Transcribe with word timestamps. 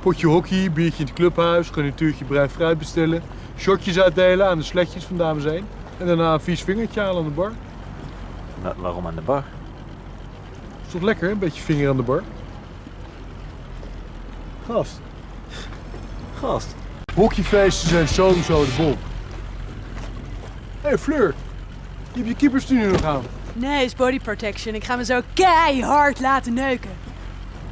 Potje 0.00 0.26
hockey, 0.26 0.70
biertje 0.72 0.98
in 1.00 1.04
het 1.06 1.14
clubhuis, 1.14 1.68
garnituurtje 1.70 2.24
bruin 2.24 2.48
fruit 2.50 2.78
bestellen. 2.78 3.22
Shotjes 3.58 4.00
uitdelen 4.00 4.48
aan 4.48 4.58
de 4.58 4.64
sletjes 4.64 5.04
van 5.04 5.16
dames 5.16 5.44
heen. 5.44 5.64
En 5.98 6.06
daarna 6.06 6.32
een 6.32 6.40
vies 6.40 6.62
vingertje 6.62 7.00
halen 7.00 7.16
aan 7.18 7.28
de 7.28 7.34
bar. 7.34 7.52
Wa- 8.62 8.74
waarom 8.76 9.06
aan 9.06 9.14
de 9.14 9.20
bar? 9.20 9.44
Is 10.86 10.92
toch 10.92 11.02
lekker, 11.02 11.30
een 11.30 11.38
beetje 11.38 11.62
vinger 11.62 11.88
aan 11.88 11.96
de 11.96 12.02
bar? 12.02 12.22
Gast. 14.66 15.00
Gast. 16.40 16.74
Hockeyfeesten 17.14 17.88
zijn 17.88 18.08
sowieso 18.08 18.64
de 18.64 18.74
bom. 18.76 18.96
Hé 20.80 20.88
hey 20.88 20.98
Fleur, 20.98 21.34
je 22.12 22.16
hebt 22.18 22.28
je 22.28 22.34
keepers 22.34 22.68
nu 22.68 22.86
nog 22.90 23.04
aan. 23.04 23.22
Nee, 23.52 23.84
is 23.84 23.94
body 23.94 24.20
protection. 24.20 24.74
Ik 24.74 24.84
ga 24.84 24.96
me 24.96 25.04
zo 25.04 25.20
keihard 25.32 26.20
laten 26.20 26.54
neuken. 26.54 26.90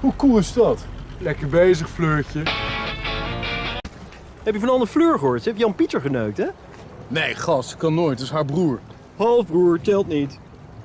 Hoe 0.00 0.12
cool 0.16 0.38
is 0.38 0.52
dat? 0.52 0.86
Lekker 1.18 1.48
bezig, 1.48 1.88
Fleurtje. 1.88 2.42
Heb 4.42 4.54
je 4.54 4.60
van 4.60 4.68
Anne 4.68 4.86
Fleur 4.86 5.18
gehoord? 5.18 5.42
Ze 5.42 5.48
heeft 5.48 5.60
Jan 5.60 5.74
Pieter 5.74 6.00
geneukt, 6.00 6.36
hè? 6.38 6.46
Nee, 7.08 7.34
gast, 7.34 7.76
kan 7.76 7.94
nooit. 7.94 8.18
Dat 8.18 8.26
is 8.26 8.32
haar 8.32 8.44
broer. 8.44 8.78
Halfbroer, 9.16 9.80
telt 9.80 10.06
niet. 10.06 10.38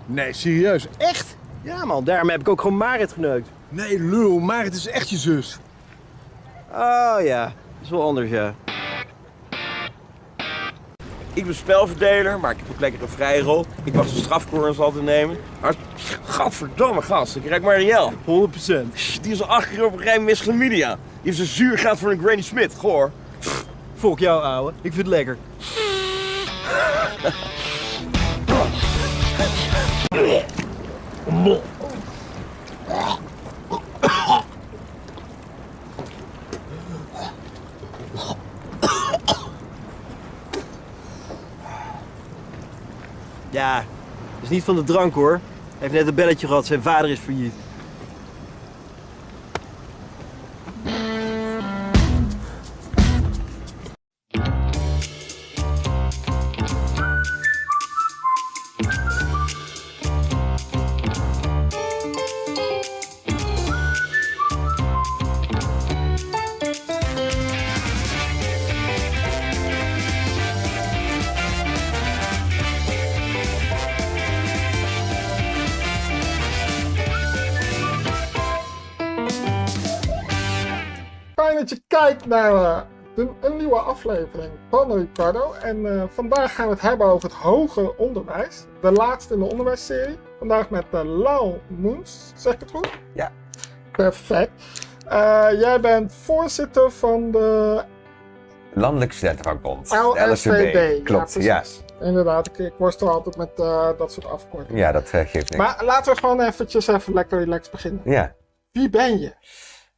Nee, 0.05 0.33
serieus. 0.33 0.87
Echt? 0.97 1.35
Ja 1.63 1.85
man, 1.85 2.03
daarom 2.03 2.29
heb 2.29 2.39
ik 2.39 2.49
ook 2.49 2.61
gewoon 2.61 2.77
Marit 2.77 3.11
geneukt. 3.11 3.49
Nee, 3.69 3.99
lul, 3.99 4.39
maar 4.39 4.63
het 4.63 4.73
is 4.73 4.87
echt 4.87 5.09
je 5.09 5.17
zus. 5.17 5.59
Oh 6.71 7.17
ja, 7.23 7.43
dat 7.43 7.53
is 7.81 7.89
wel 7.89 8.01
anders, 8.01 8.29
ja. 8.29 8.53
Ik 11.33 11.45
ben 11.45 11.55
spelverdeler, 11.55 12.39
maar 12.39 12.51
ik 12.51 12.57
heb 12.57 12.67
ook 12.71 12.79
lekker 12.79 13.01
een 13.01 13.07
vrije 13.07 13.41
rol. 13.41 13.65
Ik 13.83 13.93
mag 13.93 14.09
de 14.09 14.15
strafcorners 14.15 14.79
altijd 14.79 15.03
nemen. 15.03 15.37
Maar 15.61 15.75
gadverdamme 16.25 17.01
gast, 17.01 17.35
ik 17.35 17.41
krijg 17.41 17.61
Marielle. 17.61 18.11
100%. 18.11 19.21
Die 19.21 19.31
is 19.31 19.41
al 19.41 19.47
acht 19.47 19.69
keer 19.69 19.85
op 19.85 19.93
een 19.93 20.03
rij 20.03 20.19
mis 20.19 20.41
chlamydia. 20.41 20.89
Die 20.89 20.99
heeft 21.23 21.37
zijn 21.37 21.47
zuur 21.47 21.77
gaat 21.77 21.99
voor 21.99 22.11
een 22.11 22.19
Granny 22.19 22.41
Smith, 22.41 22.73
goor. 22.77 23.11
Fok 23.95 24.19
jou, 24.19 24.43
ouwe. 24.43 24.71
Ik 24.81 24.93
vind 24.93 24.95
het 24.95 25.07
lekker 25.07 25.37
dat 43.61 43.83
is 44.40 44.40
niet 44.51 44.63
van 44.63 44.75
de 44.75 44.83
drank 44.83 45.13
hoor. 45.13 45.31
Hij 45.31 45.41
heeft 45.79 45.93
net 45.93 46.07
een 46.07 46.15
belletje 46.15 46.47
gehad, 46.47 46.65
zijn 46.65 46.81
vader 46.81 47.09
is 47.09 47.19
failliet. 47.19 47.53
Aflevering 83.81 84.51
van 84.69 84.93
Ricardo. 84.93 85.53
En 85.53 85.85
eh, 85.85 86.03
vandaag 86.09 86.55
gaan 86.55 86.65
we 86.65 86.73
het 86.73 86.81
hebben 86.81 87.07
over 87.07 87.29
het 87.29 87.37
hoger 87.37 87.95
onderwijs. 87.95 88.65
De 88.81 88.91
laatste 88.91 89.33
in 89.33 89.39
de 89.39 89.45
onderwijsserie. 89.45 90.17
Vandaag 90.39 90.69
met 90.69 90.85
uh, 90.93 91.01
Lau 91.03 91.53
Moens. 91.67 92.31
Zeg 92.35 92.53
ik 92.53 92.59
het 92.59 92.71
goed? 92.71 92.89
Ja. 93.13 93.31
Perfect. 93.91 94.51
Eh, 95.07 95.47
jij 95.59 95.79
bent 95.79 96.13
voorzitter 96.13 96.91
van 96.91 97.31
de... 97.31 97.81
Landelijk 98.73 99.13
Studentenvakbond. 99.13 99.89
LSVB, 100.13 101.03
Klopt, 101.03 101.33
ja. 101.33 101.59
precies. 101.59 101.83
Inderdaad, 102.01 102.47
ik, 102.47 102.57
ik 102.57 102.73
worstel 102.77 103.09
altijd 103.09 103.37
met 103.37 103.49
eh, 103.55 103.89
dat 103.97 104.11
soort 104.11 104.25
afkortingen. 104.25 104.81
Ja, 104.81 104.91
dat 104.91 105.03
eh, 105.03 105.19
geeft 105.19 105.33
niks. 105.33 105.55
Maar 105.55 105.81
laten 105.83 106.13
we 106.13 106.19
gewoon 106.19 106.41
eventjes 106.41 106.87
even 106.87 107.13
lekker 107.13 107.39
relaxed 107.39 107.71
beginnen. 107.71 108.01
Ja. 108.05 108.33
Wie 108.71 108.89
ben 108.89 109.19
je? 109.19 109.33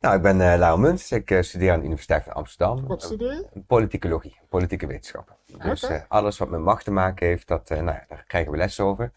Nou, 0.03 0.16
ik 0.16 0.22
ben 0.22 0.41
eh 0.41 0.58
Lau 0.58 0.80
Munt. 0.80 1.12
Ik 1.12 1.31
eh, 1.31 1.41
studeer 1.41 1.72
aan 1.72 1.80
de 1.80 1.86
Universiteit 1.86 2.24
van 2.24 2.34
Amsterdam. 2.34 2.88
Wat 2.88 3.02
studeer 3.02 3.34
je? 3.34 3.47
Eh, 3.53 3.62
Politicologie, 3.68 4.36
politieke 4.50 4.88
wetenschappen. 4.88 5.36
Dus 5.64 5.90
alles 6.08 6.38
wat 6.38 6.50
met 6.50 6.59
macht 6.59 6.84
te 6.84 6.91
maken 6.91 7.28
heeft, 7.28 7.47
dat, 7.47 7.69
nou 7.69 7.86
ja, 7.86 8.06
daar 8.08 8.24
krijgen 8.28 8.52
we 8.52 8.58
les 8.58 8.80
over. 8.80 9.12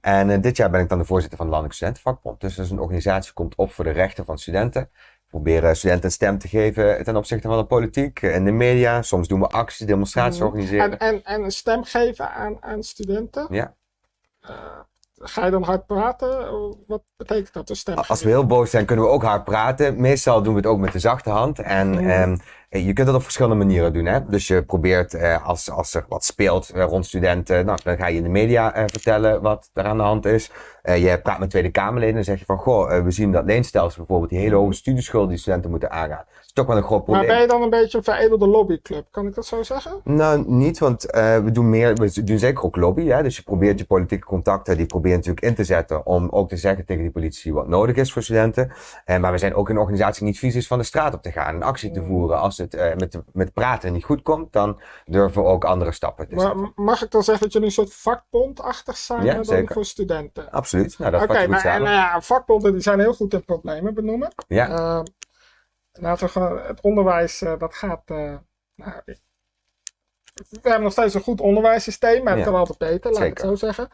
En 0.00 0.40
dit 0.40 0.56
jaar 0.56 0.70
ben 0.70 0.80
ik 0.80 0.88
dan 0.88 0.98
de 0.98 1.04
voorzitter 1.04 1.36
van 1.36 1.46
de 1.46 1.52
Landelijk 1.52 1.76
Studentenvakbond. 1.76 2.40
Dus 2.40 2.54
dat 2.54 2.64
is 2.64 2.70
een 2.70 2.80
organisatie 2.80 3.24
die 3.24 3.32
komt 3.32 3.54
op 3.54 3.72
voor 3.72 3.84
de 3.84 3.90
rechten 3.90 4.24
van 4.24 4.38
studenten. 4.38 4.90
We 4.92 5.28
proberen 5.28 5.76
studenten 5.76 6.04
een 6.04 6.10
stem 6.10 6.38
te 6.38 6.48
geven 6.48 7.04
ten 7.04 7.16
opzichte 7.16 7.48
van 7.48 7.58
de 7.58 7.64
politiek, 7.64 8.22
in 8.22 8.44
de 8.44 8.52
media. 8.52 9.02
Soms 9.02 9.28
doen 9.28 9.40
we 9.40 9.46
acties, 9.46 9.86
demonstraties 9.86 10.40
organiseren. 10.40 10.90
En, 10.90 10.98
en, 10.98 11.24
en 11.24 11.42
een 11.42 11.50
stem 11.50 11.84
geven 11.84 12.30
aan, 12.30 12.56
aan 12.62 12.82
studenten? 12.82 13.46
Ja. 13.50 13.76
Ga 15.20 15.44
je 15.44 15.50
dan 15.50 15.62
hard 15.62 15.86
praten? 15.86 16.28
Wat 16.86 17.02
betekent 17.16 17.52
dat, 17.52 17.76
stem 17.76 17.96
Als 17.98 18.22
we 18.22 18.28
heel 18.28 18.46
boos 18.46 18.70
zijn, 18.70 18.84
kunnen 18.84 19.04
we 19.04 19.10
ook 19.10 19.22
hard 19.22 19.44
praten. 19.44 20.00
Meestal 20.00 20.42
doen 20.42 20.52
we 20.54 20.60
het 20.60 20.68
ook 20.68 20.78
met 20.78 20.92
de 20.92 20.98
zachte 20.98 21.30
hand. 21.30 21.58
En 21.58 21.90
Mhm. 21.90 22.08
ehm, 22.08 22.36
je 22.68 22.92
kunt 22.92 23.06
dat 23.06 23.16
op 23.16 23.22
verschillende 23.22 23.56
manieren 23.56 23.92
doen. 23.92 24.04
Hè? 24.06 24.24
Dus 24.28 24.46
je 24.46 24.62
probeert, 24.64 25.14
eh, 25.14 25.46
als, 25.46 25.70
als 25.70 25.94
er 25.94 26.04
wat 26.08 26.24
speelt 26.24 26.70
eh, 26.70 26.84
rond 26.84 27.06
studenten, 27.06 27.64
nou, 27.66 27.78
dan 27.84 27.96
ga 27.96 28.06
je 28.06 28.16
in 28.16 28.22
de 28.22 28.28
media 28.28 28.74
eh, 28.74 28.82
vertellen 28.86 29.42
wat 29.42 29.70
er 29.74 29.84
aan 29.84 29.96
de 29.96 30.02
hand 30.02 30.24
is. 30.26 30.50
Eh, 30.82 31.02
je 31.04 31.20
praat 31.20 31.38
met 31.38 31.50
Tweede 31.50 31.70
Kamerleden 31.70 32.16
en 32.16 32.24
zeg 32.24 32.38
je 32.38 32.44
van, 32.44 32.58
goh, 32.58 32.96
eh, 32.96 33.02
we 33.04 33.10
zien 33.10 33.32
dat 33.32 33.44
leenstelsel 33.44 33.96
bijvoorbeeld, 33.98 34.30
die 34.30 34.38
hele 34.38 34.54
hoge 34.54 34.72
studieschulden 34.72 35.28
die 35.28 35.38
studenten 35.38 35.70
moeten 35.70 35.90
aangaan. 35.90 36.24
Dat 36.28 36.44
is 36.46 36.52
toch 36.52 36.66
wel 36.66 36.76
een 36.76 36.82
groot 36.82 37.06
Maar 37.06 37.16
probleem. 37.16 37.28
ben 37.28 37.40
je 37.40 37.46
dan 37.46 37.62
een 37.62 37.70
beetje 37.70 37.98
een 37.98 38.04
veredelde 38.04 38.46
lobbyclub? 38.46 39.06
Kan 39.10 39.26
ik 39.26 39.34
dat 39.34 39.46
zo 39.46 39.62
zeggen? 39.62 40.00
Nou, 40.04 40.44
niet, 40.46 40.78
want 40.78 41.10
eh, 41.10 41.38
we 41.38 41.50
doen 41.50 41.70
meer, 41.70 41.94
we 41.94 42.24
doen 42.24 42.38
zeker 42.38 42.64
ook 42.64 42.76
lobby. 42.76 43.06
Hè? 43.06 43.22
Dus 43.22 43.36
je 43.36 43.42
probeert 43.42 43.78
je 43.78 43.84
politieke 43.84 44.26
contacten, 44.26 44.76
die 44.76 44.86
probeer 44.86 45.10
je 45.10 45.16
natuurlijk 45.16 45.46
in 45.46 45.54
te 45.54 45.64
zetten 45.64 46.06
om 46.06 46.28
ook 46.30 46.48
te 46.48 46.56
zeggen 46.56 46.84
tegen 46.84 47.02
die 47.02 47.12
politici 47.12 47.52
wat 47.52 47.68
nodig 47.68 47.96
is 47.96 48.12
voor 48.12 48.22
studenten. 48.22 48.72
Maar 49.20 49.32
we 49.32 49.38
zijn 49.38 49.54
ook 49.54 49.68
een 49.68 49.78
organisatie 49.78 50.18
die 50.18 50.28
niet 50.28 50.38
vies 50.38 50.54
is 50.54 50.66
van 50.66 50.78
de 50.78 50.84
straat 50.84 51.14
op 51.14 51.22
te 51.22 51.30
gaan 51.32 51.54
en 51.54 51.62
actie 51.62 51.90
te 51.90 52.02
voeren. 52.04 52.38
Als 52.40 52.57
het 52.58 52.74
eh, 52.74 52.94
met, 52.96 53.18
met 53.32 53.52
praten 53.52 53.92
niet 53.92 54.04
goed 54.04 54.22
komt, 54.22 54.52
dan 54.52 54.80
durven 55.04 55.42
we 55.42 55.48
ook 55.48 55.64
andere 55.64 55.92
stappen 55.92 56.28
te 56.28 56.34
Maar 56.34 56.44
zetten. 56.46 56.72
mag 56.74 57.02
ik 57.02 57.10
dan 57.10 57.22
zeggen 57.22 57.42
dat 57.44 57.52
jullie 57.52 57.68
een 57.68 57.74
soort 57.74 57.94
vakbondachtig 57.94 58.96
zijn 58.96 59.18
Ja, 59.20 59.26
maar 59.26 59.34
dan 59.34 59.44
zeker. 59.44 59.74
voor 59.74 59.84
studenten? 59.84 60.50
Absoluut, 60.50 60.98
nou 60.98 61.10
dat 61.10 61.22
Oké, 61.22 61.46
maar 61.46 61.64
nou 61.64 61.84
ja, 61.88 62.20
vakbonden 62.20 62.72
die 62.72 62.80
zijn 62.82 63.00
heel 63.00 63.14
goed 63.14 63.32
in 63.34 63.44
problemen 63.44 63.94
benoemen. 63.94 64.32
Ja, 64.48 65.02
laten 65.92 66.26
we 66.26 66.32
gewoon, 66.32 66.58
het 66.58 66.80
onderwijs, 66.80 67.42
eh, 67.42 67.58
dat 67.58 67.74
gaat. 67.74 68.02
eh, 68.04 68.34
nou, 68.74 68.92
we 70.34 70.58
hebben 70.62 70.82
nog 70.82 70.92
steeds 70.92 71.14
een 71.14 71.20
goed 71.20 71.40
onderwijssysteem, 71.40 72.22
maar 72.22 72.32
het 72.36 72.44
Ja, 72.44 72.50
kan 72.50 72.58
altijd 72.58 72.78
beter, 72.78 73.12
laat 73.12 73.22
ik 73.22 73.38
het 73.38 73.46
zo 73.46 73.54
zeggen. 73.54 73.88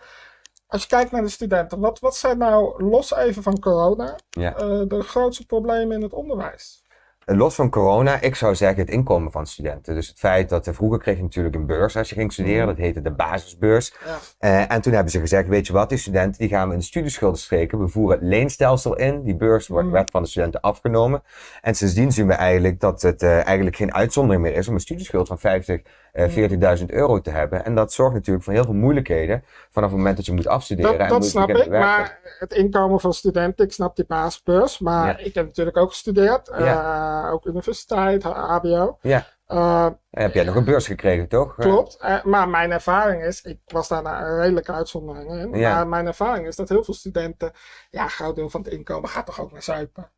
Als 0.67 0.83
je 0.83 0.89
kijkt 0.89 1.11
naar 1.11 1.23
de 1.23 1.29
studenten, 1.29 1.81
wat, 1.81 1.99
wat 2.01 2.17
zijn 2.17 2.39
nou, 2.39 2.85
los 2.85 3.15
even 3.15 3.43
van 3.43 3.61
corona, 3.61 4.17
ja. 4.31 4.51
de 4.85 5.03
grootste 5.03 5.47
problemen 5.47 5.97
in 5.97 6.03
het 6.03 6.13
onderwijs? 6.13 6.84
Los 7.27 7.55
van 7.55 7.71
corona, 7.71 8.21
ik 8.21 8.35
zou 8.35 8.55
zeggen 8.55 8.79
het 8.79 8.91
inkomen 8.91 9.33
van 9.33 9.47
studenten. 9.47 9.95
Dus 9.95 10.09
het 10.09 10.19
feit 10.19 10.49
dat 10.49 10.67
eh, 10.67 10.75
vroeger 10.75 10.99
kreeg 10.99 11.17
je 11.17 11.23
natuurlijk 11.23 11.55
een 11.55 11.67
beurs 11.67 11.97
als 11.97 12.09
je 12.09 12.15
ging 12.15 12.33
studeren. 12.33 12.67
Dat 12.67 12.77
heette 12.77 13.03
de 13.03 13.11
basisbeurs. 13.11 13.95
Ja. 14.05 14.19
Eh, 14.39 14.73
en 14.73 14.81
toen 14.81 14.93
hebben 14.93 15.13
ze 15.13 15.21
gezegd, 15.21 15.49
weet 15.49 15.67
je 15.67 15.73
wat, 15.73 15.89
die 15.89 15.99
studenten 15.99 16.39
die 16.39 16.49
gaan 16.49 16.67
we 16.67 16.73
in 16.75 16.81
de 16.81 16.85
studieschulden 16.85 17.39
streken. 17.41 17.79
We 17.81 17.89
voeren 17.89 18.19
het 18.19 18.29
leenstelsel 18.29 18.97
in. 18.97 19.23
Die 19.23 19.37
beurs 19.37 19.67
wordt, 19.69 19.87
Mm. 19.87 19.93
werd 19.93 20.11
van 20.11 20.23
de 20.23 20.29
studenten 20.29 20.61
afgenomen. 20.61 21.23
En 21.61 21.75
sindsdien 21.75 22.13
zien 22.13 22.27
we 22.27 22.33
eigenlijk 22.33 22.81
dat 22.81 23.03
het 23.03 23.23
eh, 23.23 23.45
eigenlijk 23.47 23.77
geen 23.77 23.95
uitzondering 23.95 24.43
meer 24.43 24.55
is 24.55 24.69
om 24.69 24.75
een 24.75 24.81
studieschuld 24.81 25.29
van 25.29 25.39
50, 25.39 25.81
eh 26.15 26.79
40.000 26.79 26.85
euro 26.87 27.21
te 27.21 27.31
hebben. 27.31 27.65
En 27.65 27.75
dat 27.75 27.93
zorgt 27.93 28.15
natuurlijk 28.15 28.45
voor 28.45 28.55
heel 28.55 28.65
veel 28.65 28.73
moeilijkheden 28.75 29.45
vanaf 29.71 29.89
het 29.89 29.99
moment 29.99 30.17
dat 30.17 30.27
je 30.27 30.33
moet 30.33 30.47
afstuderen. 30.47 30.91
Dat, 30.93 31.01
en 31.01 31.09
dat 31.09 31.19
moet 31.19 31.29
snap 31.29 31.49
ik, 31.49 31.55
werken. 31.57 31.79
maar 31.79 32.19
het 32.39 32.53
inkomen 32.53 33.01
van 33.01 33.13
studenten, 33.15 33.65
ik 33.65 33.73
snap 33.73 33.97
die 33.97 34.05
basisbeurs, 34.09 34.79
maar 34.79 35.07
Ja. 35.07 35.17
ik 35.17 35.35
heb 35.35 35.47
natuurlijk 35.47 35.77
ook 35.77 35.89
gestudeerd, 35.91 36.49
eh, 36.49 37.29
ook 37.33 37.45
universiteit, 37.47 38.23
HBO. 38.23 38.99
Ja. 39.01 39.27
Eh, 39.47 39.87
heb 40.11 40.35
jij 40.35 40.45
nog 40.45 40.55
een 40.55 40.65
beurs 40.65 40.87
gekregen, 40.87 41.29
toch? 41.29 41.55
klopt, 41.55 41.99
maar 42.25 42.49
mijn 42.49 42.71
ervaring 42.71 43.23
is, 43.25 43.43
ik 43.43 43.59
was 43.67 43.89
daar 43.89 44.05
een 44.05 44.39
redelijke 44.41 44.73
uitzondering 44.73 45.31
in, 45.33 45.59
Ja. 45.59 45.75
maar 45.75 45.89
mijn 45.89 46.07
ervaring 46.07 46.47
is 46.47 46.57
dat 46.57 46.69
heel 46.69 46.85
veel 46.85 46.95
studenten, 46.95 47.53
ja, 47.91 48.03
een 48.03 48.11
groot 48.11 48.37
deel 48.37 48.51
van 48.51 48.61
het 48.63 48.73
inkomen 48.73 49.09
gaat 49.09 49.27
toch 49.27 49.41
ook 49.41 49.53
naar 49.53 49.63
zuipen. 49.63 50.11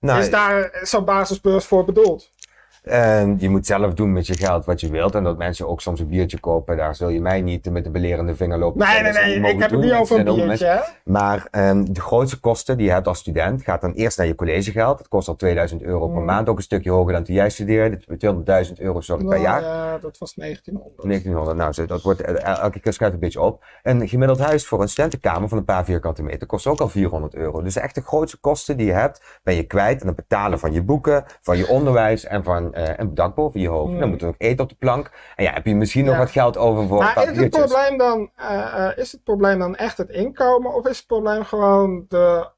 Nou, 0.00 0.20
is 0.20 0.30
daar 0.30 0.78
zo'n 0.82 1.04
basisbeurs 1.04 1.66
voor 1.66 1.84
bedoeld? 1.84 2.32
En 2.82 3.36
je 3.38 3.48
moet 3.48 3.66
zelf 3.66 3.94
doen 3.94 4.12
met 4.12 4.26
je 4.26 4.34
geld 4.36 4.64
wat 4.64 4.80
je 4.80 4.90
wilt. 4.90 5.14
En 5.14 5.24
dat 5.24 5.38
mensen 5.38 5.68
ook 5.68 5.80
soms 5.80 6.00
een 6.00 6.08
biertje 6.08 6.40
kopen, 6.40 6.76
daar 6.76 6.94
zul 6.94 7.08
je 7.08 7.20
mij 7.20 7.40
niet 7.40 7.70
met 7.70 7.84
de 7.84 7.90
belerende 7.90 8.34
vinger 8.36 8.58
lopen. 8.58 8.86
Nee, 8.86 9.02
nee, 9.02 9.12
nee, 9.38 9.52
ik 9.52 9.60
heb 9.60 9.70
het 9.70 9.80
niet 9.80 9.92
over 9.92 10.18
een 10.26 10.34
biertje? 10.34 10.84
Maar 11.04 11.46
ehm, 11.50 11.84
de 11.84 12.00
grootste 12.00 12.40
kosten 12.40 12.76
die 12.76 12.86
je 12.86 12.92
hebt 12.92 13.06
als 13.06 13.18
student 13.18 13.62
gaat 13.62 13.80
dan 13.80 13.92
eerst 13.92 14.18
naar 14.18 14.26
je 14.26 14.34
collegegeld. 14.34 14.98
Dat 14.98 15.08
kost 15.08 15.28
al 15.28 15.36
2000 15.36 15.82
euro 15.82 16.08
per 16.08 16.18
Mm. 16.20 16.24
maand, 16.24 16.48
ook 16.48 16.56
een 16.56 16.62
stukje 16.62 16.90
hoger 16.90 17.12
dan 17.12 17.24
toen 17.24 17.34
jij 17.34 17.50
studeerde. 17.50 17.98
200.000 18.06 18.80
euro 18.80 19.00
sorry, 19.00 19.24
per 19.24 19.32
Nou, 19.32 19.42
jaar. 19.42 19.62
ja, 19.62 19.98
dat 19.98 20.18
was 20.18 20.34
1900. 20.34 21.02
1900, 21.02 21.56
nou, 21.56 21.86
dat 21.86 22.02
wordt 22.02 22.20
eh, 22.20 22.58
elke 22.62 22.80
keer 22.80 22.92
schuift 22.92 23.14
een 23.14 23.20
beetje 23.20 23.40
op. 23.40 23.64
Een 23.82 24.08
gemiddeld 24.08 24.38
huis 24.38 24.66
voor 24.66 24.80
een 24.82 24.88
studentenkamer 24.88 25.48
van 25.48 25.58
een 25.58 25.64
paar 25.64 25.84
vierkante 25.84 26.22
meter 26.22 26.46
kost 26.46 26.66
ook 26.66 26.80
al 26.80 26.88
400 26.88 27.34
euro. 27.34 27.62
Dus 27.62 27.76
echt 27.76 27.94
de 27.94 28.00
grootste 28.02 28.38
kosten 28.40 28.76
die 28.76 28.86
je 28.86 28.92
hebt, 28.92 29.40
ben 29.42 29.54
je 29.54 29.62
kwijt 29.62 30.00
aan 30.00 30.06
het 30.06 30.16
betalen 30.16 30.58
van 30.58 30.72
je 30.72 30.82
boeken, 30.82 31.24
van 31.40 31.56
je 31.56 31.68
onderwijs 31.68 32.24
en 32.24 32.44
van 32.44 32.69
eh, 32.72 32.94
een 32.96 33.14
dak 33.14 33.34
boven 33.34 33.60
je 33.60 33.68
hoofd. 33.68 33.92
Mm. 33.92 33.98
Dan 33.98 34.08
moet 34.08 34.20
er 34.20 34.26
nog 34.26 34.34
eten 34.38 34.64
op 34.64 34.68
de 34.68 34.76
plank. 34.78 35.10
En 35.36 35.44
ja, 35.44 35.52
heb 35.52 35.66
je 35.66 35.74
misschien 35.74 36.04
nog 36.04 36.16
wat 36.16 36.30
geld 36.30 36.56
over 36.56 36.86
voor 36.86 36.98
Maar 36.98 37.30
is 37.30 37.38
het, 37.38 37.50
probleem 37.50 37.98
dan, 37.98 38.30
eh, 38.36 38.86
eh, 38.86 38.98
is 38.98 39.12
het 39.12 39.24
probleem 39.24 39.58
dan 39.58 39.76
echt 39.76 39.98
het 39.98 40.10
inkomen 40.10 40.74
of 40.74 40.86
is 40.86 40.98
het 40.98 41.06
probleem 41.06 41.44
gewoon 41.44 42.04
de 42.08 42.48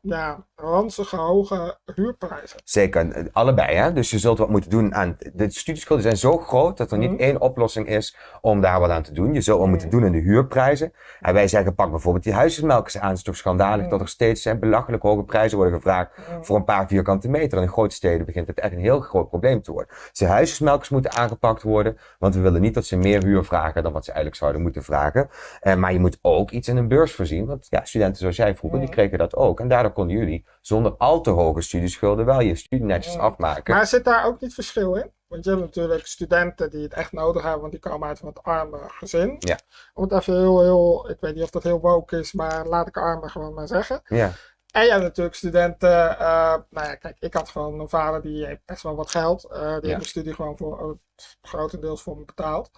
ja, 0.00 0.46
ranzige 0.54 1.16
hoge 1.16 1.78
huurprijzen? 1.94 2.60
Zeker, 2.64 3.28
allebei. 3.32 3.76
Hè? 3.76 3.92
Dus 3.92 4.10
je 4.10 4.18
zult 4.18 4.38
wat 4.38 4.48
moeten 4.48 4.70
doen 4.70 4.94
aan. 4.94 5.16
De 5.32 5.50
studieschulden 5.50 6.04
zijn 6.04 6.16
zo 6.16 6.38
groot 6.38 6.76
dat 6.76 6.92
er 6.92 6.98
niet 6.98 7.10
Mhm. 7.10 7.20
één 7.20 7.40
oplossing 7.40 7.88
is 7.88 8.16
om 8.40 8.60
daar 8.60 8.80
wat 8.80 8.90
aan 8.90 9.02
te 9.02 9.12
doen. 9.12 9.34
Je 9.34 9.40
zult 9.40 9.56
wat 9.58 9.66
Mhm. 9.66 9.70
moeten 9.70 9.90
doen 9.90 10.04
in 10.04 10.12
de 10.12 10.18
huurprijzen. 10.18 10.92
En 11.20 11.34
wij 11.34 11.48
zeggen, 11.48 11.74
pak 11.74 11.90
bijvoorbeeld 11.90 12.24
die 12.24 12.32
huisjesmelkers 12.32 12.98
aan. 12.98 13.08
Het 13.08 13.16
is 13.18 13.22
toch 13.24 13.36
schandalig 13.36 13.80
Mhm. 13.80 13.90
dat 13.90 14.00
er 14.00 14.08
steeds 14.08 14.44
eh, 14.46 14.54
belachelijk 14.54 15.02
hoge 15.02 15.22
prijzen 15.24 15.56
worden 15.58 15.74
gevraagd 15.76 16.10
voor 16.40 16.56
een 16.56 16.64
paar 16.64 16.86
vierkante 16.88 17.28
meter. 17.28 17.58
En 17.58 17.64
in 17.64 17.70
grote 17.70 17.94
steden 17.94 18.26
begint 18.26 18.46
het 18.46 18.60
echt 18.60 18.72
een 18.72 18.78
heel 18.78 19.00
groot 19.00 19.28
probleem 19.28 19.62
te 19.62 19.72
worden. 19.72 19.94
Dus 20.10 20.18
de 20.18 20.26
huisjesmelkers 20.26 20.88
moeten 20.88 21.12
aangepakt 21.12 21.62
worden, 21.62 21.96
want 22.18 22.34
we 22.34 22.40
willen 22.40 22.60
niet 22.60 22.74
dat 22.74 22.84
ze 22.84 22.96
meer 22.96 23.24
huur 23.24 23.44
vragen 23.44 23.82
dan 23.82 23.92
wat 23.92 24.04
ze 24.04 24.10
eigenlijk 24.10 24.40
zouden 24.40 24.62
moeten 24.62 24.82
vragen. 24.82 25.28
Eh, 25.60 25.74
maar 25.74 25.92
je 25.92 25.98
moet 26.00 26.18
ook 26.22 26.50
iets 26.50 26.68
in 26.68 26.76
een 26.76 26.88
beurs 26.88 27.12
voorzien, 27.14 27.46
want 27.46 27.66
ja, 27.70 27.84
studenten 27.84 28.20
zoals 28.20 28.36
jij 28.36 28.54
vroeger, 28.56 28.78
die 28.78 28.88
Mhm. 28.88 28.96
kregen 28.98 29.18
dat 29.18 29.34
ook. 29.36 29.60
En 29.62 29.68
daardoor 29.68 29.92
konden 29.92 30.16
jullie 30.16 30.44
zonder 30.60 30.94
al 30.96 31.20
te 31.20 31.30
hoge 31.30 31.60
studieschulden 31.60 32.24
wel 32.24 32.40
je 32.40 32.54
studie 32.54 32.84
netjes 32.84 33.18
afmaken. 33.18 33.74
Maar 33.74 33.86
zit 33.86 34.04
daar 34.04 34.26
ook 34.26 34.40
niet 34.40 34.54
verschil 34.54 34.94
in? 34.94 35.10
Want 35.28 35.44
je 35.44 35.50
hebt 35.50 35.62
natuurlijk 35.62 36.06
studenten 36.06 36.70
die 36.70 36.82
het 36.82 36.92
echt 36.92 37.12
nodig 37.12 37.42
hebben, 37.42 37.60
want 37.60 37.72
die 37.72 37.80
komen 37.80 38.08
uit 38.08 38.20
een 38.20 38.24
wat 38.24 38.42
armer 38.42 38.90
gezin. 38.90 39.36
Ja. 39.38 39.58
Om 39.94 40.02
het 40.02 40.12
even 40.12 40.38
heel, 40.38 40.62
heel, 40.62 41.10
ik 41.10 41.16
weet 41.20 41.34
niet 41.34 41.42
of 41.42 41.50
dat 41.50 41.62
heel 41.62 41.80
woke 41.80 42.18
is, 42.18 42.32
maar 42.32 42.66
laat 42.66 42.88
ik 42.88 42.96
armer 42.96 43.30
gewoon 43.30 43.54
maar 43.54 43.68
zeggen. 43.68 44.00
Ja, 44.04 44.32
En 44.72 44.84
je 44.84 44.90
hebt 44.90 45.02
natuurlijk 45.02 45.36
studenten, 45.36 46.18
eh, 46.18 46.54
nou 46.70 46.86
ja, 46.86 46.94
kijk, 46.94 47.16
ik 47.18 47.34
had 47.34 47.48
gewoon 47.48 47.80
een 47.80 47.88
vader 47.88 48.22
die 48.22 48.46
heeft 48.46 48.60
best 48.64 48.82
wel 48.82 48.94
wat 48.96 49.10
geld. 49.10 49.44
eh, 49.44 49.58
die 49.58 49.64
Ja. 49.66 49.70
heeft 49.72 49.82
mijn 49.86 50.02
studie 50.04 50.34
gewoon 50.34 50.56
voor, 50.56 50.78
eh, 50.80 51.24
grotendeels 51.42 52.02
voor 52.02 52.16
me 52.16 52.24
betaald. 52.24 52.70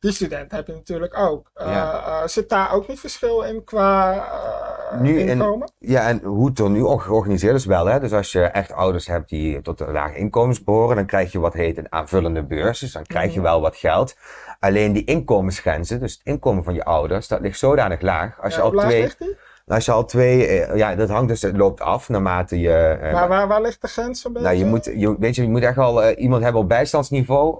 Die 0.00 0.12
student 0.12 0.52
heb 0.52 0.66
je 0.66 0.72
natuurlijk 0.72 1.18
ook. 1.18 1.50
Ja. 1.54 2.26
zit 2.28 2.48
daar 2.48 2.72
ook 2.72 2.88
niet 2.88 3.00
verschil 3.00 3.42
in 3.42 3.64
qua 3.64 4.24
Nu 4.98 5.18
inkomen? 5.20 5.72
Ja, 5.78 6.08
en 6.08 6.22
hoe 6.22 6.48
het 6.48 6.58
er 6.58 6.70
nu 6.70 6.84
ook 6.84 7.02
georganiseerd 7.02 7.54
is 7.54 7.64
wel. 7.64 7.86
Hè? 7.86 8.00
Dus 8.00 8.12
als 8.12 8.32
je 8.32 8.42
echt 8.42 8.72
ouders 8.72 9.06
hebt 9.06 9.28
die 9.28 9.60
tot 9.62 9.78
de 9.78 9.86
lage 9.90 10.16
inkomens 10.16 10.64
behoren, 10.64 10.96
dan 10.96 11.06
krijg 11.06 11.32
je 11.32 11.38
wat 11.38 11.52
heet 11.54 11.78
een 11.78 11.92
aanvullende 11.92 12.42
beurs. 12.44 12.78
Dus 12.78 12.92
dan 12.92 13.06
krijg 13.06 13.30
je 13.32 13.38
Mhm. 13.40 13.48
wel 13.48 13.60
wat 13.60 13.76
geld. 13.76 14.16
Alleen 14.58 14.92
die 14.92 15.04
inkomensgrenzen, 15.04 16.00
dus 16.00 16.12
het 16.12 16.20
inkomen 16.24 16.64
van 16.64 16.74
je 16.74 16.84
ouders, 16.84 17.28
dat 17.28 17.40
ligt 17.40 17.58
zodanig 17.58 18.00
laag. 18.00 18.40
Als 18.42 18.54
je 18.54 18.60
al 18.60 18.72
laag 18.72 18.84
twee, 18.86 19.00
ligt 19.02 19.18
die? 19.18 19.36
Als 19.70 19.84
je 19.84 19.92
al 19.92 20.04
twee, 20.04 20.46
eh, 20.46 20.76
ja, 20.76 20.94
dat 20.94 21.08
hangt 21.08 21.28
dus, 21.28 21.42
het 21.42 21.56
loopt 21.56 21.80
af 21.80 22.08
naarmate 22.08 22.60
je. 22.60 22.98
eh, 23.00 23.12
waar, 23.12 23.28
waar, 23.28 23.48
waar 23.48 23.60
ligt 23.60 23.80
de 23.82 23.88
grens 23.88 24.24
een 24.24 24.32
beetje? 24.32 24.48
nou, 24.48 24.58
je 24.60 24.64
moet, 24.64 24.84
je, 24.84 25.16
weet 25.18 25.34
je, 25.34 25.42
je 25.42 25.48
moet 25.48 25.62
echt 25.62 25.76
wel 25.76 26.02
eh, 26.02 26.22
iemand 26.22 26.42
hebben 26.42 26.60
op 26.60 26.68
bijstandsniveau. 26.68 27.58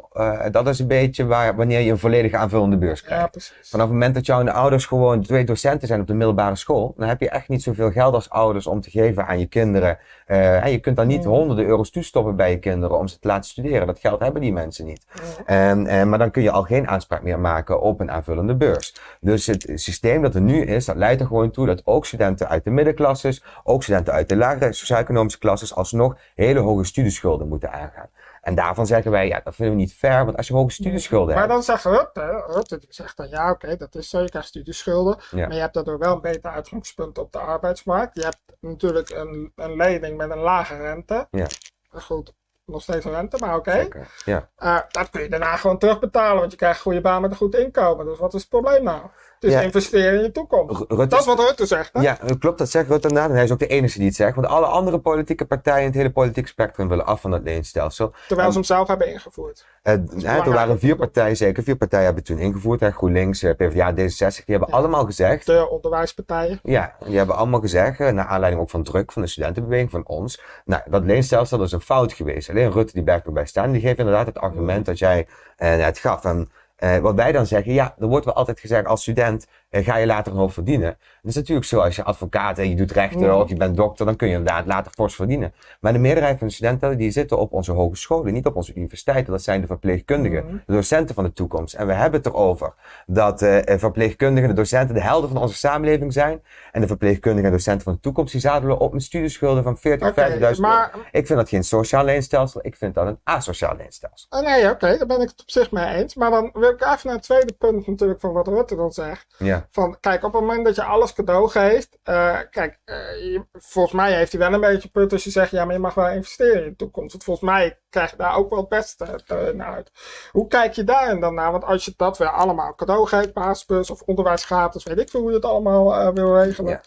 Dat 0.50 0.68
is 0.68 0.78
een 0.78 0.86
beetje 0.86 1.26
waar, 1.26 1.56
wanneer 1.56 1.80
je 1.80 1.90
een 1.90 1.98
volledige 1.98 2.36
aanvullende 2.36 2.78
beurs 2.78 3.02
krijgt. 3.02 3.22
Ja, 3.22 3.28
precies. 3.28 3.68
Vanaf 3.70 3.86
het 3.86 3.94
moment 3.94 4.14
dat 4.14 4.26
jouw 4.26 4.48
ouders 4.48 4.86
gewoon 4.86 5.22
twee 5.22 5.44
docenten 5.44 5.88
zijn 5.88 6.00
op 6.00 6.06
de 6.06 6.14
middelbare 6.14 6.56
school, 6.56 6.94
dan 6.96 7.08
heb 7.08 7.20
je 7.20 7.30
echt 7.30 7.48
niet 7.48 7.62
zoveel 7.62 7.90
geld 7.90 8.14
als 8.14 8.30
ouders 8.30 8.66
om 8.66 8.80
te 8.80 8.90
geven 8.90 9.26
aan 9.26 9.38
je 9.38 9.46
kinderen. 9.46 9.98
En 10.26 10.70
je 10.70 10.78
kunt 10.78 10.96
dan 10.96 11.06
niet 11.06 11.24
Mm. 11.24 11.30
honderden 11.30 11.64
euro's 11.66 11.90
toestoppen 11.90 12.36
bij 12.36 12.50
je 12.50 12.58
kinderen 12.58 12.98
om 12.98 13.08
ze 13.08 13.18
te 13.18 13.28
laten 13.28 13.50
studeren. 13.50 13.86
Dat 13.86 13.98
geld 13.98 14.20
hebben 14.20 14.40
die 14.40 14.52
mensen 14.52 14.84
niet. 14.84 15.06
En, 15.46 15.86
eh, 15.86 16.04
maar 16.04 16.18
dan 16.18 16.30
kun 16.30 16.42
je 16.42 16.50
al 16.50 16.62
geen 16.62 16.88
aanspraak 16.88 17.22
meer 17.22 17.38
maken 17.38 17.80
op 17.80 18.00
een 18.00 18.10
aanvullende 18.10 18.54
beurs. 18.56 18.94
Dus 19.20 19.46
het 19.46 19.70
systeem 19.74 20.22
dat 20.22 20.34
er 20.34 20.40
nu 20.40 20.62
is, 20.64 20.84
dat 20.84 20.96
leidt 20.96 21.20
er 21.20 21.26
gewoon 21.26 21.50
toe 21.50 21.66
dat 21.66 21.82
ook 21.84 21.99
studenten 22.06 22.48
uit 22.48 22.64
de 22.64 22.70
middenklasses, 22.70 23.44
ook 23.64 23.82
studenten 23.82 24.12
uit 24.12 24.28
de 24.28 24.36
lagere 24.36 24.72
sociaal-economische 24.72 25.38
klasses, 25.38 25.74
alsnog 25.74 26.16
hele 26.34 26.60
hoge 26.60 26.84
studieschulden 26.84 27.48
moeten 27.48 27.72
aangaan. 27.72 28.08
En 28.40 28.54
daarvan 28.54 28.86
zeggen 28.86 29.10
wij, 29.10 29.28
ja, 29.28 29.40
dat 29.44 29.54
vinden 29.54 29.74
we 29.74 29.80
niet 29.80 29.94
fair, 29.94 30.24
want 30.24 30.36
als 30.36 30.48
je 30.48 30.54
hoge 30.54 30.70
studieschulden 30.70 31.34
Maar 31.34 31.48
hebt. 31.48 31.52
dan 31.52 31.62
zegt 31.62 31.84
Rutte, 31.84 32.44
Rutte 32.46 32.80
zegt 32.88 33.16
dan 33.16 33.28
ja 33.28 33.50
oké, 33.50 33.76
dat 33.76 33.94
is 33.94 34.08
zo, 34.08 34.20
je 34.20 34.28
krijgt 34.28 34.48
studieschulden. 34.48 35.16
Ja. 35.30 35.46
Maar 35.46 35.54
je 35.54 35.60
hebt 35.60 35.74
daardoor 35.74 35.98
wel 35.98 36.14
een 36.14 36.20
beter 36.20 36.50
uitgangspunt 36.50 37.18
op 37.18 37.32
de 37.32 37.38
arbeidsmarkt. 37.38 38.14
Je 38.14 38.22
hebt 38.22 38.40
natuurlijk 38.60 39.10
een, 39.10 39.52
een 39.56 39.76
lening 39.76 40.16
met 40.16 40.30
een 40.30 40.38
lage 40.38 40.76
rente. 40.76 41.28
Ja. 41.30 41.46
Goed, 41.90 42.32
nog 42.64 42.82
steeds 42.82 43.04
een 43.04 43.12
rente, 43.12 43.36
maar 43.40 43.56
oké. 43.56 43.88
Ja. 44.24 44.48
Eh, 44.56 44.78
dat 44.88 45.10
kun 45.10 45.22
je 45.22 45.28
daarna 45.28 45.56
gewoon 45.56 45.78
terugbetalen, 45.78 46.38
want 46.38 46.50
je 46.50 46.56
krijgt 46.56 46.76
een 46.76 46.82
goede 46.82 47.00
baan 47.00 47.20
met 47.22 47.30
een 47.30 47.36
goed 47.36 47.54
inkomen. 47.54 48.06
Dus 48.06 48.18
wat 48.18 48.34
is 48.34 48.40
het 48.40 48.50
probleem 48.50 48.82
nou? 48.82 49.02
Het 49.40 49.50
is 49.50 49.56
Ja. 49.56 49.62
investeren 49.64 50.14
in 50.18 50.22
je 50.22 50.32
toekomst. 50.32 50.78
Rutte 50.88 51.06
Dat 51.06 51.20
is 51.20 51.26
wat 51.26 51.38
Rutte 51.38 51.66
zegt, 51.66 51.90
hè? 51.92 52.00
Ja, 52.00 52.18
klopt, 52.38 52.58
dat 52.58 52.70
zegt 52.70 52.88
Rutte 52.88 53.08
inderdaad. 53.08 53.30
En 53.30 53.36
hij 53.36 53.44
is 53.44 53.52
ook 53.52 53.58
de 53.58 53.66
enige 53.66 53.98
die 53.98 54.06
het 54.06 54.16
zegt. 54.16 54.34
Want 54.34 54.46
alle 54.46 54.66
andere 54.66 54.98
politieke 54.98 55.44
partijen 55.44 55.80
in 55.80 55.86
het 55.86 55.94
hele 55.94 56.10
politieke 56.10 56.48
spectrum 56.48 56.88
willen 56.88 57.06
af 57.06 57.20
van 57.20 57.30
dat 57.30 57.42
leenstelsel. 57.42 58.12
Terwijl 58.28 58.48
ze 58.48 58.54
hem 58.54 58.64
zelf 58.64 58.88
hebben 58.88 59.12
ingevoerd. 59.12 59.66
Eh, 59.82 59.94
hè, 60.22 60.38
er 60.38 60.52
waren 60.52 60.78
vier 60.78 60.96
partijen, 60.96 61.36
zeker 61.36 61.62
vier 61.62 61.76
partijen 61.76 62.04
hebben 62.04 62.22
het 62.24 62.32
toen 62.36 62.44
ingevoerd. 62.46 62.80
Hè, 62.80 62.90
GroenLinks, 62.90 63.42
eh, 63.42 63.54
PvdA, 63.56 63.92
D66. 63.92 64.44
Die 64.44 64.54
hebben 64.56 64.68
Ja. 64.68 64.76
allemaal 64.80 65.04
gezegd. 65.04 65.46
De 65.46 65.68
onderwijspartijen. 65.70 66.58
Ja, 66.62 66.94
die 67.06 67.16
hebben 67.16 67.36
allemaal 67.36 67.60
gezegd, 67.60 68.00
eh, 68.00 68.08
naar 68.12 68.26
aanleiding 68.26 68.62
ook 68.62 68.70
van 68.70 68.82
druk 68.82 69.12
van 69.12 69.22
de 69.22 69.28
studentenbeweging, 69.28 69.90
van 69.90 70.06
ons. 70.06 70.42
Nou, 70.64 70.82
dat 70.90 71.04
leenstelsel 71.04 71.62
is 71.62 71.72
een 71.72 71.80
fout 71.80 72.12
geweest. 72.12 72.50
Alleen 72.50 72.72
Rutte 72.72 72.92
die 72.92 73.02
blijft 73.02 73.26
erbij 73.26 73.46
staan. 73.46 73.72
Die 73.72 73.80
geeft 73.80 73.98
inderdaad 73.98 74.26
het 74.26 74.38
argument 74.38 74.86
dat 74.86 74.98
jij 74.98 75.26
eh, 75.56 75.76
net 75.76 75.98
gaf. 75.98 76.24
En 76.24 76.50
eh, 76.80 76.98
wat 76.98 77.14
wij 77.14 77.32
dan 77.32 77.46
zeggen, 77.46 77.72
ja, 77.72 77.94
er 77.98 78.06
wordt 78.06 78.24
wel 78.24 78.34
altijd 78.34 78.60
gezegd 78.60 78.86
als 78.86 79.02
student 79.02 79.46
eh, 79.70 79.84
ga 79.84 79.96
je 79.96 80.06
later 80.06 80.32
een 80.32 80.38
hoop 80.38 80.52
verdienen. 80.52 80.88
Dat 80.98 81.30
is 81.30 81.34
natuurlijk 81.34 81.66
zo, 81.66 81.80
als 81.80 81.96
je 81.96 82.04
advocaat 82.04 82.58
en 82.58 82.68
je 82.68 82.74
doet 82.76 82.90
rechten 82.92 83.36
of 83.36 83.48
je 83.48 83.56
bent 83.56 83.76
dokter, 83.76 84.06
dan 84.06 84.16
kun 84.16 84.28
je 84.28 84.34
inderdaad 84.36 84.66
later 84.66 84.92
fors 84.92 85.14
verdienen. 85.14 85.52
Maar 85.80 85.92
de 85.92 85.98
meerderheid 85.98 86.38
van 86.38 86.46
de 86.46 86.52
studenten 86.52 86.98
die 86.98 87.10
zitten 87.10 87.38
op 87.38 87.52
onze 87.52 87.72
hogescholen, 87.72 88.32
niet 88.32 88.46
op 88.46 88.56
onze 88.56 88.74
universiteiten. 88.74 89.32
Dat 89.32 89.42
zijn 89.42 89.60
de 89.60 89.66
verpleegkundigen, 89.66 90.44
Mhm. 90.46 90.56
de 90.66 90.72
docenten 90.72 91.14
van 91.14 91.24
de 91.24 91.32
toekomst. 91.32 91.74
En 91.74 91.86
we 91.86 91.92
hebben 91.92 92.20
het 92.20 92.28
erover 92.28 92.74
dat 93.06 93.42
eh, 93.42 93.78
verpleegkundigen, 93.78 94.48
de 94.48 94.54
docenten, 94.54 94.94
de 94.94 95.00
helden 95.02 95.30
van 95.30 95.40
onze 95.42 95.54
samenleving 95.56 96.12
zijn. 96.12 96.42
En 96.72 96.80
de 96.80 96.86
verpleegkundigen 96.86 97.46
en 97.50 97.56
docenten 97.56 97.82
van 97.84 97.92
de 97.92 98.00
toekomst, 98.00 98.32
die 98.32 98.40
zadelen 98.40 98.78
op 98.78 98.92
met 98.92 99.02
studieschulden 99.02 99.62
van 99.62 99.76
40, 99.78 100.08
Oké, 100.08 100.20
50.000 100.20 100.66
euro. 100.66 101.04
Ik 101.10 101.26
vind 101.26 101.38
dat 101.38 101.48
geen 101.48 101.64
sociaal 101.64 102.04
leenstelsel, 102.04 102.60
ik 102.64 102.76
vind 102.76 102.94
dat 102.94 103.06
een 103.06 103.18
asociaal 103.24 103.76
leenstelsel. 103.76 104.26
Ah, 104.30 104.44
nee, 104.44 104.70
oké, 104.70 104.96
daar 104.98 105.06
ben 105.06 105.20
ik 105.20 105.28
het 105.28 105.40
op 105.40 105.50
zich 105.50 105.70
mee 105.70 105.94
eens. 105.94 106.14
Maar 106.14 106.30
dan 106.30 106.50
wil 106.52 106.70
ik 106.70 106.80
even 106.80 106.98
naar 107.02 107.14
het 107.14 107.22
tweede 107.22 107.52
punt 107.52 107.86
natuurlijk 107.86 108.20
van 108.20 108.32
wat 108.32 108.48
Rutte 108.48 108.76
dan 108.76 108.92
zegt. 108.92 109.26
Ja, 109.38 109.59
Van, 109.70 110.00
kijk, 110.00 110.24
op 110.24 110.32
het 110.32 110.40
moment 110.42 110.64
dat 110.64 110.74
je 110.74 110.82
alles 110.82 111.12
cadeau 111.12 111.48
geeft, 111.48 111.98
eh, 112.02 112.38
kijk, 112.50 112.80
eh, 112.84 112.96
je- 113.32 113.46
volgens 113.52 113.94
mij 113.94 114.12
heeft 114.12 114.32
hij 114.32 114.40
wel 114.40 114.52
een 114.52 114.60
beetje 114.60 114.88
punt 114.90 115.12
als 115.12 115.24
je 115.24 115.30
zegt, 115.30 115.50
ja, 115.50 115.64
maar 115.64 115.74
je 115.74 115.80
mag 115.80 115.94
wel 115.94 116.08
investeren 116.08 116.62
in 116.64 116.68
de 116.70 116.76
toekomst. 116.76 117.12
Want 117.12 117.24
volgens 117.24 117.50
mij 117.50 117.80
krijg 117.90 118.10
je 118.10 118.16
daar 118.16 118.36
ook 118.36 118.50
wel 118.50 118.58
het 118.58 118.68
beste 118.68 119.04
eh, 119.26 119.48
naar 119.54 119.74
uit. 119.74 119.90
Hoe 120.30 120.46
kijk 120.46 120.72
je 120.74 120.84
daarin 120.84 121.20
dan 121.20 121.34
naar? 121.34 121.50
Want 121.52 121.64
als 121.64 121.84
je 121.84 121.92
dat 121.96 122.18
weer 122.18 122.30
allemaal 122.30 122.74
cadeau 122.74 123.06
geeft, 123.06 123.32
basisbus 123.32 123.90
of 123.90 124.02
onderwijs 124.02 124.44
gratis, 124.44 124.84
weet 124.84 124.98
ik 124.98 125.10
veel 125.10 125.20
hoe 125.20 125.30
je 125.30 125.36
het 125.36 125.44
allemaal 125.44 126.12
wil 126.14 126.38
regelen. 126.38 126.70
Ja. 126.70 126.80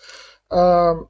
Ehm, 0.48 1.02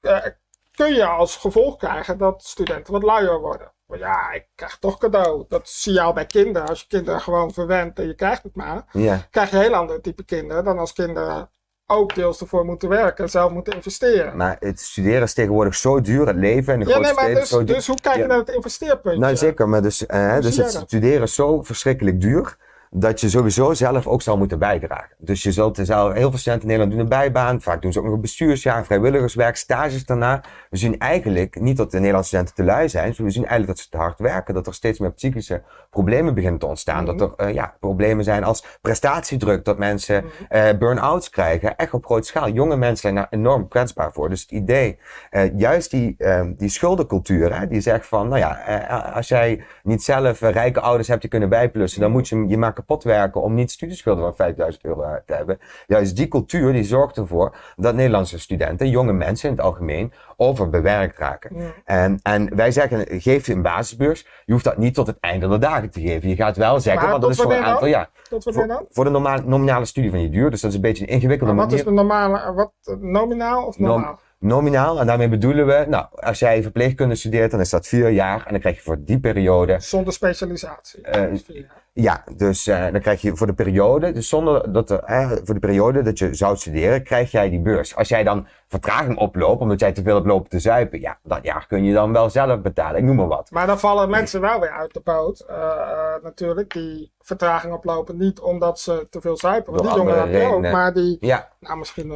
eh, 0.00 0.26
kun 0.74 0.94
je 0.94 1.06
als 1.06 1.36
gevolg 1.36 1.76
krijgen 1.76 2.18
dat 2.18 2.42
studenten 2.44 2.92
wat 2.92 3.02
luier 3.02 3.40
worden. 3.40 3.72
Maar 3.86 3.98
ja, 3.98 4.32
ik 4.32 4.46
krijg 4.54 4.76
toch 4.78 4.98
cadeau. 4.98 5.44
Dat 5.48 5.68
zie 5.68 5.92
je 5.92 6.00
al 6.00 6.12
bij 6.12 6.26
kinderen. 6.26 6.68
Als 6.68 6.80
je 6.80 6.86
kinderen 6.88 7.20
gewoon 7.20 7.52
verwendt 7.52 7.98
en 7.98 8.06
je 8.06 8.14
krijgt 8.14 8.42
het 8.42 8.54
maar, 8.54 8.84
Ja. 8.92 9.26
krijg 9.30 9.50
je 9.50 9.56
heel 9.56 9.74
andere 9.74 10.00
type 10.00 10.24
kinderen 10.24 10.64
dan 10.64 10.78
als 10.78 10.92
kinderen 10.92 11.48
ook 11.86 12.14
deels 12.14 12.40
ervoor 12.40 12.64
moeten 12.64 12.88
werken 12.88 13.24
en 13.24 13.30
zelf 13.30 13.52
moeten 13.52 13.72
investeren. 13.74 14.36
Maar 14.36 14.56
het 14.60 14.80
studeren 14.80 15.22
is 15.22 15.34
tegenwoordig 15.34 15.74
zo 15.74 16.00
duur, 16.00 16.26
het 16.26 16.36
leven 16.36 16.72
in 16.72 16.78
de 16.80 16.86
ja, 16.86 16.92
grote 16.92 17.06
nee, 17.06 17.14
maar 17.14 17.24
steden 17.24 17.40
dus, 17.40 17.48
zo 17.50 17.64
duur. 17.64 17.74
dus 17.74 17.86
hoe 17.86 18.00
kijk 18.00 18.14
je 18.14 18.20
Ja. 18.20 18.26
naar 18.26 18.38
het 18.38 18.48
investeerpunt? 18.48 19.18
Nou 19.18 19.36
zeker, 19.36 19.68
maar 19.68 19.82
dus, 19.82 20.06
eh, 20.06 20.40
dus 20.40 20.56
het 20.56 20.70
studeren 20.70 21.22
is 21.22 21.34
zo 21.34 21.62
verschrikkelijk 21.62 22.20
duur 22.20 22.56
dat 22.96 23.20
je 23.20 23.28
sowieso 23.28 23.74
zelf 23.74 24.06
ook 24.06 24.22
zou 24.22 24.38
moeten 24.38 24.58
bijdragen. 24.58 25.16
Dus 25.18 25.42
je 25.42 25.52
zult 25.52 25.78
er 25.78 25.84
zelf, 25.86 26.12
heel 26.12 26.30
veel 26.30 26.38
studenten 26.38 26.68
in 26.70 26.76
Nederland 26.76 26.90
doen 26.90 27.00
een 27.00 27.18
bijbaan, 27.22 27.60
vaak 27.60 27.82
doen 27.82 27.92
ze 27.92 27.98
ook 27.98 28.04
nog 28.04 28.14
een 28.14 28.20
bestuursjaar, 28.20 28.84
vrijwilligerswerk, 28.84 29.56
stages 29.56 30.06
daarna. 30.06 30.42
We 30.70 30.76
zien 30.76 30.98
eigenlijk 30.98 31.60
niet 31.60 31.76
dat 31.76 31.90
de 31.90 31.96
Nederlandse 31.96 32.28
studenten 32.28 32.54
te 32.54 32.64
lui 32.64 32.88
zijn, 32.88 33.14
we 33.16 33.30
zien 33.30 33.46
eigenlijk 33.46 33.66
dat 33.66 33.78
ze 33.78 33.88
te 33.88 33.96
hard 33.96 34.18
werken, 34.18 34.54
dat 34.54 34.66
er 34.66 34.74
steeds 34.74 34.98
meer 34.98 35.12
psychische 35.12 35.62
problemen 35.90 36.34
beginnen 36.34 36.60
te 36.60 36.66
ontstaan, 36.66 37.04
Mhm. 37.04 37.16
dat 37.16 37.38
er 37.38 37.46
eh, 37.46 37.54
ja, 37.54 37.74
problemen 37.80 38.24
zijn 38.24 38.44
als 38.44 38.64
prestatiedruk, 38.80 39.64
dat 39.64 39.78
mensen 39.78 40.24
Mhm. 40.24 40.32
eh 40.48 40.78
burn-outs 40.78 41.30
krijgen, 41.30 41.76
echt 41.76 41.92
op 41.94 42.04
grote 42.06 42.26
schaal. 42.26 42.48
Jonge 42.50 42.76
mensen 42.76 42.96
zijn 42.98 43.14
daar 43.14 43.26
enorm 43.30 43.68
kwetsbaar 43.68 44.12
voor. 44.12 44.28
Dus 44.28 44.40
het 44.40 44.50
idee, 44.50 44.98
eh, 45.30 45.58
juist 45.58 45.90
die, 45.90 46.14
eh, 46.18 46.46
die 46.56 46.68
schuldencultuur, 46.68 47.58
hè, 47.58 47.66
die 47.66 47.80
zegt 47.80 48.06
van, 48.06 48.28
nou 48.28 48.40
ja, 48.40 48.52
als 49.14 49.28
jij 49.28 49.64
niet 49.82 50.02
zelf 50.02 50.40
rijke 50.40 50.80
ouders 50.80 51.08
hebt 51.08 51.20
die 51.20 51.30
kunnen 51.30 51.48
bijplussen, 51.48 52.00
dan 52.00 52.10
moet 52.10 52.28
je 52.28 52.44
je 52.48 52.58
maar 52.58 52.72
kapot 52.84 53.04
werken 53.04 53.42
om 53.42 53.54
niet 53.54 53.70
studieschulden 53.70 54.24
van 54.24 54.34
5000 54.34 54.84
euro 54.84 55.02
te 55.26 55.34
hebben. 55.34 55.58
Juist 55.86 56.16
die 56.16 56.28
cultuur 56.28 56.72
die 56.72 56.84
zorgt 56.84 57.16
ervoor 57.16 57.56
dat 57.76 57.94
Nederlandse 57.94 58.38
studenten, 58.38 58.88
jonge 58.88 59.12
mensen 59.12 59.48
in 59.48 59.54
het 59.56 59.64
algemeen, 59.64 60.12
overbewerkt 60.36 61.18
raken. 61.18 61.56
Ja. 61.56 61.70
En, 61.84 62.18
en 62.22 62.56
wij 62.56 62.70
zeggen, 62.70 63.20
geef 63.20 63.46
je 63.46 63.52
een 63.52 63.62
basisbeurs, 63.62 64.26
je 64.44 64.52
hoeft 64.52 64.64
dat 64.64 64.76
niet 64.76 64.94
tot 64.94 65.06
het 65.06 65.16
einde 65.20 65.48
der 65.48 65.60
dagen 65.60 65.90
te 65.90 66.00
geven. 66.00 66.28
Je 66.28 66.36
gaat 66.36 66.56
wel 66.56 66.80
zeggen, 66.80 67.02
Maar 67.02 67.10
want 67.10 67.22
dat 67.22 67.30
is 67.30 67.40
voor 67.40 67.52
een 67.52 67.62
aantal 67.64 67.88
jaar. 67.88 68.10
Tot 68.28 68.44
wanneer 68.44 68.66
dan? 68.66 68.86
Voor, 68.90 69.04
de 69.04 69.10
norma- 69.10 69.40
nominale 69.44 69.84
studie 69.84 70.10
van 70.10 70.20
je 70.22 70.28
duur, 70.30 70.50
dus 70.50 70.60
dat 70.60 70.70
is 70.70 70.76
een 70.76 70.82
beetje 70.82 71.02
een 71.02 71.14
ingewikkelde 71.14 71.52
Maar 71.52 71.62
wat 71.62 71.70
manier. 71.70 71.86
is 71.86 71.90
de 71.90 71.96
normale, 72.02 72.52
wat, 72.54 72.72
nominaal 73.00 73.66
of 73.66 73.78
Nom- 73.78 73.88
normaal? 73.88 74.18
Nominaal, 74.38 75.00
en 75.00 75.06
daarmee 75.06 75.28
bedoelen 75.28 75.66
we, 75.66 75.84
nou, 75.88 76.06
als 76.10 76.38
jij 76.38 76.62
verpleegkunde 76.62 77.14
studeert, 77.14 77.50
dan 77.50 77.60
is 77.60 77.70
dat 77.70 77.86
vier 77.86 78.08
jaar. 78.10 78.42
En 78.46 78.50
dan 78.50 78.60
krijg 78.60 78.76
je 78.76 78.82
voor 78.82 78.96
die 79.04 79.20
periode, 79.20 79.76
Zonder 79.80 80.12
specialisatie. 80.12 81.02
Eh, 81.02 81.22
Ja, 81.96 82.24
dus 82.36 82.66
eh, 82.66 82.90
dan 82.92 83.00
krijg 83.00 83.20
je 83.20 83.36
voor 83.36 83.46
de 83.46 83.54
periode, 83.54 84.12
dus 84.12 84.28
zonder 84.28 84.72
dat 84.72 84.90
er, 84.90 85.40
voor 85.44 85.54
de 85.54 85.60
periode 85.60 86.02
dat 86.02 86.18
je 86.18 86.34
zou 86.34 86.56
studeren, 86.56 87.02
krijg 87.04 87.30
jij 87.30 87.50
die 87.50 87.60
beurs. 87.60 87.96
Als 87.96 88.08
jij 88.08 88.24
dan 88.24 88.46
vertraging 88.68 89.18
oploopt, 89.18 89.60
omdat 89.60 89.80
jij 89.80 89.92
te 89.92 90.02
veel 90.02 90.14
hebt 90.14 90.26
lopen 90.26 90.50
te 90.50 90.58
zuipen, 90.58 91.00
ja, 91.00 91.18
dat 91.22 91.38
jaar 91.42 91.66
kun 91.66 91.84
je 91.84 91.92
dan 91.92 92.12
wel 92.12 92.30
zelf 92.30 92.60
betalen. 92.60 92.96
Ik 92.98 93.04
noem 93.04 93.16
maar 93.16 93.26
wat. 93.28 93.50
Maar 93.50 93.66
dan 93.66 93.78
vallen 93.78 94.10
mensen 94.10 94.40
wel 94.40 94.60
weer 94.60 94.70
uit 94.70 94.94
de 94.94 95.00
boot. 95.04 95.40
eh, 95.40 95.56
eh, 95.56 96.22
natuurlijk, 96.22 96.72
die 96.72 97.12
vertraging 97.20 97.72
oplopen. 97.72 98.16
Niet 98.16 98.40
omdat 98.40 98.80
ze 98.80 99.06
te 99.10 99.20
veel 99.20 99.36
zuipen. 99.36 99.72
Want 99.72 99.84
Door 99.84 99.92
die 99.92 100.02
jongeren 100.02 100.20
heb 100.20 100.42
andere 100.42 100.60
je 100.62 100.66
ook. 100.68 100.72
Maar 100.72 100.92
die, 100.92 101.16
Ja, 101.20 101.48
nou 101.60 101.78
misschien 101.78 102.10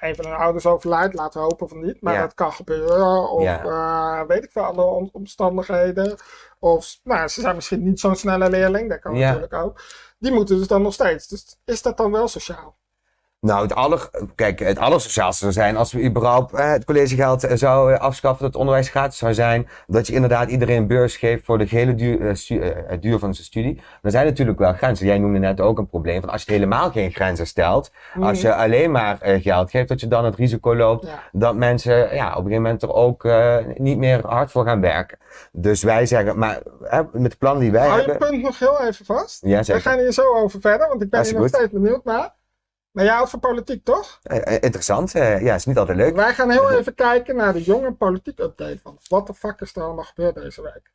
een 0.00 0.14
van 0.16 0.24
hun 0.26 0.34
ouders 0.34 0.66
overlijdt. 0.66 1.14
Laten 1.14 1.40
we 1.40 1.46
hopen 1.46 1.68
van 1.68 1.80
niet. 1.80 2.00
Maar 2.00 2.14
Ja. 2.14 2.20
dat 2.20 2.34
kan 2.34 2.52
gebeuren. 2.52 3.30
Of 3.30 3.42
Ja. 3.42 4.24
weet 4.26 4.44
ik 4.44 4.50
veel, 4.52 4.62
andere 4.62 4.86
om- 4.88 5.08
omstandigheden. 5.12 6.16
Of 6.64 7.00
nou, 7.02 7.28
ze 7.28 7.40
zijn 7.40 7.54
misschien 7.54 7.82
niet 7.82 8.00
zo'n 8.00 8.16
snelle 8.16 8.50
leerling. 8.50 8.88
Dat 8.88 9.00
kan 9.00 9.14
Ja. 9.14 9.26
natuurlijk 9.26 9.52
ook. 9.52 9.80
Die 10.18 10.32
moeten 10.32 10.58
dus 10.58 10.66
dan 10.66 10.82
nog 10.82 10.92
steeds. 10.92 11.28
Dus 11.28 11.56
is 11.64 11.82
dat 11.82 11.96
dan 11.96 12.10
wel 12.12 12.28
sociaal? 12.28 12.76
Nou, 13.44 13.62
het 13.62 13.74
aller, 13.74 14.10
kijk, 14.34 14.58
het 14.58 14.78
allersociaalste 14.78 15.40
zou 15.42 15.52
zijn 15.52 15.76
als 15.76 15.92
we 15.92 16.04
überhaupt 16.04 16.52
eh, 16.54 16.70
het 16.70 16.84
collegegeld 16.84 17.44
eh, 17.44 17.56
zou 17.56 17.92
eh, 17.92 18.00
afschaffen, 18.00 18.42
dat 18.42 18.52
het 18.52 18.60
onderwijs 18.60 18.88
gratis 18.88 19.18
zou 19.18 19.34
zijn. 19.34 19.68
Dat 19.86 20.06
je 20.06 20.12
inderdaad 20.12 20.48
iedereen 20.50 20.76
een 20.76 20.86
beurs 20.86 21.16
geeft 21.16 21.44
voor 21.44 21.58
de 21.58 21.66
gehele 21.66 21.94
duur, 21.94 22.28
eh, 22.28 22.70
het 22.86 23.02
duur 23.02 23.18
van 23.18 23.34
zijn 23.34 23.46
studie. 23.46 23.74
Maar 23.74 23.84
er 24.02 24.10
zijn 24.10 24.26
natuurlijk 24.26 24.58
wel 24.58 24.72
grenzen. 24.72 25.06
Jij 25.06 25.18
noemde 25.18 25.38
net 25.38 25.60
ook 25.60 25.78
een 25.78 25.86
probleem 25.86 26.20
van 26.20 26.30
als 26.30 26.42
je 26.44 26.52
helemaal 26.52 26.90
geen 26.90 27.10
grenzen 27.10 27.46
stelt, 27.46 27.90
als 28.20 28.40
je 28.40 28.54
alleen 28.54 28.90
maar 28.90 29.18
geld 29.20 29.70
geeft, 29.70 29.88
dat 29.88 30.00
je 30.00 30.08
dan 30.08 30.24
het 30.24 30.34
risico 30.36 30.76
loopt 30.76 31.06
Ja. 31.06 31.22
dat 31.32 31.54
mensen 31.56 32.14
ja, 32.14 32.28
op 32.30 32.36
een 32.36 32.42
gegeven 32.42 32.62
moment 32.62 32.82
er 32.82 32.92
ook 32.94 33.28
niet 33.78 33.98
meer 33.98 34.26
hard 34.26 34.50
voor 34.50 34.64
gaan 34.64 34.80
werken. 34.80 35.18
Dus 35.52 35.82
wij 35.82 36.06
zeggen, 36.06 36.38
maar 36.38 36.58
met 37.12 37.30
de 37.30 37.36
plannen 37.38 37.62
die 37.62 37.72
wij 37.72 37.86
Hou 37.86 38.00
je 38.00 38.10
hebben. 38.10 38.28
punt 38.28 38.42
nog 38.42 38.58
heel 38.58 38.80
even 38.80 39.04
vast? 39.04 39.42
Ja, 39.46 39.62
We 39.62 39.80
gaan 39.80 39.98
hier 39.98 40.12
zo 40.12 40.34
over 40.34 40.60
verder. 40.60 40.88
Want 40.88 41.02
ik 41.02 41.10
ben 41.10 41.22
hier 41.22 41.32
nog 41.32 41.40
goed. 41.40 41.54
steeds 41.54 41.72
benieuwd 41.72 42.04
naar. 42.04 42.34
Maar 42.94 43.04
jij 43.04 43.14
houdt 43.14 43.30
van 43.30 43.40
politiek, 43.40 43.84
toch? 43.84 44.18
Eh, 44.22 44.54
eh, 44.54 44.62
interessant. 44.62 45.14
eh, 45.14 45.42
ja, 45.42 45.54
is 45.54 45.64
niet 45.64 45.78
altijd 45.78 45.96
leuk. 45.96 46.14
Wij 46.14 46.34
gaan 46.34 46.50
heel 46.50 46.70
even 46.70 46.94
kijken 46.94 47.36
naar 47.36 47.52
de 47.52 47.62
jonge 47.62 47.92
politiek 47.92 48.38
update 48.38 48.78
wat 49.08 49.26
de 49.26 49.34
fuck 49.34 49.60
is 49.60 49.76
er 49.76 49.82
allemaal 49.82 50.04
gebeurd 50.04 50.34
deze 50.34 50.62
week. 50.62 50.92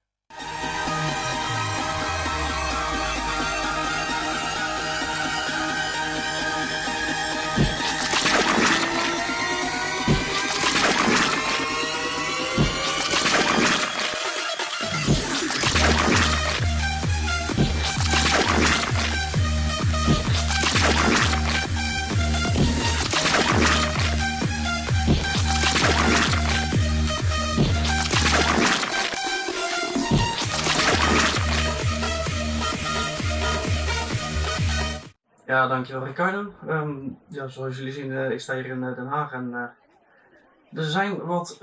Ja, 35.50 35.68
dankjewel 35.68 36.06
Ricardo. 36.06 36.54
Ehm, 36.68 37.10
ja, 37.28 37.48
zoals 37.48 37.78
jullie 37.78 37.94
zien, 37.94 38.12
eh, 38.12 38.32
ik 38.32 38.40
sta 38.40 38.54
hier 38.54 38.66
in 38.66 38.84
eh, 38.84 38.96
Den 38.96 39.08
Haag 39.08 39.32
en 39.32 39.54
eh, 39.54 40.78
er 40.80 40.84
zijn 40.84 41.26
wat 41.26 41.58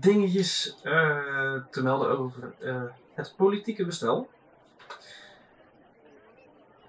dingetjes 0.00 0.78
te 1.70 1.82
melden 1.82 2.18
over 2.18 2.54
het 3.14 3.34
politieke 3.36 3.84
bestel. 3.84 4.30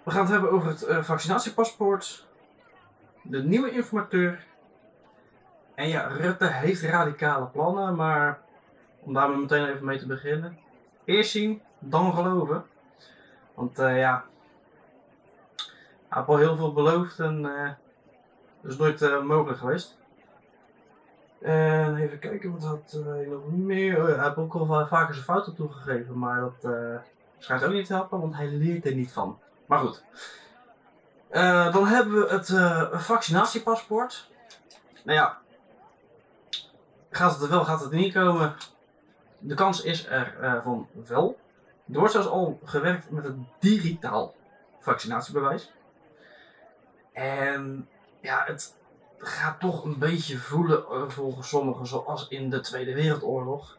We 0.03 0.11
gaan 0.11 0.21
het 0.21 0.29
hebben 0.29 0.51
over 0.51 0.69
het 0.69 1.05
vaccinatiepaspoort, 1.05 2.27
de 3.23 3.43
nieuwe 3.43 3.71
informateur. 3.71 4.45
En 5.75 5.87
ja, 5.87 6.07
Rutte 6.07 6.47
heeft 6.47 6.81
radicale 6.81 7.45
plannen, 7.45 7.95
maar 7.95 8.39
om 8.99 9.13
daar 9.13 9.29
meteen 9.29 9.67
even 9.67 9.85
mee 9.85 9.97
te 9.97 10.07
beginnen. 10.07 10.57
Eerst 11.05 11.31
zien, 11.31 11.61
dan 11.79 12.13
geloven. 12.13 12.65
Want 13.53 13.77
ja, 13.77 14.25
hij 16.13 16.21
heeft 16.21 16.33
al 16.33 16.47
heel 16.47 16.57
veel 16.57 16.73
beloofd 16.73 17.19
en 17.19 17.45
eh, 17.45 17.71
dat 18.61 18.71
is 18.71 18.77
nooit 18.77 19.01
eh, 19.01 19.21
mogelijk 19.21 19.59
geweest. 19.59 19.97
En 21.41 21.97
even 21.97 22.19
kijken 22.19 22.51
wat 22.51 22.63
had 22.63 22.97
hij 23.05 23.25
nog 23.25 23.51
meer. 23.51 24.01
Oh 24.01 24.05
hij 24.05 24.23
heeft 24.23 24.37
ook 24.37 24.53
al 24.53 24.87
vaker 24.87 25.13
zijn 25.13 25.25
fouten 25.25 25.55
toegegeven, 25.55 26.19
maar 26.19 26.39
dat 26.39 26.73
eh, 26.73 26.95
schijnt 27.37 27.63
ook 27.63 27.71
niet 27.71 27.85
te 27.85 27.93
helpen, 27.93 28.19
want 28.19 28.35
hij 28.35 28.47
leert 28.47 28.85
er 28.85 28.95
niet 28.95 29.11
van. 29.11 29.39
Maar 29.65 29.79
goed. 29.79 30.03
Dan 31.73 31.87
hebben 31.87 32.13
we 32.13 32.27
het 32.29 33.01
vaccinatiepaspoort. 33.03 34.29
Nou 35.03 35.17
ja, 35.17 35.37
gaat 37.09 37.33
het 37.33 37.41
er 37.41 37.49
wel, 37.49 37.65
gaat 37.65 37.81
het 37.81 37.91
er 37.91 37.97
niet 37.97 38.13
komen? 38.13 38.55
De 39.39 39.53
kans 39.53 39.81
is 39.81 40.07
er 40.07 40.61
van 40.63 40.87
wel. 41.07 41.39
Er 41.93 41.99
wordt 41.99 42.13
zelfs 42.13 42.27
al 42.27 42.59
gewerkt 42.63 43.11
met 43.11 43.23
het 43.23 43.35
digitaal 43.59 44.35
vaccinatiebewijs. 44.79 45.71
En 47.13 47.87
ja, 48.21 48.43
het 48.45 48.75
gaat 49.17 49.59
toch 49.59 49.83
een 49.83 49.97
beetje 49.97 50.37
voelen 50.37 50.85
eh, 50.85 51.09
volgens 51.09 51.49
sommigen 51.49 51.87
zoals 51.87 52.27
in 52.27 52.49
de 52.49 52.59
Tweede 52.59 52.93
Wereldoorlog. 52.93 53.77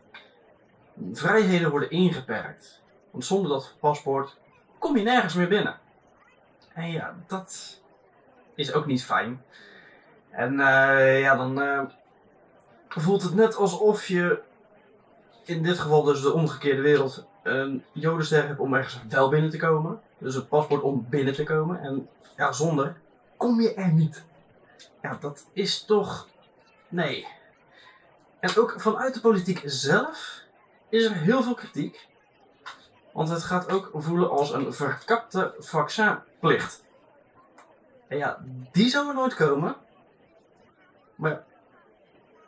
Vrijheden 1.12 1.70
worden 1.70 1.90
ingeperkt. 1.90 2.82
Want 3.10 3.24
zonder 3.24 3.50
dat 3.50 3.74
paspoort 3.80 4.36
kom 4.78 4.96
je 4.96 5.02
nergens 5.02 5.34
meer 5.34 5.48
binnen. 5.48 5.78
En 6.72 6.90
ja, 6.90 7.14
dat 7.26 7.80
is 8.54 8.72
ook 8.72 8.86
niet 8.86 9.04
fijn. 9.04 9.42
En 10.30 10.60
eh, 10.60 11.20
ja, 11.20 11.36
dan 11.36 11.62
eh, 11.62 11.82
voelt 12.88 13.22
het 13.22 13.34
net 13.34 13.56
alsof 13.56 14.06
je 14.06 14.42
in 15.44 15.62
dit 15.62 15.78
geval 15.78 16.02
dus 16.02 16.22
de 16.22 16.32
omgekeerde 16.32 16.82
wereld 16.82 17.26
een 17.42 17.84
jodenster 17.92 18.46
hebt 18.46 18.60
om 18.60 18.74
ergens 18.74 19.00
wel 19.08 19.28
binnen 19.28 19.50
te 19.50 19.56
komen. 19.56 20.00
Dus 20.18 20.34
het 20.34 20.48
paspoort 20.48 20.82
om 20.82 21.06
binnen 21.08 21.34
te 21.34 21.44
komen. 21.44 21.80
En 21.80 22.08
ja, 22.36 22.52
zonder 22.52 22.96
kom 23.44 23.60
je 23.60 23.74
er 23.74 23.92
niet. 23.92 24.24
Ja, 25.02 25.16
dat 25.20 25.46
is 25.52 25.84
toch. 25.84 26.28
Nee. 26.88 27.26
En 28.40 28.56
ook 28.56 28.80
vanuit 28.80 29.14
de 29.14 29.20
politiek 29.20 29.62
zelf 29.64 30.40
is 30.88 31.04
er 31.04 31.12
heel 31.12 31.42
veel 31.42 31.54
kritiek. 31.54 32.08
Want 33.12 33.28
het 33.28 33.42
gaat 33.42 33.70
ook 33.70 33.90
voelen 33.94 34.30
als 34.30 34.52
een 34.52 34.74
verkapte 34.74 35.54
vaccinplicht. 35.58 36.84
En 38.08 38.18
ja, 38.18 38.44
die 38.72 38.88
zou 38.88 39.08
er 39.08 39.14
nooit 39.14 39.34
komen. 39.34 39.76
Maar 41.14 41.44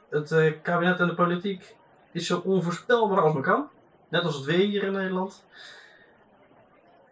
het 0.08 0.32
eh, 0.32 0.62
kabinet 0.62 1.00
en 1.00 1.06
de 1.06 1.14
politiek 1.14 1.76
is 2.12 2.26
zo 2.26 2.42
onvoorspelbaar 2.44 3.20
als 3.20 3.32
maar 3.32 3.42
kan. 3.42 3.68
Net 4.08 4.24
als 4.24 4.34
het 4.34 4.44
weer 4.44 4.66
hier 4.66 4.82
in 4.82 4.92
Nederland. 4.92 5.44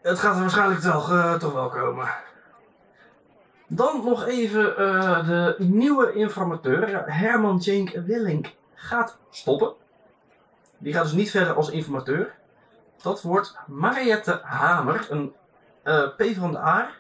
Het 0.03 0.19
gaat 0.19 0.35
er 0.35 0.41
waarschijnlijk 0.41 0.81
toch, 0.81 1.11
eh, 1.11 1.35
toch 1.35 1.53
wel 1.53 1.69
komen. 1.69 2.09
Dan 3.66 4.04
nog 4.04 4.26
even 4.26 4.76
eh, 4.76 5.26
de 5.26 5.56
nieuwe 5.59 6.12
informateur. 6.12 7.12
Herman 7.12 7.62
Cenk 7.62 7.90
Willink 7.90 8.52
gaat 8.75 9.18
stoppen. 9.30 9.73
Die 10.78 10.92
gaat 10.92 11.04
dus 11.04 11.12
niet 11.12 11.30
verder 11.30 11.54
als 11.54 11.71
informateur. 11.71 12.35
Dat 13.02 13.23
wordt 13.23 13.56
Mariette 13.66 14.40
Hamer, 14.42 15.06
een 15.11 15.33
eh 15.83 16.09
P 16.16 16.25
van 16.35 16.52
de 16.52 16.59
A. 16.59 16.90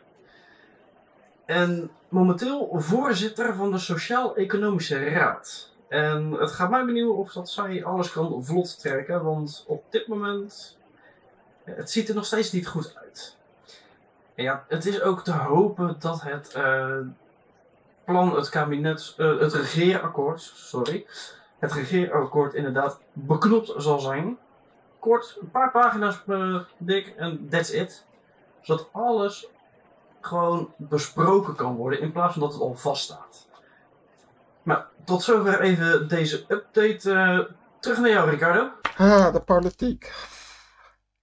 En 1.44 1.90
momenteel 2.08 2.70
voorzitter 2.72 3.54
van 3.54 3.70
de 3.70 3.78
Sociaal-Economische 3.78 5.08
Raad. 5.08 5.72
En 5.88 6.32
het 6.32 6.52
gaat 6.52 6.70
mij 6.70 6.84
benieuwen 6.84 7.16
of 7.16 7.32
dat 7.32 7.50
zij 7.50 7.84
alles 7.84 8.12
kan 8.12 8.44
vlot 8.44 8.80
trekken, 8.80 9.24
want 9.24 9.64
op 9.66 9.84
dit 9.90 10.06
moment 10.06 10.78
eh, 11.64 11.76
het 11.76 11.90
ziet 11.90 12.08
er 12.08 12.14
nog 12.14 12.24
steeds 12.24 12.52
niet 12.52 12.66
goed 12.66 12.96
uit. 12.96 13.36
Ja, 14.34 14.64
het 14.68 14.86
is 14.86 15.02
ook 15.02 15.24
te 15.24 15.32
hopen 15.32 15.96
dat 15.98 16.22
het 16.22 16.52
eh, 16.52 16.98
plan, 18.04 18.36
het 18.36 18.48
kabinet, 18.48 19.14
eh, 19.16 19.38
het 19.38 19.52
regeerakkoord, 19.52 20.40
sorry, 20.54 21.06
het 21.58 21.72
regeerakkoord 21.72 22.54
inderdaad 22.54 23.00
beknopt 23.12 23.72
zal 23.76 23.98
zijn. 23.98 24.38
Kort, 24.98 25.36
een 25.40 25.50
paar 25.50 25.70
pagina's 25.70 26.22
eh, 26.26 26.60
dik 26.76 27.14
en 27.16 27.48
that's 27.50 27.70
it. 27.70 28.04
Zodat 28.60 28.88
alles 28.92 29.48
gewoon 30.20 30.72
besproken 30.76 31.54
kan 31.54 31.76
worden 31.76 32.00
in 32.00 32.12
plaats 32.12 32.32
van 32.32 32.42
dat 32.42 32.52
het 32.52 32.62
al 32.62 32.74
vaststaat. 32.74 33.48
Maar 34.62 34.86
tot 35.04 35.22
zover 35.22 35.60
even 35.60 36.08
deze 36.08 36.44
update. 36.48 37.48
terug 37.80 37.98
naar 37.98 38.10
jou, 38.10 38.30
Ricardo. 38.30 38.70
Ah, 38.96 39.32
de 39.32 39.40
politiek. 39.40 40.12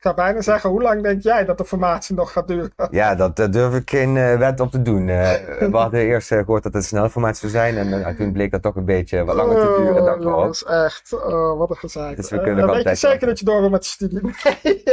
Ik 0.01 0.07
zou 0.07 0.19
bijna 0.19 0.41
zeggen, 0.41 0.69
hoe 0.69 0.81
lang 0.81 1.03
denk 1.03 1.21
jij 1.23 1.45
dat 1.45 1.57
de 1.57 1.65
formatie 1.65 2.15
nog 2.15 2.31
gaat 2.31 2.47
duren? 2.47 2.71
Ja, 2.91 3.15
dat 3.15 3.35
daar 3.35 3.51
durf 3.51 3.75
ik 3.75 3.89
geen 3.89 4.17
eh, 4.17 4.37
wet 4.37 4.59
op 4.59 4.71
te 4.71 4.81
doen. 4.81 5.09
Eh, 5.09 5.31
we 5.59 5.77
hadden 5.77 5.99
eerst 5.99 6.31
eh, 6.31 6.37
gehoord 6.37 6.63
dat 6.63 6.73
het 6.73 6.85
snel 6.85 7.09
formatie 7.09 7.49
zou 7.49 7.51
zijn. 7.51 7.77
En 7.77 8.03
eh, 8.05 8.15
toen 8.15 8.31
bleek 8.31 8.51
dat 8.51 8.61
toch 8.61 8.75
een 8.75 8.85
beetje 8.85 9.23
wat 9.23 9.35
langer 9.35 9.55
te 9.55 9.75
duren 9.77 9.95
dan 10.05 10.13
Oh, 10.13 10.21
gehoopt. 10.21 10.25
jongens, 10.25 10.65
echt. 10.65 11.13
Oh, 11.13 11.57
wat 11.57 11.69
een 11.69 11.75
gezeik. 11.75 12.15
Dus 12.15 12.29
we 12.29 12.37
Eh, 12.37 12.43
kunnen 12.43 12.67
weet 12.71 12.83
je 12.83 12.95
zeker 12.95 13.27
dat 13.27 13.39
je 13.39 13.45
door 13.45 13.59
wil 13.59 13.69
met 13.69 13.81
de 13.81 13.87
studie? 13.87 14.21
Nee. 14.63 14.83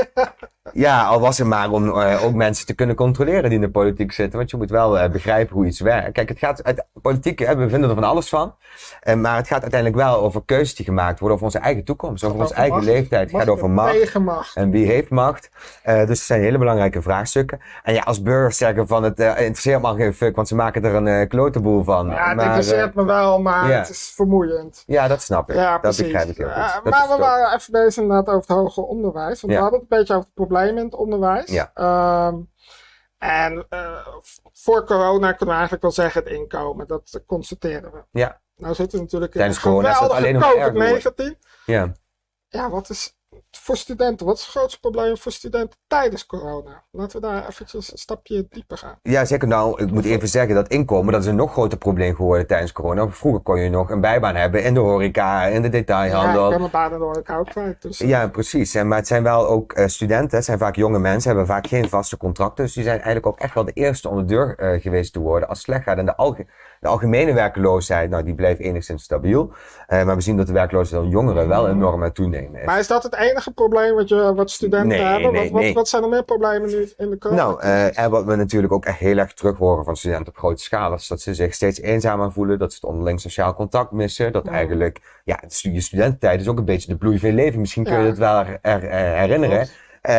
Ja, 0.83 1.05
al 1.07 1.21
was 1.21 1.39
het 1.39 1.47
maar 1.47 1.71
om 1.71 2.01
eh, 2.01 2.25
ook 2.25 2.35
mensen 2.35 2.67
te 2.67 2.75
kunnen 2.75 2.97
controleren 2.97 3.43
die 3.43 3.53
in 3.53 3.61
de 3.61 3.71
politiek 3.71 4.13
zitten. 4.13 4.39
Want 4.39 4.51
je 4.51 4.57
moet 4.57 4.71
wel 4.71 4.99
eh, 4.99 5.11
begrijpen 5.11 5.55
hoe 5.57 5.67
iets 5.67 5.81
werkt. 5.81 6.13
Kijk, 6.13 6.29
het 6.29 6.39
gaat 6.39 6.65
uit 6.65 6.85
politiek, 7.03 7.39
we 7.39 7.69
vinden 7.69 7.89
er 7.89 7.95
van 7.95 8.05
alles 8.05 8.29
van. 8.29 8.55
Eh, 9.01 9.15
maar 9.15 9.37
het 9.37 9.47
gaat 9.47 9.61
uiteindelijk 9.63 10.01
wel 10.03 10.21
over 10.21 10.43
keuzes 10.45 10.75
die 10.75 10.85
gemaakt 10.85 11.19
worden 11.19 11.37
over 11.37 11.45
onze 11.47 11.59
eigen 11.59 11.85
toekomst. 11.85 12.25
Over 12.25 12.39
onze 12.41 12.55
eigen 12.55 12.75
macht. 12.75 12.87
leeftijd. 12.87 13.31
Het 13.31 13.41
gaat 13.41 13.49
over 13.49 13.71
macht. 13.71 14.55
En 14.57 14.71
wie 14.71 14.87
heeft 14.87 14.98
macht? 15.11 15.51
Eh, 15.83 15.99
dus 15.99 16.19
het 16.19 16.19
zijn 16.19 16.41
hele 16.41 16.59
belangrijke 16.59 17.03
vraagstukken. 17.03 17.61
En 17.83 17.95
ja, 17.95 18.03
als 18.03 18.23
burgers 18.23 18.57
zeggen 18.57 18.87
van 18.87 19.03
het 19.03 19.21
eh, 19.21 19.27
interesseert 19.29 19.83
me 19.83 19.95
geen 19.95 20.15
fuck, 20.15 20.37
want 20.37 20.49
ze 20.49 20.55
maken 20.55 20.85
er 20.85 20.95
een 20.95 21.07
eh 21.07 21.29
klotenboel 21.29 21.85
van. 21.85 22.09
Ja, 22.09 22.31
het 22.31 22.41
interesseert 22.41 22.95
me 22.95 23.05
wel, 23.05 23.41
maar 23.41 23.73
het 23.73 23.89
is 23.89 24.13
vermoeiend. 24.15 24.83
ja, 24.87 25.09
dat 25.09 25.23
snap 25.23 25.51
ik. 25.51 25.57
Ja, 25.57 25.73
dat 25.73 25.81
precies. 25.81 26.03
begrijp 26.03 26.29
ik 26.29 26.37
heel 26.37 26.47
goed. 26.47 26.85
Dat 26.85 26.93
maar 26.93 27.09
we 27.09 27.17
waren 27.17 27.55
even 27.55 27.73
bezig 27.73 28.03
inderdaad 28.03 28.35
over 28.35 28.49
het 28.49 28.59
hoger 28.59 28.83
onderwijs. 28.83 29.41
Want 29.41 29.53
we 29.53 29.61
hadden 29.61 29.81
het 29.81 29.91
een 29.91 29.99
beetje 29.99 30.15
over 30.15 30.27
het 30.27 30.35
probleem 30.35 30.79
in 30.79 30.85
het 30.85 30.95
onderwijs. 30.95 31.51
Ja. 31.51 31.71
Ehm, 31.75 32.37
en 33.19 33.67
voor 34.53 34.85
corona 34.85 35.29
kunnen 35.29 35.47
we 35.47 35.61
eigenlijk 35.61 35.83
wel 35.83 35.91
zeggen 35.93 36.23
het 36.23 36.33
inkomen. 36.33 36.87
Dat 36.87 37.23
constateren 37.27 37.93
we. 37.93 38.03
Ja. 38.11 38.41
Nou 38.57 38.75
zitten 38.75 38.99
we 38.99 39.05
natuurlijk 39.05 39.35
in 39.35 39.39
Tijdens 39.41 39.65
een 39.65 39.71
geweldige 39.71 40.15
alleen 40.15 40.35
nog 40.35 40.55
erger 40.55 40.73
COVID-19. 40.73 41.39
Ja. 41.65 41.93
Ja, 42.49 42.71
wat 42.71 42.91
is 42.91 43.18
voor 43.51 43.77
studenten, 43.77 44.27
wat 44.27 44.37
is 44.37 44.43
het 44.43 44.51
grootste 44.51 44.81
probleem 44.81 45.17
voor 45.19 45.33
studenten 45.33 45.79
tijdens 45.87 46.27
corona? 46.27 46.85
Laten 46.91 47.21
we 47.21 47.27
daar 47.27 47.49
eventjes 47.49 47.93
een 47.93 47.99
stapje 47.99 48.47
dieper 48.51 48.79
gaan. 48.79 48.99
Ja, 49.03 49.25
zeker. 49.25 49.49
Nou, 49.49 49.83
ik 49.83 49.91
moet 49.91 50.05
even 50.05 50.29
zeggen 50.29 50.55
dat 50.55 50.69
inkomen, 50.69 51.13
dat 51.13 51.23
is 51.23 51.29
een 51.29 51.37
nog 51.37 51.53
groter 51.53 51.79
probleem 51.79 52.15
geworden 52.15 52.47
tijdens 52.47 52.73
corona. 52.73 53.09
Vroeger 53.09 53.41
kon 53.43 53.61
je 53.61 53.71
nog 53.71 53.91
een 53.91 54.01
bijbaan 54.01 54.35
hebben 54.35 54.65
in 54.65 54.75
de 54.75 54.81
horeca, 54.81 55.45
in 55.45 55.63
de 55.63 55.67
Ja, 55.67 55.73
detailhandel. 55.73 56.45
ik 56.45 56.51
ben 56.51 56.59
mijn 56.61 56.71
baan 56.73 56.93
in 56.93 56.99
de 56.99 57.05
horeca 57.05 57.37
ook 57.39 57.47
kwijt. 57.49 57.83
Dus, 57.83 57.99
Ja, 57.99 58.29
precies. 58.29 58.75
En, 58.75 58.89
maar 58.89 58.99
het 58.99 59.07
zijn 59.07 59.23
wel 59.23 59.47
ook 59.49 59.73
eh, 59.73 59.87
studenten, 59.87 60.37
het 60.37 60.45
zijn 60.47 60.59
vaak 60.59 60.77
jonge 60.77 60.99
mensen, 60.99 61.29
hebben 61.29 61.47
vaak 61.47 61.67
geen 61.67 61.89
vaste 61.89 62.17
contracten. 62.17 62.65
Dus 62.65 62.75
die 62.75 62.83
zijn 62.83 62.97
eigenlijk 62.97 63.27
ook 63.27 63.39
echt 63.39 63.55
wel 63.55 63.65
de 63.65 63.73
eerste 63.73 64.09
om 64.09 64.17
de 64.17 64.25
deur 64.25 64.59
eh, 64.59 64.81
geweest 64.83 65.13
te 65.13 65.19
worden 65.21 65.49
als 65.49 65.59
het 65.59 65.67
slecht 65.67 65.83
gaat. 65.83 65.99
En 65.99 66.07
de, 66.07 66.17
alge- 66.17 66.47
de 66.81 66.89
algemene 66.89 67.33
werkloosheid, 67.33 68.11
nou, 68.11 68.25
die 68.25 68.35
blijft 68.35 68.61
enigszins 68.61 69.03
stabiel. 69.03 69.53
Eh, 69.87 70.05
maar 70.05 70.15
we 70.17 70.21
zien 70.23 70.37
dat 70.37 70.47
de 70.47 70.53
werkloosheid 70.53 71.03
van 71.03 71.11
jongeren 71.11 71.49
wel 71.49 71.69
enorm 71.69 72.05
aan 72.05 72.13
toenemen 72.13 72.61
is. 72.61 72.67
Maar 72.67 72.79
is 72.79 72.87
dat 72.87 73.03
het 73.03 73.15
enige 73.17 73.51
probleem 73.53 73.95
wat, 73.95 74.09
je, 74.09 74.33
wat 74.35 74.51
studenten 74.51 74.89
Nee, 74.89 75.01
hebben? 75.01 75.33
nee, 75.33 75.43
wat, 75.43 75.51
wat, 75.53 75.61
nee. 75.63 75.75
wat 75.75 75.89
zijn 75.89 76.03
er 76.03 76.09
meer 76.09 76.25
problemen 76.25 76.69
nu 76.69 76.89
in 76.97 77.11
de 77.11 77.19
corona? 77.19 77.43
Nou, 77.43 77.61
eh, 77.61 77.99
en 77.99 78.11
wat 78.11 78.25
we 78.25 78.35
natuurlijk 78.37 78.73
ook 78.73 78.85
echt 78.85 78.99
heel 78.99 79.17
erg 79.19 79.33
terug 79.35 79.57
horen 79.59 79.85
van 79.85 79.97
studenten 79.97 80.29
op 80.29 80.37
grote 80.39 80.63
schaal, 80.63 80.95
is 80.95 81.09
dat 81.09 81.21
ze 81.21 81.35
zich 81.35 81.55
steeds 81.55 81.81
eenzamer 81.81 82.33
voelen, 82.33 82.59
dat 82.59 82.73
ze 82.73 82.79
het 82.81 82.91
onderling 82.91 83.21
sociaal 83.21 83.55
contact 83.55 83.93
missen, 83.93 84.33
dat 84.33 84.45
Ja. 84.47 84.53
eigenlijk, 84.53 85.21
ja, 85.25 85.41
je 85.47 85.81
studententijd 85.81 86.41
is 86.41 86.49
ook 86.49 86.59
een 86.59 86.65
beetje 86.65 86.89
de 86.93 86.97
bloei 86.99 87.19
van 87.19 87.29
je 87.29 87.35
leven. 87.35 87.61
Misschien 87.61 87.85
kun 87.85 87.93
je 87.97 88.01
Ja. 88.03 88.07
het 88.07 88.19
wel 88.19 88.39
er, 88.39 88.59
er- 88.63 88.85
eh, 88.85 89.19
herinneren. 89.19 89.69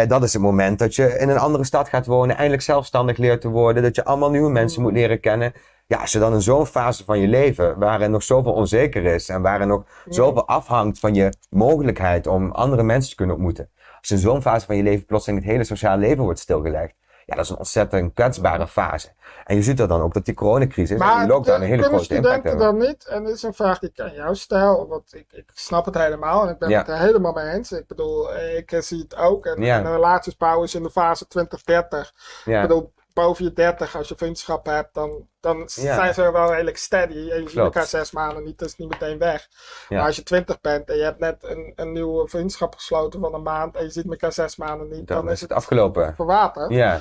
Dat 0.07 0.23
is 0.23 0.33
het 0.33 0.41
moment 0.41 0.79
dat 0.79 0.95
je 0.95 1.17
in 1.19 1.29
een 1.29 1.37
andere 1.37 1.63
stad 1.63 1.89
gaat 1.89 2.05
wonen, 2.05 2.35
eindelijk 2.35 2.61
zelfstandig 2.61 3.17
leert 3.17 3.41
te 3.41 3.49
worden, 3.49 3.83
dat 3.83 3.95
je 3.95 4.05
allemaal 4.05 4.29
nieuwe 4.31 4.49
mensen 4.51 4.81
moet 4.81 4.91
leren 4.93 5.19
kennen. 5.19 5.53
Ja, 5.89 5.97
als 5.97 6.12
je 6.12 6.19
dan 6.19 6.34
in 6.34 6.41
zo'n 6.41 6.65
fase 6.65 7.04
van 7.04 7.19
je 7.19 7.28
leven, 7.28 7.80
waarin 7.80 8.12
nog 8.12 8.23
zoveel 8.23 8.54
onzeker 8.54 9.04
is 9.06 9.30
en 9.30 9.41
waarin 9.41 9.67
nog 9.67 9.84
zoveel 10.10 10.47
afhangt 10.47 10.99
van 10.99 11.13
je 11.13 11.34
mogelijkheid 11.49 12.28
om 12.28 12.52
andere 12.52 12.84
mensen 12.84 13.10
te 13.10 13.15
kunnen 13.15 13.36
ontmoeten. 13.36 13.69
Als 13.99 14.08
je 14.08 14.13
in 14.15 14.19
zo'n 14.21 14.41
fase 14.41 14.65
van 14.65 14.75
je 14.75 14.84
leven 14.84 15.06
plotseling 15.06 15.41
het 15.41 15.52
hele 15.52 15.63
sociale 15.63 16.02
leven 16.02 16.23
wordt 16.23 16.39
stilgelegd. 16.39 16.93
Ja, 17.25 17.36
dat 17.36 17.43
is 17.43 17.49
een 17.49 17.58
ontzettend 17.58 18.13
kwetsbare 18.13 18.67
fase. 18.67 19.10
En 19.45 19.56
je 19.56 19.62
ziet 19.63 19.78
dat 19.78 19.89
dan 19.89 20.02
ook 20.02 20.13
dat 20.13 20.25
die 20.25 20.34
coronacrisis 20.34 20.89
en 20.89 20.97
maar 20.97 21.19
die 21.19 21.28
lockdown 21.28 21.62
een 21.62 21.67
hele 21.67 21.84
grote 21.84 22.15
impact 22.15 22.43
hebben. 22.43 22.58
dan 22.65 22.78
niet, 22.78 23.06
en 23.08 23.23
dit 23.23 23.36
is 23.36 23.43
een 23.43 23.54
vraag 23.54 23.80
die 23.80 23.89
ik 23.89 23.99
aan 23.99 24.13
jou 24.13 24.36
stel, 24.36 24.88
want 24.88 25.13
ik, 25.13 25.25
ik 25.32 25.52
snap 25.54 25.86
het 25.86 25.95
helemaal 25.97 26.43
en 26.43 26.49
ik 26.54 26.60
ben 26.60 26.69
Ja. 26.69 26.78
het 26.80 26.88
er 26.88 26.97
helemaal 26.99 27.34
mee 27.34 27.49
eens. 27.54 27.71
Ik 27.71 27.88
bedoel, 27.88 28.36
ik 28.36 28.78
zie 28.80 28.99
het 28.99 29.15
ook. 29.15 29.45
En, 29.45 29.62
Ja. 29.63 29.78
en 29.80 29.86
een 29.86 29.91
relatiespauw 29.93 30.63
is 30.63 30.75
in 30.75 30.84
de 30.84 30.89
fase 30.91 31.28
2030. 31.28 32.13
Ja. 32.45 32.62
Ik 32.62 32.67
bedoel, 32.67 32.93
boven 33.13 33.43
je 33.45 33.53
30, 33.53 33.95
als 33.95 34.07
je 34.07 34.15
vriendschap 34.17 34.65
hebt, 34.65 34.93
dan, 34.93 35.27
dan 35.39 35.57
Ja. 35.57 35.67
zijn 35.95 36.13
ze 36.13 36.31
wel 36.31 36.51
redelijk 36.51 36.77
steady. 36.77 37.29
En 37.29 37.41
je 37.41 37.49
ziet 37.49 37.57
elkaar 37.57 37.85
zes 37.85 38.11
maanden 38.11 38.43
niet, 38.43 38.61
is 38.61 38.75
niet 38.77 38.89
meteen 38.89 39.17
weg. 39.17 39.47
Ja. 39.89 39.97
Maar 39.97 40.05
als 40.05 40.15
je 40.15 40.23
20 40.23 40.61
bent 40.61 40.89
en 40.89 40.97
je 40.97 41.03
hebt 41.03 41.19
net 41.19 41.43
een, 41.43 41.73
een 41.75 41.91
nieuwe 41.91 42.27
vriendschap 42.27 42.75
gesloten 42.75 43.19
van 43.19 43.33
een 43.33 43.41
maand 43.43 43.75
en 43.75 43.83
je 43.83 43.89
ziet 43.89 44.09
elkaar 44.09 44.33
zes 44.33 44.55
maanden 44.55 44.87
niet, 44.89 45.07
Dan 45.07 45.29
is 45.29 45.41
het 45.41 45.51
afgelopen. 45.51 46.15
verwaterd. 46.15 46.71
Ja, 46.71 46.99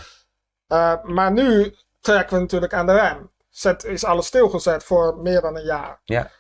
Uh, 0.73 1.03
maar 1.05 1.33
nu 1.33 1.75
trekken 2.01 2.35
we 2.37 2.41
natuurlijk 2.43 2.73
aan 2.73 2.87
de 2.87 2.93
rem. 2.95 3.31
Zet, 3.49 3.85
is 3.85 4.05
alles 4.05 4.27
stilgezet 4.27 4.85
voor 4.85 5.17
meer 5.19 5.41
dan 5.41 5.57
een 5.57 5.65
jaar. 5.65 6.01
Ja. 6.05 6.31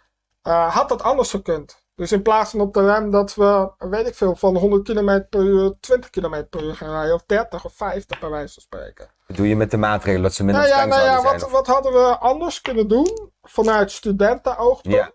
Uh, 0.42 0.74
had 0.74 0.88
dat 0.88 1.02
anders 1.02 1.30
gekund? 1.30 1.86
Dus 1.98 2.12
in 2.12 2.22
plaats 2.22 2.50
van 2.50 2.60
op 2.60 2.74
de 2.74 2.84
rem 2.86 3.10
dat 3.10 3.34
we, 3.34 3.70
weet 3.78 4.06
ik 4.06 4.14
veel, 4.14 4.34
van 4.36 4.56
100 4.56 4.82
km 4.82 5.22
per 5.30 5.40
uur 5.40 5.74
20 5.80 6.10
km 6.10 6.44
per 6.50 6.62
uur 6.62 6.74
gaan 6.74 6.90
rijden. 6.90 7.14
Of 7.14 7.22
30 7.26 7.64
of 7.64 7.72
50 7.74 8.18
bij 8.20 8.28
wijze 8.30 8.52
van 8.54 8.62
spreken. 8.62 9.10
dat 9.26 9.36
doe 9.36 9.48
je 9.48 9.56
met 9.56 9.70
de 9.70 9.76
maatregelen 9.76 10.22
dat 10.22 10.34
ze 10.34 10.44
minder 10.44 10.62
Nou 10.62 10.74
ja, 10.74 10.84
nou 10.84 11.00
ja 11.00 11.06
zouden 11.06 11.30
wat, 11.32 11.40
zijn. 11.40 11.52
wat 11.52 11.66
hadden 11.66 11.92
we 11.92 12.18
anders 12.18 12.60
kunnen 12.60 12.88
doen 12.88 13.30
vanuit 13.42 13.90
studentenoogpunt? 13.90 14.94
Ja. 14.94 15.10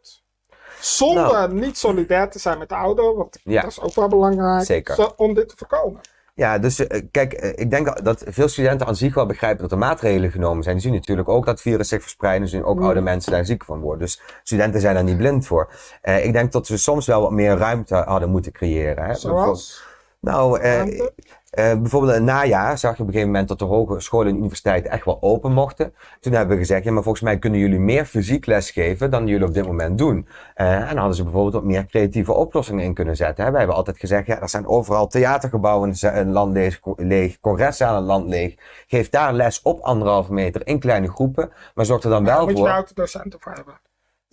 Zonder 0.80 1.32
Nou. 1.32 1.54
niet 1.54 1.78
solidair 1.78 2.30
te 2.30 2.40
zijn 2.40 2.58
met 2.58 2.70
de 2.70 2.76
ouderen, 2.76 3.16
want 3.16 3.40
Ja. 3.44 3.62
dat 3.62 3.72
is 3.72 3.80
ook 3.82 3.94
wel 3.96 4.08
belangrijk. 4.08 4.66
Zeker. 4.66 5.16
Om 5.16 5.34
dit 5.34 5.50
te 5.50 5.56
voorkomen. 5.58 6.02
Ja, 6.36 6.60
dus 6.60 6.88
eh, 6.88 7.02
kijk, 7.12 7.34
eh, 7.34 7.50
ik 7.56 7.70
denk 7.70 8.04
dat- 8.04 8.24
veel 8.28 8.48
studenten 8.48 8.88
aan 8.88 8.96
zich 8.96 9.14
wel 9.14 9.26
begrijpen 9.26 9.62
dat 9.62 9.72
er 9.72 9.78
maatregelen 9.78 10.32
genomen 10.32 10.64
zijn. 10.64 10.76
Die 10.76 10.84
zien 10.86 10.94
natuurlijk 10.94 11.30
ook 11.30 11.46
dat 11.46 11.62
virus 11.62 11.88
zich 11.88 12.02
verspreidt. 12.02 12.44
Ze 12.44 12.50
zien 12.56 12.64
ook 12.66 12.78
Mm. 12.80 12.84
oude 12.86 13.02
mensen 13.02 13.32
daar 13.32 13.46
ziek 13.46 13.66
van 13.66 13.80
worden. 13.80 14.00
Dus 14.02 14.22
studenten 14.44 14.82
zijn 14.82 14.96
daar 14.96 15.04
niet 15.04 15.18
blind 15.18 15.48
voor. 15.48 15.72
Eh, 16.02 16.26
ik 16.26 16.34
denk 16.34 16.52
dat 16.52 16.68
we 16.68 16.78
soms 16.78 17.06
wel 17.08 17.22
wat 17.22 17.32
meer 17.32 17.58
ruimte 17.58 17.96
hadden 17.96 18.30
moeten 18.30 18.52
creëren. 18.52 19.06
Hè? 19.06 19.14
Zoals. 19.16 19.92
Nou, 20.24 20.60
eh, 20.60 20.76
Ruimte? 20.76 21.14
eh, 21.50 21.76
bijvoorbeeld 21.80 22.14
in 22.14 22.18
het 22.18 22.28
najaar 22.36 22.78
zag 22.78 22.96
je 22.96 23.02
op 23.02 23.08
een 23.08 23.14
gegeven 23.14 23.32
moment 23.32 23.48
dat 23.48 23.60
de 23.60 23.66
hogescholen 23.66 24.28
en 24.28 24.38
universiteiten 24.38 24.92
echt 24.92 25.06
wel 25.06 25.18
open 25.22 25.52
mochten. 25.52 25.94
Toen 26.20 26.34
hebben 26.34 26.56
we 26.56 26.62
gezegd, 26.62 26.84
ja, 26.84 26.92
maar 26.92 27.04
volgens 27.04 27.24
mij 27.24 27.40
kunnen 27.40 27.60
jullie 27.60 27.80
meer 27.80 28.06
fysiek 28.06 28.46
les 28.46 28.72
geven 28.72 29.12
dan 29.12 29.28
jullie 29.28 29.48
op 29.48 29.54
dit 29.54 29.66
moment 29.66 29.98
doen. 29.98 30.28
Eh, 30.56 30.74
en 30.74 30.88
dan 30.88 30.98
hadden 30.98 31.16
ze 31.16 31.24
bijvoorbeeld 31.24 31.54
wat 31.54 31.64
meer 31.64 31.86
creatieve 31.86 32.34
oplossingen 32.34 32.84
in 32.84 32.94
kunnen 32.94 33.16
zetten. 33.16 33.44
Hè. 33.44 33.50
Wij 33.50 33.60
hebben 33.60 33.78
altijd 33.78 34.00
gezegd, 34.00 34.28
ja, 34.28 34.42
er 34.42 34.50
zijn 34.50 34.68
overal 34.68 35.08
theatergebouwen 35.08 35.94
in 36.14 36.32
land 36.32 36.54
leeg, 36.54 36.80
leeg 36.96 37.40
congreszalen 37.40 37.94
in 37.94 38.10
het 38.10 38.12
land 38.18 38.30
leeg. 38.30 38.56
Geef 38.88 39.10
daar 39.10 39.34
les 39.34 39.62
op 39.62 39.80
anderhalve 39.80 40.34
meter 40.34 40.68
in 40.68 40.80
kleine 40.80 41.10
groepen, 41.10 41.52
maar 41.76 41.86
zorg 41.86 42.04
er 42.04 42.10
dan 42.10 42.26
wel 42.26 42.42
moet 42.42 42.50
je 42.50 42.58
voor... 42.58 42.68
autodocenten 42.68 43.40
voor 43.42 43.52
hebben. 43.52 43.80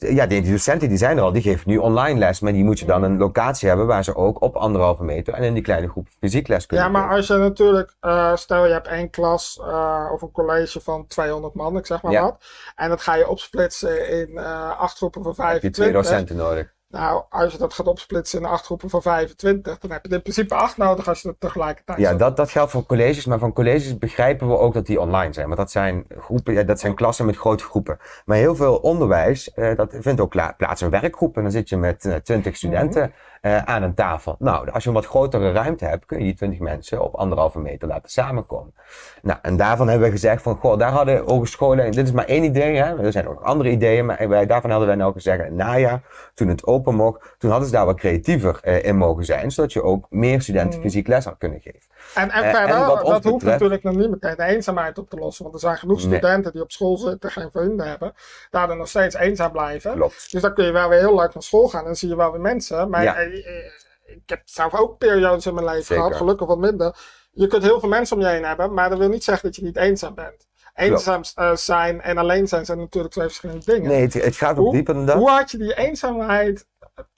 Ja, 0.01 0.27
die, 0.27 0.43
die 0.43 0.51
docenten 0.51 0.89
die 0.89 0.99
zijn 0.99 1.17
er 1.17 1.23
al, 1.23 1.33
die 1.33 1.43
geven 1.43 1.71
nu 1.71 1.77
online 1.77 2.19
les, 2.19 2.41
maar 2.41 2.53
die 2.53 2.65
moet 2.65 2.79
je 2.79 2.87
dan 2.87 3.03
een 3.03 3.19
locatie 3.19 3.69
hebben 3.69 3.87
waar 3.87 4.05
ze 4.05 4.15
ook 4.15 4.43
op 4.43 4.57
anderhalve 4.57 5.05
meter 5.05 5.35
en 5.35 5.43
in 5.43 5.55
die 5.55 5.63
kleine 5.63 5.89
groep 5.89 6.09
fysiek 6.21 6.49
les 6.49 6.67
kunnen 6.67 6.87
Ja, 6.87 6.93
maar 6.93 7.11
als 7.17 7.27
je 7.27 7.35
natuurlijk, 7.37 7.95
eh, 8.01 8.37
stel 8.37 8.67
je 8.67 8.73
hebt 8.73 8.87
één 8.89 9.11
klas 9.11 9.61
eh, 9.63 10.11
of 10.13 10.23
een 10.23 10.31
college 10.31 10.81
van 10.81 11.07
200 11.07 11.55
man, 11.55 11.77
ik 11.77 11.87
zeg 11.87 12.03
maar 12.03 12.13
Ja. 12.13 12.23
wat. 12.23 12.45
En 12.77 12.89
dat 12.89 13.01
ga 13.03 13.15
je 13.15 13.29
opsplitsen 13.29 14.09
in 14.09 14.39
eh 14.39 14.79
acht 14.79 14.97
groepen 14.97 15.23
van 15.23 15.47
heb 15.47 15.63
je 15.63 15.71
twee 15.71 15.91
25. 15.93 16.03
docenten 16.03 16.37
nodig. 16.37 16.79
Nou, 16.91 17.23
als 17.31 17.53
je 17.53 17.59
dat 17.59 17.75
gaat 17.75 17.87
opsplitsen 17.87 18.41
in 18.41 18.47
acht 18.47 18.65
groepen 18.65 18.91
van 18.91 19.03
25, 19.03 19.79
dan 19.79 19.91
heb 19.91 20.07
je 20.07 20.15
in 20.15 20.23
principe 20.23 20.55
acht 20.55 20.77
nodig 20.77 21.09
als 21.09 21.23
je 21.23 21.29
het 21.29 21.41
tegelijkertijd 21.41 21.99
Ja, 21.99 22.15
dat, 22.15 22.37
dat 22.37 22.51
geldt 22.51 22.71
voor 22.71 22.87
colleges, 22.87 23.27
maar 23.27 23.39
van 23.39 23.53
colleges 23.53 23.99
begrijpen 23.99 24.49
we 24.49 24.59
ook 24.59 24.75
dat 24.75 24.87
die 24.87 25.01
online 25.01 25.33
zijn. 25.33 25.47
Want 25.47 25.59
dat 25.59 25.71
zijn 25.71 26.05
groepen, 26.19 26.55
ja, 26.55 26.63
dat 26.63 26.81
zijn 26.81 26.95
klassen 26.95 27.27
met 27.27 27.37
grote 27.37 27.65
groepen. 27.65 27.99
Maar 28.25 28.37
heel 28.37 28.57
veel 28.57 28.77
onderwijs, 28.77 29.53
eh, 29.53 29.77
dat 29.77 29.97
vindt 30.01 30.21
ook 30.21 30.55
plaats 30.57 30.83
in 30.83 30.91
werkgroepen. 30.91 31.43
Dan 31.43 31.53
zit 31.53 31.69
je 31.69 31.77
met 31.77 32.05
eh, 32.05 32.15
20 32.15 32.57
studenten 32.57 33.13
eh, 33.41 33.63
aan 33.63 33.83
een 33.83 33.95
tafel. 33.95 34.37
Nou, 34.39 34.71
als 34.71 34.83
je 34.83 34.89
een 34.89 34.95
wat 34.95 35.07
grotere 35.07 35.53
ruimte 35.53 35.85
hebt, 35.85 36.07
kun 36.07 36.19
je 36.19 36.25
die 36.25 36.35
20 36.35 36.59
mensen 36.59 37.03
op 37.03 37.15
anderhalve 37.15 37.59
meter 37.59 37.89
laten 37.89 38.11
samenkomen. 38.11 38.75
Nou, 39.23 39.39
en 39.43 39.57
daarvan 39.57 39.89
hebben 39.89 40.07
we 40.07 40.13
gezegd 40.13 40.43
van, 40.43 40.57
goh, 40.57 40.79
daar 40.79 40.91
hadden 40.91 41.23
hogescholen, 41.27 41.93
dit 41.93 42.07
is 42.07 42.13
maar 42.13 42.25
één 42.25 42.45
idee, 42.45 42.77
hè. 42.77 43.05
Er 43.05 43.13
zijn 43.13 43.29
ook 43.29 43.35
nog 43.35 43.45
andere 43.45 43.71
ideeën, 43.71 44.07
maar 44.07 44.29
wij, 44.29 44.47
daarvan 44.47 44.71
hadden 44.71 44.89
wij 44.89 44.97
nou 44.97 45.13
gezegd, 45.13 45.43
het 45.45 45.53
najaar, 45.53 46.03
toen 46.35 46.49
het 46.49 46.67
open 46.67 46.95
mocht, 46.95 47.35
toen 47.39 47.51
hadden 47.51 47.69
ze 47.69 47.75
daar 47.75 47.87
wat 47.87 47.97
creatiever 47.97 48.59
eh, 48.63 48.85
in 48.85 48.97
mogen 48.97 49.25
zijn, 49.25 49.51
zodat 49.51 49.73
je 49.73 49.83
ook 49.83 50.07
meer 50.11 50.43
studenten 50.43 50.79
Mhm. 50.79 50.89
fysiek 50.89 51.07
les 51.07 51.25
had 51.25 51.39
kunnen 51.39 51.61
geven. 51.61 51.81
En, 52.15 52.31
en 52.31 52.43
Eh, 52.43 52.51
verder, 52.55 52.77
en 52.77 52.87
wat 52.87 52.97
dat 52.97 53.07
hoeft 53.07 53.23
betreft- 53.23 53.43
natuurlijk 53.45 53.83
nog 53.83 53.95
niet 53.97 54.11
meteen 54.11 54.37
de 54.37 54.43
eenzaamheid 54.45 54.99
op 54.99 55.11
te 55.11 55.17
lossen. 55.17 55.43
Want 55.43 55.55
er 55.55 55.61
zijn 55.61 55.77
genoeg 55.77 55.99
Nee. 55.99 56.07
studenten 56.07 56.53
die 56.53 56.63
op 56.63 56.73
school 56.73 56.97
zitten, 56.97 57.31
geen 57.31 57.51
vrienden 57.53 57.89
hebben, 57.89 58.13
daardoor 58.51 58.77
nog 58.77 58.89
steeds 58.89 59.15
eenzaam 59.15 59.53
blijven. 59.53 59.93
Klopt. 59.95 60.31
Dus 60.33 60.43
dan 60.43 60.55
kun 60.55 60.65
je 60.65 60.73
wel 60.73 60.89
weer 60.89 60.99
heel 60.99 61.15
leuk 61.17 61.35
naar 61.35 61.43
school 61.43 61.69
gaan 61.69 61.87
en 61.87 61.95
zie 61.97 62.09
je 62.09 62.17
wel 62.17 62.31
weer 62.33 62.41
mensen. 62.41 62.91
Maar 62.91 63.03
Ja. 63.03 63.17
eh, 63.17 63.27
eh, 63.27 63.65
ik 64.05 64.23
heb 64.27 64.41
zelf 64.45 64.75
ook 64.75 64.99
periodes 64.99 65.47
in 65.47 65.55
mijn 65.55 65.67
leven 65.67 65.85
Zeker. 65.85 66.03
gehad, 66.03 66.17
gelukkig 66.19 66.47
wat 66.47 66.59
minder. 66.59 66.97
Je 67.33 67.47
kunt 67.47 67.63
heel 67.63 67.81
veel 67.81 67.89
mensen 67.89 68.17
om 68.17 68.23
je 68.23 68.29
heen 68.29 68.45
hebben, 68.45 68.75
maar 68.75 68.89
dat 68.91 68.99
wil 68.99 69.09
niet 69.09 69.25
zeggen 69.25 69.45
dat 69.47 69.57
je 69.57 69.63
niet 69.65 69.77
eenzaam 69.77 70.15
bent. 70.15 70.49
Eenzaam 70.75 71.23
zijn 71.55 72.01
en 72.01 72.19
alleen 72.19 72.49
zijn 72.49 72.65
zijn 72.65 72.79
natuurlijk 72.79 73.13
twee 73.15 73.27
verschillende 73.27 73.65
dingen. 73.65 73.89
Nee, 73.91 74.01
het, 74.03 74.13
het 74.15 74.37
gaat 74.37 74.59
ook 74.59 74.73
dieper 74.73 74.95
dan 74.95 75.07
dat. 75.07 75.17
Hoe 75.17 75.31
had 75.31 75.51
je 75.51 75.59
die 75.59 75.75
eenzaamheid 75.77 76.67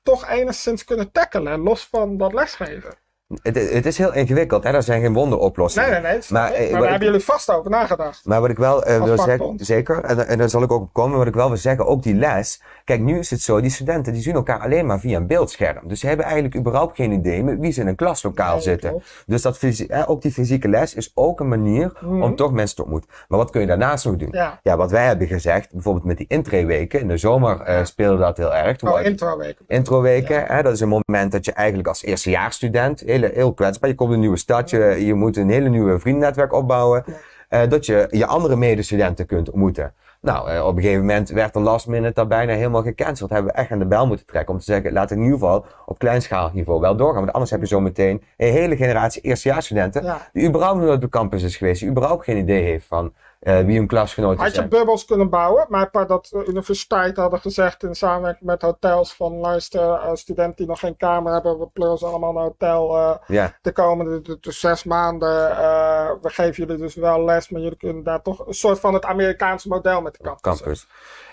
toch 0.02 0.28
enigszins 0.28 0.84
kunnen 0.84 1.12
tackelen, 1.12 1.60
los 1.60 1.86
van 1.90 2.16
dat 2.16 2.32
lesgeven? 2.32 2.94
Het, 3.42 3.72
het 3.72 3.86
is 3.86 3.98
heel 3.98 4.12
ingewikkeld, 4.14 4.64
hè? 4.64 4.72
dat 4.72 4.84
zijn 4.84 5.00
geen 5.02 5.12
wonderoplossingen. 5.12 5.90
Nee, 5.90 6.00
nee, 6.00 6.12
nee. 6.12 6.20
Maar, 6.28 6.52
eh, 6.52 6.70
daar 6.72 6.82
ik- 6.82 6.88
hebben 6.88 7.08
jullie 7.08 7.24
vast 7.24 7.50
over 7.50 7.70
nagedacht. 7.70 8.20
Maar 8.24 8.40
wat 8.40 8.50
ik 8.50 8.56
wel 8.58 8.84
eh, 8.84 9.02
wil 9.04 9.18
zeggen, 9.18 9.54
zeker, 9.56 10.04
en, 10.04 10.26
en 10.26 10.38
daar 10.38 10.48
zal 10.48 10.62
ik 10.62 10.72
ook 10.72 10.80
op 10.82 10.92
komen, 10.92 11.18
wat 11.18 11.26
ik 11.26 11.34
wel 11.34 11.48
wil 11.48 11.56
zeggen, 11.56 11.86
ook 11.86 12.02
die 12.02 12.14
les. 12.14 12.62
Kijk, 12.84 13.00
nu 13.00 13.18
is 13.18 13.30
het 13.30 13.40
zo, 13.40 13.60
die 13.60 13.70
studenten 13.70 14.12
die 14.12 14.22
zien 14.22 14.34
elkaar 14.34 14.60
alleen 14.60 14.86
maar 14.86 15.00
via 15.00 15.16
een 15.16 15.26
beeldscherm. 15.26 15.88
Dus 15.88 16.00
ze 16.00 16.06
hebben 16.06 16.24
eigenlijk 16.26 16.56
überhaupt 16.56 16.96
geen 16.96 17.12
idee 17.12 17.44
met 17.44 17.58
wie 17.58 17.72
ze 17.72 17.80
in 17.80 17.86
een 17.86 17.96
klaslokaal 17.96 18.52
Nee, 18.54 18.62
zitten. 18.62 18.90
klopt. 18.90 19.24
Dus 19.26 19.42
dat, 19.42 19.58
eh, 19.62 20.02
ook 20.06 20.22
die 20.22 20.32
fysieke 20.32 20.68
les 20.68 20.94
is 20.94 21.10
ook 21.14 21.40
een 21.40 21.48
manier 21.48 21.92
Mhm. 22.00 22.22
om 22.22 22.36
toch 22.36 22.52
mensen 22.52 22.76
te 22.76 22.82
ontmoeten. 22.82 23.10
Maar 23.28 23.38
wat 23.38 23.50
kun 23.50 23.60
je 23.60 23.66
daarnaast 23.66 24.04
nog 24.04 24.16
doen? 24.16 24.28
Ja. 24.62 24.76
wat 24.76 24.90
wij 24.90 25.06
hebben 25.06 25.26
gezegd, 25.26 25.72
bijvoorbeeld 25.72 26.04
met 26.04 26.16
die 26.16 26.26
intreweken, 26.28 27.00
in 27.00 27.08
de 27.08 27.16
zomer 27.16 27.60
eh, 27.60 27.84
speelde 27.84 28.18
dat 28.18 28.36
heel 28.36 28.54
erg. 28.54 28.82
Oh, 28.82 29.02
introweek. 29.02 29.56
Introweken, 29.66 30.44
hè, 30.46 30.62
dat 30.62 30.72
is 30.72 30.80
een 30.80 30.88
moment 31.06 31.32
dat 31.32 31.44
je 31.44 31.52
eigenlijk 31.52 31.88
als 31.88 32.02
eerstejaarsstudent, 32.04 33.00
heel, 33.00 33.21
heel 33.28 33.54
kwetsbaar, 33.54 33.90
je 33.90 33.94
komt 33.96 34.08
in 34.08 34.14
een 34.14 34.20
nieuwe 34.20 34.36
stad, 34.36 34.70
je, 34.70 35.06
je 35.06 35.14
moet 35.14 35.36
een 35.36 35.50
hele 35.50 35.68
nieuwe 35.68 35.98
vriendennetwerk 35.98 36.52
opbouwen, 36.52 37.04
eh, 37.48 37.68
dat 37.68 37.86
je 37.86 38.06
je 38.10 38.26
andere 38.26 38.56
medestudenten 38.56 39.26
kunt 39.26 39.50
ontmoeten. 39.50 39.94
Nou, 40.20 40.50
eh, 40.50 40.66
op 40.66 40.76
een 40.76 40.82
gegeven 40.82 41.00
moment 41.00 41.28
werd 41.30 41.52
de 41.52 41.60
last 41.60 41.86
minute 41.86 42.12
dat 42.14 42.28
bijna 42.28 42.52
helemaal 42.52 42.82
gecanceld. 42.82 43.30
Hebben 43.30 43.52
we 43.52 43.58
echt 43.58 43.70
aan 43.70 43.78
de 43.78 43.86
bel 43.86 44.06
moeten 44.06 44.26
trekken 44.26 44.52
om 44.52 44.58
te 44.58 44.64
zeggen, 44.64 44.92
laat 44.92 45.08
het 45.10 45.18
in 45.18 45.24
ieder 45.24 45.38
geval 45.38 45.64
op 45.86 45.98
kleinschalig 45.98 46.52
niveau 46.52 46.80
wel 46.80 46.96
doorgaan. 46.96 47.20
Want 47.20 47.32
anders 47.32 47.50
heb 47.50 47.60
je 47.60 47.66
zo 47.66 47.80
meteen 47.80 48.22
een 48.36 48.52
hele 48.52 48.76
generatie 48.76 49.22
eerstejaarsstudenten 49.22 50.02
Ja. 50.04 50.28
die 50.32 50.48
überhaupt 50.48 50.80
nooit 50.80 50.94
op 50.94 51.00
de 51.00 51.08
campus 51.08 51.42
is 51.42 51.56
geweest, 51.56 51.80
die 51.80 51.88
überhaupt 51.90 52.24
geen 52.24 52.36
idee 52.36 52.62
heeft 52.62 52.86
van 52.86 53.12
eh, 53.42 53.60
wie 53.60 53.76
hun 53.78 53.86
klasgenoten 53.86 54.38
Had 54.38 54.48
je 54.48 54.54
zijn. 54.54 54.68
bubbels 54.68 55.04
kunnen 55.04 55.30
bouwen, 55.30 55.66
maar 55.68 55.90
dat 56.06 56.28
de 56.32 56.44
universiteit 56.46 57.16
hadden 57.16 57.40
gezegd 57.40 57.82
in 57.82 57.94
samenwerking 57.94 58.44
met 58.44 58.62
hotels 58.62 59.14
van 59.14 59.32
luister, 59.36 59.80
eh, 59.92 60.10
studenten 60.14 60.56
die 60.56 60.66
nog 60.66 60.78
geen 60.78 60.96
kamer 60.96 61.32
hebben, 61.32 61.58
we 61.58 61.66
pleuren 61.72 61.98
ze 61.98 62.06
allemaal 62.06 62.32
naar 62.32 62.42
een 62.42 62.48
hotel 62.58 62.96
eh, 62.96 63.14
Ja, 63.26 63.58
de 63.62 63.72
komende 63.72 64.20
de, 64.22 64.38
de 64.40 64.52
zes 64.52 64.84
maanden. 64.84 65.50
eh, 65.50 66.10
we 66.22 66.28
geven 66.30 66.64
jullie 66.66 66.82
dus 66.82 66.94
wel 66.94 67.24
les, 67.24 67.48
maar 67.48 67.60
jullie 67.60 67.76
kunnen 67.78 68.02
daar 68.02 68.22
toch 68.22 68.46
een 68.46 68.54
soort 68.54 68.80
van 68.80 68.94
het 68.94 69.04
Amerikaanse 69.04 69.68
model 69.68 70.00
met 70.00 70.12
de 70.12 70.22
campus. 70.22 70.42
campus. 70.60 70.86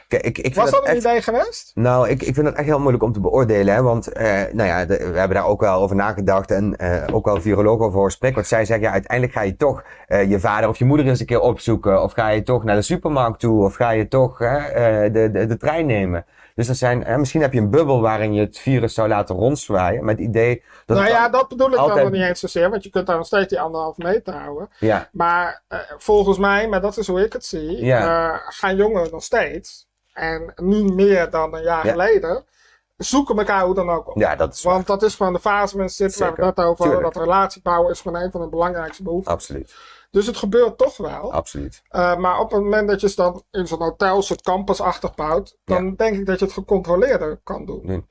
Kijk, 0.10 0.24
ik, 0.24 0.38
ik 0.38 0.44
vind 0.44 0.56
Was 0.56 0.72
dat 0.72 0.82
een 0.88 0.88
echt- 0.96 0.98
idee 1.06 1.22
geweest? 1.22 1.72
Nou, 1.76 2.10
ik, 2.10 2.22
ik 2.24 2.34
vind 2.34 2.46
het 2.48 2.56
echt 2.56 2.66
heel 2.66 2.80
moeilijk 2.80 3.04
om 3.04 3.14
te 3.14 3.20
beoordelen. 3.20 3.74
Hè? 3.74 3.82
Want 3.82 4.08
eh, 4.12 4.26
nou 4.52 4.70
ja, 4.70 4.86
de- 4.86 4.98
we 5.12 5.18
hebben 5.18 5.38
daar 5.38 5.46
ook 5.46 5.62
wel 5.62 5.82
over 5.82 5.96
nagedacht. 5.96 6.52
En 6.52 6.76
eh, 6.78 7.16
ook 7.16 7.26
wel 7.26 7.42
virologen 7.42 7.86
over 7.86 7.98
horen 7.98 8.12
spreken. 8.12 8.36
Want 8.36 8.48
zij 8.48 8.66
zeggen, 8.66 8.86
ja, 8.86 8.92
uiteindelijk 8.94 9.38
ga 9.38 9.42
je 9.42 9.56
toch 9.56 9.84
eh, 10.08 10.30
je 10.30 10.40
vader 10.40 10.70
of 10.70 10.78
je 10.78 10.86
moeder 10.86 11.08
eens 11.08 11.20
een 11.20 11.26
keer 11.26 11.40
opzoeken. 11.42 12.02
Of 12.04 12.14
ga 12.14 12.28
je 12.30 12.44
toch 12.44 12.64
naar 12.64 12.76
de 12.76 12.82
supermarkt 12.82 13.40
toe. 13.40 13.64
Of 13.64 13.76
ga 13.76 13.90
je 13.92 14.08
toch 14.08 14.38
hè, 14.38 14.58
eh, 14.58 15.14
de, 15.14 15.32
de, 15.32 15.46
de 15.46 15.58
trein 15.58 15.86
nemen. 15.86 16.26
Dus 16.56 16.68
dat 16.68 16.78
zijn, 16.78 17.04
hè, 17.04 17.18
misschien 17.18 17.42
heb 17.42 17.54
je 17.54 17.60
een 17.60 17.70
bubbel 17.70 18.02
waarin 18.02 18.34
je 18.34 18.42
het 18.42 18.58
virus 18.60 18.94
zou 18.94 19.08
laten 19.08 19.36
rondzwaaien. 19.36 20.06
Met 20.06 20.18
het 20.18 20.28
idee 20.28 20.64
dat 20.86 20.98
nou 20.98 21.10
ja, 21.10 21.22
dan- 21.22 21.32
dat 21.32 21.48
bedoel 21.50 21.68
ik 21.68 21.74
dan 21.74 21.82
altijd- 21.84 22.04
nog 22.04 22.12
niet 22.14 22.22
eens 22.24 22.40
zozeer, 22.40 22.70
want 22.70 22.84
je 22.84 22.90
kunt 22.90 23.08
daar 23.08 23.18
nog 23.18 23.26
steeds 23.26 23.48
die 23.48 23.60
anderhalve 23.60 24.02
meter 24.04 24.34
houden. 24.34 24.70
ja, 24.80 25.10
Maar 25.12 25.62
eh, 25.68 25.80
volgens 25.98 26.38
mij, 26.38 26.68
maar 26.68 26.82
dat 26.82 26.98
is 26.98 27.08
hoe 27.08 27.24
ik 27.26 27.34
het 27.34 27.46
zie, 27.46 27.86
Ja. 27.86 28.30
eh, 28.34 28.40
gaan 28.50 28.76
jongeren 28.76 29.12
nog 29.12 29.24
steeds, 29.24 29.88
en 30.20 30.54
niet 30.56 30.94
meer 30.94 31.30
dan 31.30 31.54
een 31.56 31.64
jaar 31.64 31.86
Ja. 31.86 31.92
geleden, 31.92 32.46
zoeken 32.98 33.38
elkaar 33.38 33.64
hoe 33.66 33.74
dan 33.74 33.90
ook 33.90 34.08
op. 34.10 34.18
ja, 34.18 34.36
dat 34.36 34.54
is 34.54 34.64
waar. 34.64 34.74
Want 34.74 34.88
dat 34.88 35.04
is 35.04 35.16
gewoon 35.16 35.34
de 35.34 35.40
fase 35.40 35.78
ze 35.78 35.88
zitten, 35.88 36.20
waar 36.20 36.36
we 36.36 36.46
het 36.46 36.56
net 36.56 36.66
over 36.66 36.86
hadden, 36.86 37.04
dat 37.04 37.16
relatie 37.16 37.62
bouwen 37.62 37.92
is 37.92 38.02
gewoon 38.02 38.22
een 38.22 38.32
van 38.32 38.42
de 38.42 38.48
belangrijkste 38.50 39.04
behoeften. 39.04 39.34
Absoluut, 39.34 39.76
Dus 40.12 40.26
het 40.28 40.38
gebeurt 40.38 40.78
toch 40.78 40.98
wel. 40.98 41.34
absoluut. 41.34 41.82
Eh, 41.90 42.16
maar 42.18 42.40
op 42.40 42.52
het 42.52 42.62
moment 42.62 42.88
dat 42.88 43.02
je 43.02 43.08
het 43.08 43.16
dan 43.16 43.44
in 43.52 43.68
zo'n 43.68 43.82
hotel, 43.82 44.22
soort 44.22 44.42
campusachtig 44.42 45.16
bouwt, 45.16 45.58
dan 45.66 45.96
denk 45.96 46.16
ik 46.18 46.26
dat 46.26 46.40
je 46.40 46.46
het 46.46 46.54
gecontroleerder 46.54 47.40
kan 47.44 47.66
doen. 47.66 48.08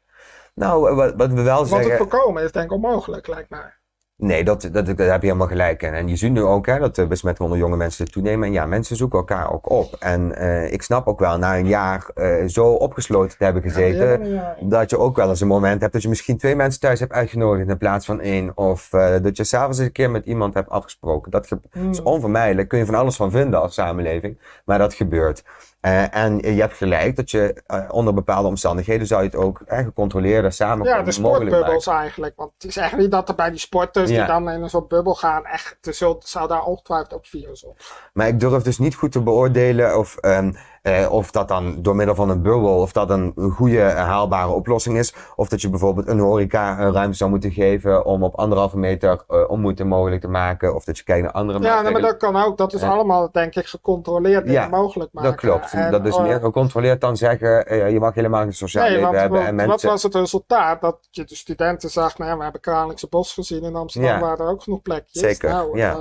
Nou, 0.55 0.95
wat, 0.95 1.15
wat 1.17 1.31
we 1.33 1.43
wel 1.43 1.57
Want 1.57 1.71
het 1.71 1.83
zeggen... 1.83 1.97
voorkomen 1.97 2.43
is 2.43 2.53
denk 2.53 2.65
ik 2.65 2.73
onmogelijk, 2.73 3.27
lijkt 3.27 3.51
mij. 3.51 3.73
Nee, 4.21 4.45
dat, 4.45 4.69
dat, 4.73 4.87
daar 4.87 5.11
heb 5.11 5.21
je 5.21 5.27
helemaal 5.27 5.47
gelijk 5.47 5.83
in. 5.83 5.95
En 5.95 6.09
je 6.09 6.17
ziet 6.17 6.33
nu 6.33 6.43
ook 6.43 6.67
hè, 6.67 6.79
dat 6.79 6.95
de 6.95 7.07
besmettingen 7.07 7.53
onder 7.53 7.67
jonge 7.67 7.79
mensen 7.79 8.11
toenemen. 8.11 8.47
En 8.47 8.53
ja, 8.53 8.67
mensen 8.67 8.97
zoeken 8.97 9.19
elkaar 9.19 9.53
ook 9.53 9.71
op. 9.71 9.97
En 9.99 10.35
eh, 10.37 10.73
ik 10.73 10.83
snap 10.83 11.07
ook 11.07 11.19
wel, 11.19 11.39
na 11.39 11.59
een 11.59 11.67
jaar 11.67 12.11
eh, 12.15 12.47
zo 12.47 12.73
opgesloten 12.73 13.39
te 13.39 13.45
hebben 13.45 13.63
gezeten, 13.63 14.31
Ja, 14.31 14.57
dat 14.61 14.91
je 14.91 14.99
ook 14.99 15.17
wel 15.17 15.29
eens 15.29 15.41
een 15.41 15.47
moment 15.47 15.81
hebt 15.81 15.93
dat 15.93 16.03
je 16.03 16.09
misschien 16.09 16.37
twee 16.39 16.57
mensen 16.57 16.81
thuis 16.81 17.01
hebt 17.01 17.13
uitgenodigd 17.13 17.69
in 17.69 17.79
plaats 17.79 18.07
van 18.07 18.21
één. 18.21 18.57
Of 18.57 18.93
eh, 18.93 19.15
dat 19.23 19.37
je 19.37 19.45
s'avonds 19.45 19.79
een 19.79 19.93
keer 19.93 20.11
met 20.11 20.27
iemand 20.27 20.55
hebt 20.55 20.71
afgesproken. 20.71 21.31
Dat 21.31 21.49
Hmm. 21.71 21.91
is 21.91 22.03
onvermijdelijk. 22.03 22.69
Kun 22.69 22.79
je 22.79 22.87
van 22.87 22.95
alles 22.95 23.17
van 23.17 23.31
vinden 23.31 23.61
als 23.61 23.75
samenleving. 23.75 24.39
Maar 24.65 24.79
dat 24.79 24.95
gebeurt. 24.95 25.45
Eh, 25.81 26.15
en 26.17 26.39
je 26.39 26.61
hebt 26.61 26.75
gelijk 26.77 27.17
dat 27.17 27.31
je 27.31 27.63
eh, 27.67 27.85
onder 27.91 28.15
bepaalde 28.15 28.49
omstandigheden 28.49 29.07
zou 29.07 29.21
je 29.23 29.27
het 29.29 29.37
ook 29.37 29.61
eh, 29.67 29.79
gecontroleerder 29.79 30.53
samenkomen 30.53 30.99
Ja, 30.99 31.05
de 31.05 31.13
sportbubbels 31.13 31.87
eigenlijk. 31.87 32.33
Want 32.37 32.53
het 32.59 32.65
is 32.65 32.77
echt 32.77 32.97
niet 32.97 33.11
dat 33.11 33.29
er 33.29 33.35
bij 33.35 33.51
die 33.51 33.59
sporters 33.59 34.11
Ja. 34.11 34.17
die 34.17 34.27
dan 34.27 34.51
in 34.51 34.63
een 34.63 34.71
soort 34.71 34.89
bubbel 34.89 35.15
gaan, 35.15 35.45
echt, 35.45 35.77
er 35.81 35.95
zult- 35.95 36.27
zou 36.29 36.49
daar 36.49 36.63
ongetwijfeld 36.63 37.15
ook 37.15 37.27
virus 37.27 37.65
op. 37.65 37.81
Maar 38.13 38.29
ik 38.29 38.41
durf 38.41 38.63
dus 38.63 38.79
niet 38.79 38.95
goed 38.95 39.13
te 39.13 39.21
beoordelen 39.23 39.99
of, 39.99 40.17
ehm, 40.17 40.53
eh, 40.89 41.13
of 41.13 41.31
dat 41.31 41.49
dan 41.49 41.83
door 41.83 41.97
middel 41.97 42.15
van 42.15 42.31
een 42.31 42.43
bubbel, 42.43 42.81
of 42.81 42.93
dat 42.93 43.11
een 43.11 43.33
goede 43.53 43.81
eh, 43.83 44.05
haalbare 44.05 44.51
oplossing 44.51 44.99
is. 44.99 45.15
Of 45.37 45.49
dat 45.49 45.61
je 45.61 45.71
bijvoorbeeld 45.71 46.07
een 46.09 46.19
horeca 46.19 46.81
een 46.81 46.93
ruimte 46.93 47.17
zou 47.17 47.31
moeten 47.31 47.51
geven 47.53 48.05
om 48.05 48.23
op 48.23 48.35
anderhalve 48.35 48.79
meter 48.79 49.25
eh 49.29 49.51
ontmoeten 49.51 49.87
mogelijk 49.87 50.21
te 50.21 50.29
maken. 50.29 50.75
Of 50.75 50.85
dat 50.85 50.99
je 50.99 51.05
kijkt 51.05 51.23
naar 51.25 51.33
andere 51.33 51.59
Ja, 51.61 51.81
nee, 51.83 51.93
maar 51.93 52.01
dat 52.01 52.17
kan 52.17 52.37
ook. 52.37 52.57
Dat 52.57 52.73
is 52.73 52.83
allemaal, 52.83 53.33
denk 53.33 53.55
ik, 53.55 53.67
gecontroleerd 53.67 54.45
dingen 54.47 54.63
Ja, 54.63 54.69
mogelijk 54.69 55.13
maken. 55.13 55.31
Dat 55.31 55.41
klopt. 55.41 55.73
En, 55.73 55.91
dat 55.91 56.07
is 56.07 56.17
eh, 56.17 56.23
meer 56.23 56.41
gecontroleerd 56.41 57.01
dan 57.01 57.17
zeggen, 57.17 57.67
eh, 57.67 57.91
je 57.91 57.99
mag 58.01 58.15
helemaal 58.15 58.43
geen 58.43 58.53
sociaal 58.53 58.83
Nee, 58.85 58.93
leven 58.93 59.07
want 59.09 59.21
hebben. 59.21 59.39
wat, 59.39 59.49
En 59.49 59.57
wat 59.57 59.67
mensen... 59.67 59.89
was 59.89 60.03
het 60.03 60.15
resultaat? 60.15 60.81
Dat 60.81 61.09
je 61.11 61.25
de 61.25 61.35
studenten 61.35 61.91
zag, 61.91 62.19
nou 62.19 62.37
we 62.37 62.43
hebben 62.43 62.61
Kralingse 62.61 63.07
Bos 63.09 63.33
gezien 63.33 63.63
in 63.63 63.75
Amsterdam, 63.77 64.11
Ja. 64.11 64.21
waren 64.21 64.47
er 64.47 64.53
ook 64.53 64.63
genoeg 64.63 64.83
plekjes. 64.83 65.23
Zeker, 65.23 65.51
Nou, 65.51 65.79
ja. 65.79 65.93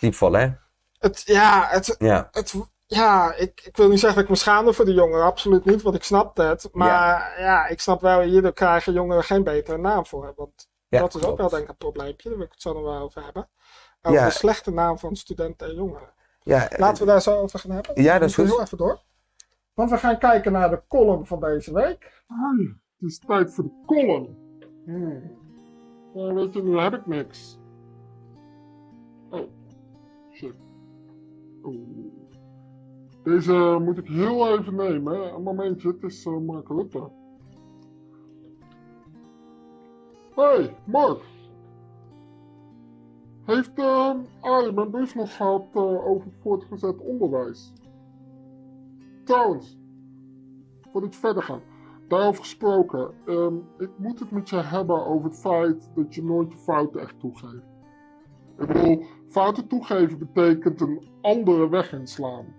ehm, 0.00 0.32
hè? 0.34 0.48
het, 0.98 1.22
ja, 1.24 1.66
het, 1.70 1.94
Ja. 1.98 2.28
het, 2.30 2.54
ja 2.90 3.34
ik, 3.34 3.60
ik 3.64 3.76
wil 3.76 3.88
niet 3.88 3.98
zeggen 4.00 4.14
dat 4.18 4.24
ik 4.24 4.30
me 4.30 4.36
schaamde 4.36 4.72
voor 4.72 4.84
de 4.84 4.92
jongeren, 4.94 5.24
absoluut 5.24 5.64
niet, 5.64 5.82
want 5.82 5.96
ik 5.96 6.02
snap 6.02 6.36
het. 6.36 6.68
Maar 6.72 7.40
ja, 7.40 7.66
ik 7.66 7.80
snap 7.80 8.00
wel, 8.00 8.20
hierdoor 8.20 8.52
krijgen 8.52 8.92
jongeren 8.92 9.24
geen 9.24 9.44
betere 9.44 9.78
naam 9.78 10.06
voor. 10.06 10.32
Want 10.36 10.68
Ja, 10.88 11.00
dat 11.00 11.14
is 11.14 11.24
ook 11.24 11.36
wel 11.38 11.48
denk 11.48 11.62
ik 11.62 11.68
een 11.68 11.76
probleempje, 11.76 12.28
daar 12.28 12.38
wil 12.38 12.46
ik 12.46 12.52
het 12.52 12.62
zo 12.62 12.72
nog 12.72 12.82
wel 12.82 13.00
over 13.00 13.24
hebben. 13.24 13.48
Over 14.02 14.18
Ja. 14.20 14.24
de 14.26 14.32
slechte 14.32 14.70
naam 14.70 14.98
van 14.98 15.16
studenten 15.16 15.68
en 15.68 15.74
jongeren. 15.74 16.12
Ja, 16.42 16.68
eh, 16.70 16.78
Laten 16.78 17.04
we 17.04 17.10
daar 17.10 17.22
zo 17.22 17.40
over 17.40 17.58
gaan 17.58 17.70
hebben. 17.70 18.02
Ja, 18.02 18.18
dat 18.18 18.28
is 18.28 18.34
goed. 18.34 18.46
heel 18.46 18.60
even 18.60 18.78
door. 18.78 19.00
Want 19.74 19.90
we 19.90 19.96
gaan 19.98 20.18
kijken 20.18 20.52
naar 20.52 20.70
de 20.70 20.82
column 20.88 21.26
van 21.26 21.40
deze 21.40 21.72
week. 21.72 22.22
Hoi, 22.26 22.66
het 22.98 23.08
is 23.10 23.18
tijd 23.18 23.54
voor 23.54 23.64
de 23.64 23.82
column. 23.86 24.36
Hmm. 24.84 25.36
Ja, 26.14 26.32
weet 26.34 26.52
je, 26.54 26.62
nu 26.62 26.78
heb 26.78 26.94
ik 26.94 27.06
niks. 27.06 27.58
Oh, 29.30 29.48
shit. 30.32 30.54
Oeh. 31.62 32.17
Deze 33.28 33.78
moet 33.82 33.98
ik 33.98 34.06
heel 34.06 34.58
even 34.58 34.74
nemen. 34.74 35.34
Een 35.34 35.42
momentje, 35.42 35.88
het 35.88 36.02
is 36.02 36.26
uh, 36.26 36.38
Mark 36.38 36.68
Rutte. 36.68 37.10
Hey, 40.34 40.76
Mark. 40.84 41.20
Heeft 43.44 43.78
uh, 43.78 44.14
Arie 44.40 44.72
mijn 44.72 44.90
brief 44.90 45.14
nog 45.14 45.36
gehad 45.36 45.66
eh, 45.74 46.06
over 46.06 46.30
voortgezet 46.40 47.00
onderwijs? 47.00 47.72
Trouwens, 49.24 49.78
voordat 50.92 51.12
ik 51.12 51.18
verder 51.18 51.42
ga. 51.42 51.60
Daarover 52.08 52.40
gesproken, 52.40 53.10
ehm, 53.26 53.54
ik 53.78 53.90
moet 53.96 54.20
het 54.20 54.30
met 54.30 54.48
je 54.48 54.56
hebben 54.56 55.06
over 55.06 55.28
het 55.28 55.38
feit 55.38 55.90
dat 55.94 56.14
je 56.14 56.24
nooit 56.24 56.52
je 56.52 56.58
fouten 56.58 57.00
echt 57.00 57.20
toegeeft. 57.20 57.66
Ik 58.58 58.66
bedoel, 58.66 59.02
fouten 59.28 59.66
toegeven 59.68 60.18
betekent 60.18 60.80
een 60.80 61.08
andere 61.20 61.68
weg 61.68 61.92
inslaan. 61.92 62.57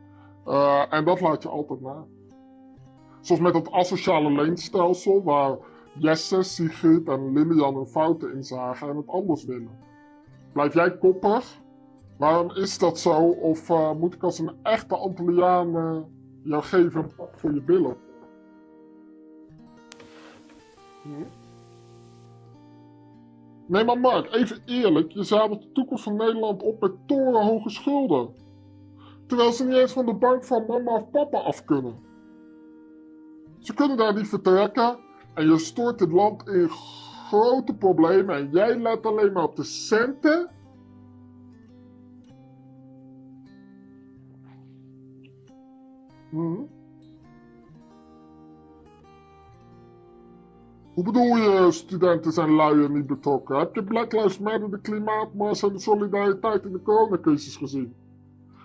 Uh, 0.50 0.94
en 0.94 1.06
dat 1.06 1.22
laat 1.22 1.44
je 1.44 1.50
altijd 1.50 1.82
na. 1.82 2.06
Zoals 3.22 3.42
met 3.42 3.54
dat 3.54 3.72
asociale 3.72 4.32
leenstelsel, 4.32 5.24
waar 5.24 5.58
Jesse, 5.94 6.44
Sigrid 6.44 7.08
en 7.08 7.34
Lilian 7.34 7.76
hun 7.76 7.86
fouten 7.86 8.34
inzagen 8.34 8.90
en 8.90 8.98
het 8.98 9.08
anders 9.08 9.46
willen. 9.46 9.80
Blijf 10.54 10.74
jij 10.74 10.98
koppig? 10.98 11.62
Waarom 12.18 12.52
is 12.52 12.78
dat 12.78 13.00
zo? 13.00 13.30
Of 13.30 13.70
uh, 13.70 13.94
moet 13.94 14.14
ik 14.14 14.24
als 14.24 14.40
een 14.40 14.52
echte 14.64 14.96
Antilliaan 14.96 15.76
uh, 15.76 15.98
jou 16.44 16.64
geven 16.64 17.12
voor 17.36 17.54
je 17.54 17.62
billen? 17.62 17.98
Hm? 21.02 21.10
Nee, 23.66 23.84
maar 23.84 24.00
Mark, 24.00 24.34
even 24.34 24.58
eerlijk. 24.66 25.12
Je 25.12 25.24
zadelt 25.24 25.62
de 25.62 25.72
toekomst 25.72 26.04
van 26.04 26.16
Nederland 26.16 26.64
op 26.64 26.82
met 26.82 27.08
torenhoge 27.08 27.70
schulden. 27.70 28.30
Terwijl 29.30 29.52
ze 29.52 29.66
niet 29.66 29.76
eens 29.76 29.94
van 29.94 30.06
de 30.06 30.14
bank 30.14 30.44
van 30.44 30.66
mama 30.68 30.96
of 30.96 31.10
papa 31.10 31.38
af 31.38 31.66
kunnen. 31.66 31.96
Ze 33.60 33.74
kunnen 33.74 33.98
daar 33.98 34.14
niet 34.14 34.28
vertrekken 34.28 35.00
en 35.34 35.50
je 35.50 35.58
stort 35.58 36.00
het 36.00 36.12
land 36.12 36.48
in 36.48 36.70
grote 36.70 37.76
problemen 37.76 38.36
en 38.36 38.50
jij 38.52 38.78
let 38.78 39.06
alleen 39.06 39.32
maar 39.32 39.44
op 39.44 39.56
de 39.56 39.64
centen. 39.64 40.50
Hm? 46.30 46.62
Hoe 50.94 51.04
bedoel 51.04 51.36
je, 51.36 51.72
studenten 51.72 52.32
zijn 52.32 52.52
lui 52.52 52.90
niet 52.90 53.08
betrokken? 53.08 53.60
Heb 53.60 53.76
je 53.76 53.84
Black 53.84 54.12
Lives 54.12 54.40
Matter, 54.40 54.72
de 54.72 54.82
klimaatmars 54.82 55.64
en 55.64 55.74
de 55.74 55.80
solidariteit 55.80 56.66
in 56.66 56.72
de 56.72 56.82
coronacrisis 56.82 57.56
gezien? 57.56 57.96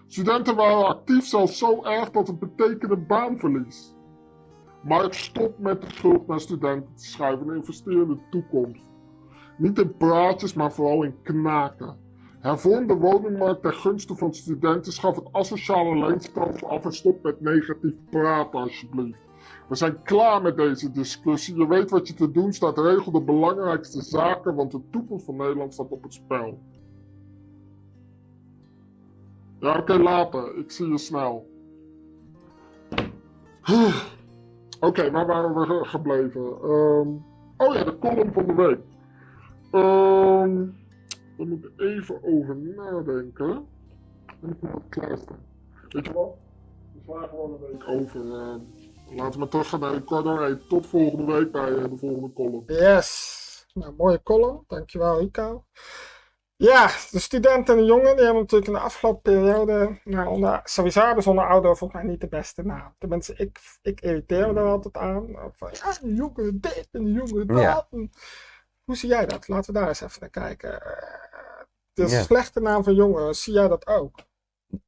Studenten 0.07 0.57
waren 0.57 0.87
actief 0.87 1.25
zelfs 1.25 1.59
zo 1.59 1.83
erg 1.83 2.11
dat 2.11 2.27
het 2.27 2.39
betekende 2.39 2.97
baanverlies. 2.97 3.95
Maar 4.83 5.05
ik 5.05 5.13
stop 5.13 5.59
met 5.59 5.83
de 5.83 5.91
schuld 5.91 6.27
naar 6.27 6.41
studenten 6.41 6.95
te 6.95 7.05
schuiven 7.05 7.49
en 7.49 7.57
investeer 7.57 8.03
in 8.03 8.09
de 8.09 8.21
toekomst. 8.31 8.83
Niet 9.59 9.79
in 9.79 9.97
praatjes, 9.97 10.55
maar 10.55 10.73
vooral 10.73 11.03
in 11.03 11.23
knaken. 11.23 11.97
Hervorm 12.41 12.87
de 12.87 12.95
woningmarkt 12.95 13.63
ten 13.63 13.75
gunste 13.75 14.15
van 14.15 14.35
studenten, 14.35 14.93
schaf 14.93 15.17
het 15.17 15.33
asociale 15.33 16.07
leenstelsel 16.07 16.69
af 16.69 16.85
en 16.85 16.93
stop 16.93 17.23
met 17.23 17.41
negatief 17.41 17.95
praten 18.11 18.61
alsjeblieft. 18.61 19.19
We 19.69 19.75
zijn 19.75 20.03
klaar 20.03 20.43
met 20.43 20.57
deze 20.57 20.91
discussie. 20.91 21.57
Je 21.57 21.69
weet 21.69 21.91
wat 21.91 22.09
je 22.09 22.15
te 22.15 22.31
doen 22.31 22.53
staat. 22.53 22.79
Regel 22.79 23.13
de 23.13 23.21
belangrijkste 23.21 24.03
zaken, 24.03 24.55
want 24.55 24.71
de 24.71 24.81
toekomst 24.91 25.25
van 25.25 25.37
Nederland 25.37 25.73
staat 25.73 25.91
op 25.91 26.03
het 26.03 26.15
spel. 26.15 26.59
Ja, 29.65 29.79
oké, 29.79 29.99
later. 29.99 30.57
Ik 30.57 30.71
zie 30.71 30.89
je 30.89 30.99
snel. 30.99 31.51
Oké, 34.81 35.11
waar 35.11 35.27
waren 35.27 35.55
we 35.55 35.85
gebleven? 35.85 36.71
Um, 36.71 37.25
oh 37.57 37.75
ja, 37.75 37.85
de 37.85 37.99
column 37.99 38.33
van 38.33 38.47
de 38.47 38.55
week. 38.55 38.79
Um, 39.73 40.77
daar 41.37 41.47
moet 41.47 41.65
ik 41.65 41.81
even 41.81 42.23
over 42.23 42.57
nadenken. 42.57 43.67
En 44.43 44.51
ik 44.51 44.61
moet 44.61 44.73
wat 44.73 44.83
klaarstaan. 44.89 45.45
Weet 45.89 46.07
je 46.07 46.13
wat? 46.13 46.35
We 46.93 47.01
slaan 47.05 47.29
gewoon 47.29 47.53
een 47.53 47.61
week 47.61 47.89
over. 47.89 48.25
Uh, 48.25 48.55
laten 49.17 49.41
we 49.41 49.49
terug 49.49 49.69
gaan 49.69 49.81
naar 49.81 49.93
de 49.93 50.05
corner. 50.05 50.67
Tot 50.67 50.87
volgende 50.87 51.33
week 51.33 51.53
bij 51.53 51.71
uh, 51.71 51.83
de 51.83 51.97
volgende 51.97 52.33
column. 52.33 52.63
Yes. 52.67 53.67
Nou, 53.75 53.95
mooie 53.97 54.23
column. 54.23 54.65
Dankjewel, 54.67 55.19
Rico. 55.19 55.65
Ja, 56.57 56.87
de 57.11 57.19
studenten 57.19 57.75
en 57.75 57.81
de 57.81 57.87
jongen 57.87 58.17
die 58.17 58.25
hebben 58.25 58.43
natuurlijk 58.43 58.71
in 58.71 58.77
de 58.77 58.81
afgelopen 58.81 59.23
periode, 59.23 59.99
nou, 60.05 60.29
onder, 60.29 60.61
sowieso 60.65 61.01
hebben 61.01 61.23
ze 61.23 61.31
onder 61.31 61.49
ouder 61.49 61.77
volgens 61.77 62.03
mij 62.03 62.11
niet 62.11 62.21
de 62.21 62.29
beste 62.29 62.63
naam. 62.63 62.95
Tenminste, 62.99 63.35
ik, 63.37 63.59
ik 63.83 64.01
irriteer 64.01 64.53
me 64.53 64.61
er 64.61 64.67
altijd 64.67 64.97
aan. 64.97 65.37
Van, 65.53 65.71
ja, 65.73 65.93
de 66.01 66.15
jongeren 66.15 66.61
dit 66.61 66.89
en 66.93 67.05
de 67.05 67.13
jongeren 67.13 67.47
dat. 67.47 67.59
Ja. 67.59 67.87
Hoe 68.85 68.97
zie 68.97 69.09
jij 69.09 69.27
dat? 69.27 69.49
Laten 69.49 69.73
we 69.73 69.79
daar 69.79 69.89
eens 69.89 70.01
even 70.01 70.21
naar 70.21 70.31
kijken. 70.31 70.83
De 71.93 72.09
ja. 72.09 72.23
slechte 72.23 72.61
naam 72.61 72.85
van 72.85 72.95
jongeren, 72.95 73.35
zie 73.35 73.53
jij 73.53 73.69
dat 73.69 73.87
ook? 73.87 74.19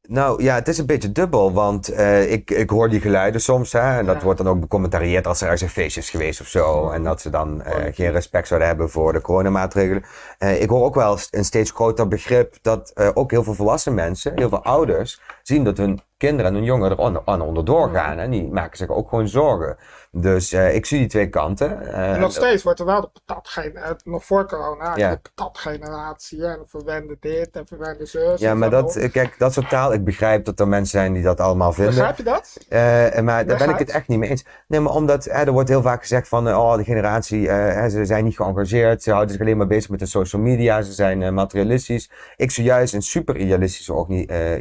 Nou 0.09 0.42
ja, 0.42 0.55
het 0.55 0.68
is 0.68 0.79
een 0.79 0.87
beetje 0.87 1.12
dubbel, 1.12 1.53
want 1.53 1.90
uh, 1.90 2.33
ik, 2.33 2.51
ik 2.51 2.70
hoor 2.70 2.88
die 2.88 3.01
geluiden 3.01 3.40
soms. 3.40 3.72
Hè, 3.72 3.99
en 3.99 4.07
dat 4.07 4.16
ja. 4.16 4.22
wordt 4.22 4.42
dan 4.42 4.49
ook 4.49 4.61
becommentarieerd 4.61 5.27
als 5.27 5.40
er 5.40 5.44
ergens 5.44 5.62
een 5.62 5.68
feestje 5.68 6.01
is 6.01 6.11
geweest 6.11 6.40
of 6.40 6.46
zo. 6.46 6.90
En 6.90 7.03
dat 7.03 7.20
ze 7.20 7.31
dan 7.31 7.62
uh, 7.66 7.75
geen 7.92 8.11
respect 8.11 8.49
zouden 8.49 8.68
hebben 8.68 8.90
voor 8.90 9.12
de 9.12 9.20
coronamaatregelen. 9.20 10.05
Uh, 10.38 10.62
ik 10.62 10.68
hoor 10.68 10.85
ook 10.85 10.94
wel 10.94 11.18
een 11.31 11.44
steeds 11.44 11.70
groter 11.70 12.09
begrip 12.09 12.57
dat 12.62 13.14
ook 13.14 13.31
heel 13.31 13.44
veel 13.44 13.55
volwassen 13.55 13.94
mensen, 13.94 14.33
heel 14.35 14.49
veel 14.49 14.64
ouders, 14.64 15.20
zien 15.42 15.64
dat 15.64 15.77
hun 15.77 16.01
kinderen 16.16 16.51
en 16.51 16.57
hun 16.57 16.64
jongeren 16.64 16.96
er 16.96 17.05
onder, 17.05 17.22
on, 17.25 17.40
onderdoor 17.40 17.90
gaan. 17.90 18.18
En 18.18 18.31
die 18.31 18.49
maken 18.49 18.77
zich 18.77 18.88
ook 18.88 19.09
gewoon 19.09 19.29
zorgen. 19.29 19.77
Dus 20.19 20.53
uh, 20.53 20.75
ik 20.75 20.87
zie 20.87 20.99
die 20.99 21.09
twee 21.09 21.29
kanten. 21.29 21.79
Uh, 21.83 22.13
en 22.13 22.21
nog 22.21 22.33
steeds 22.33 22.63
wordt 22.63 22.81
er 22.81 22.87
wel 22.87 23.01
de 23.01 23.09
patatgeneratie, 23.13 24.11
nog 24.11 24.25
voor 24.25 24.47
corona, 24.47 24.97
ja. 24.97 25.11
de 25.11 25.19
patatgeneratie. 25.35 26.45
En 26.45 26.63
verwende 26.67 27.17
dit 27.21 27.49
en 27.53 27.67
verwende 27.67 28.07
zus. 28.07 28.41
Ja, 28.41 28.55
maar 28.55 28.71
dat, 28.71 29.09
kijk, 29.13 29.39
dat 29.39 29.53
soort 29.53 29.69
taal, 29.69 29.93
ik 29.93 30.05
begrijp 30.05 30.45
dat 30.45 30.61
er 30.61 30.69
mensen 30.69 30.99
zijn 30.99 31.13
die 31.13 31.23
dat 31.23 31.41
allemaal 31.41 31.73
vinden. 31.73 31.95
Begrijp 31.95 32.17
je 32.17 32.23
dat? 32.23 32.57
Uh, 32.69 33.25
maar 33.25 33.47
daar 33.47 33.59
ben 33.59 33.69
ik 33.69 33.79
het 33.79 33.91
echt 33.91 34.09
niet 34.09 34.19
mee 34.19 34.31
eens. 34.31 34.45
Nee, 34.69 34.81
maar 34.81 34.93
omdat 34.93 35.27
er 35.27 35.53
wordt 35.53 35.69
heel 35.69 35.83
vaak 35.83 36.01
gezegd 36.01 36.29
van, 36.29 36.49
oh, 36.49 36.77
de 36.77 36.85
generatie, 36.85 37.47
ze 37.91 38.01
zijn 38.03 38.25
niet 38.25 38.37
geëngageerd. 38.37 39.03
Ze 39.03 39.11
houden 39.11 39.33
zich 39.33 39.41
alleen 39.41 39.57
maar 39.57 39.67
bezig 39.67 39.91
met 39.91 39.99
de 39.99 40.07
social 40.07 40.43
media. 40.43 40.83
Ze 40.83 40.93
zijn 40.93 41.35
materialistisch. 41.35 42.11
Ik 42.37 42.51
zie 42.51 42.65
juist 42.65 42.95
een 42.95 43.03
super 43.03 43.37
idealistische 43.37 43.93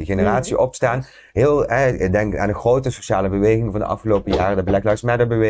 generatie 0.02 0.54
mm. 0.54 0.60
opstaan. 0.60 1.06
Heel, 1.32 1.72
ik 1.72 2.12
denk 2.12 2.36
aan 2.36 2.48
de 2.48 2.54
grote 2.54 2.90
sociale 2.90 3.28
beweging 3.28 3.70
van 3.70 3.80
de 3.80 3.86
afgelopen 3.86 4.34
jaren, 4.34 4.56
de 4.56 4.64
Black 4.64 4.84
Lives 4.84 5.02
Matter 5.02 5.26
beweging, 5.26 5.44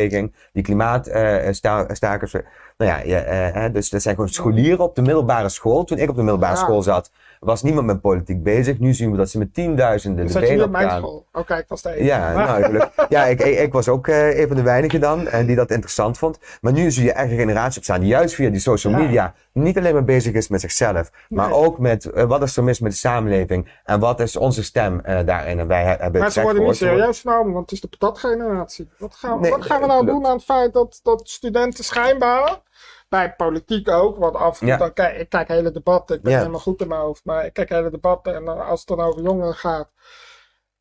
die 0.53 0.63
klimaatstakers. 0.63 2.37
Nou 2.77 3.07
ja, 3.07 3.27
uh, 3.67 3.73
dus 3.73 3.91
dat 3.91 4.03
zijn 4.03 4.15
gewoon 4.15 4.31
scholieren 4.31 4.85
op 4.85 4.95
de 4.95 5.03
middelbare 5.03 5.49
school. 5.49 5.85
Toen 5.85 5.99
ik 5.99 6.09
op 6.09 6.17
de 6.17 6.23
middelbare 6.23 6.57
ja. 6.57 6.61
school 6.61 6.83
zat, 6.83 7.11
was 7.41 7.63
niemand 7.63 7.87
met 7.87 8.01
politiek 8.01 8.43
bezig. 8.43 8.79
Nu 8.79 8.95
zien 8.95 9.11
we 9.11 9.17
dat 9.17 9.31
ze 9.31 9.39
met 9.39 9.55
tienduizenden 9.55 10.27
de 10.27 10.41
benen 10.41 10.65
op 10.65 10.71
mijn 10.71 10.91
school? 10.91 11.27
Oh 11.33 11.47
kijk, 11.47 11.69
was 11.69 11.83
de 11.83 12.05
Ja, 12.05 12.33
nou, 12.47 12.77
ik, 12.77 12.91
ja 13.09 13.25
ik, 13.25 13.41
ik, 13.41 13.59
ik, 13.59 13.73
was 13.73 13.89
ook 13.89 14.07
uh, 14.07 14.39
een 14.39 14.47
van 14.47 14.57
de 14.57 14.63
weinigen 14.63 15.01
dan 15.01 15.29
en 15.29 15.47
die 15.47 15.57
dat 15.57 15.71
interessant 15.71 16.19
vond. 16.19 16.39
Maar 16.61 16.73
nu 16.73 16.91
zie 16.91 17.05
je 17.05 17.13
echt 17.13 17.31
een 17.31 17.39
generatie 17.39 17.79
opstaan 17.79 18.01
die 18.01 18.09
juist 18.09 18.35
via 18.35 18.51
die 18.51 18.61
social 18.61 18.93
media 18.93 19.35
niet 19.53 19.79
alleen 19.79 19.93
maar 19.93 20.05
bezig 20.05 20.33
is 20.33 20.49
met 20.49 20.61
zichzelf, 20.61 21.11
maar 21.29 21.49
nee. 21.49 21.59
ook 21.59 21.79
met 21.79 22.11
uh, 22.15 22.25
wat 22.25 22.43
is 22.43 22.57
er 22.57 22.65
mis 22.65 22.81
met 22.81 22.93
de 22.93 22.99
samenleving 22.99 23.69
en 23.85 24.01
wat 24.01 24.21
is 24.21 24.37
onze 24.37 24.65
stem 24.65 25.01
uh, 25.07 25.19
daarin. 25.25 25.59
En 25.59 25.67
wij 25.67 25.85
hebben 25.85 26.21
maar 26.21 26.31
ze 26.31 26.43
worden 26.43 26.63
niet 26.63 26.77
serieus 26.77 27.21
genomen, 27.21 27.53
want 27.53 27.71
het 27.71 27.73
is 27.73 27.81
de 27.81 27.89
patatgeneratie. 27.89 28.89
Wat 28.99 29.15
gaan, 29.15 29.41
nee, 29.41 29.51
wat 29.51 29.63
gaan 29.63 29.81
we 29.81 29.87
nou 29.87 30.07
doen 30.07 30.27
aan 30.27 30.37
het 30.37 30.45
feit 30.45 30.73
dat, 30.73 31.01
dat 31.03 31.29
studenten 31.29 31.85
schijnbaar 31.85 32.65
bij 33.09 33.35
politiek 33.35 33.89
ook. 33.89 34.17
Want 34.17 34.37
af 34.37 34.61
en 34.61 34.67
toe, 34.67 34.87
ja. 34.87 34.89
kijk, 34.89 35.17
ik 35.17 35.29
kijk 35.29 35.49
hele 35.49 35.71
debatten, 35.71 36.17
ik 36.17 36.23
ben 36.23 36.39
helemaal 36.39 36.61
goed 36.61 36.81
in 36.81 36.89
mijn 36.89 37.01
hoofd, 37.01 37.25
maar 37.25 37.45
ik 37.45 37.53
kijk 37.53 37.69
hele 37.69 37.91
debatten 37.91 38.35
en 38.35 38.45
dan, 38.45 38.67
als 38.67 38.79
het 38.79 38.89
dan 38.89 39.01
over 39.01 39.23
jongeren 39.23 39.55
gaat, 39.55 39.91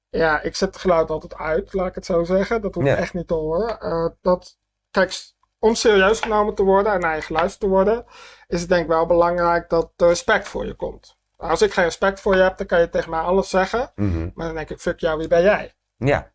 ja, 0.09 0.41
ik 0.41 0.55
zet 0.55 0.73
het 0.73 0.81
geluid 0.81 1.09
altijd 1.09 1.35
uit, 1.35 1.73
laat 1.73 1.87
ik 1.87 1.95
het 1.95 2.05
zo 2.05 2.23
zeggen. 2.23 2.61
Dat 2.61 2.75
hoeft 2.75 2.87
ja. 2.87 2.95
echt 2.95 3.13
niet 3.13 3.27
te 3.27 3.33
horen. 3.33 3.77
Uh, 3.81 4.09
dat, 4.21 4.57
kijk, 4.91 5.33
om 5.59 5.75
serieus 5.75 6.19
genomen 6.19 6.55
te 6.55 6.63
worden 6.63 6.93
en 6.93 6.99
naar 6.99 7.15
je 7.15 7.21
geluisterd 7.21 7.59
te 7.59 7.67
worden, 7.67 8.05
is 8.47 8.59
het 8.59 8.69
denk 8.69 8.81
ik 8.81 8.87
wel 8.87 9.05
belangrijk 9.05 9.69
dat 9.69 9.91
er 9.95 10.07
respect 10.07 10.47
voor 10.47 10.65
je 10.65 10.73
komt. 10.73 11.17
Als 11.37 11.61
ik 11.61 11.73
geen 11.73 11.83
respect 11.83 12.19
voor 12.19 12.35
je 12.35 12.41
heb, 12.41 12.57
dan 12.57 12.67
kan 12.67 12.79
je 12.79 12.89
tegen 12.89 13.09
mij 13.09 13.19
alles 13.19 13.49
zeggen. 13.49 13.91
Mm 13.95 14.11
-hmm. 14.11 14.31
Maar 14.35 14.45
dan 14.45 14.55
denk 14.55 14.69
ik, 14.69 14.79
fuck 14.79 14.99
jou, 14.99 15.17
wie 15.17 15.27
ben 15.27 15.41
jij? 15.41 15.73
Ja. 15.97 16.31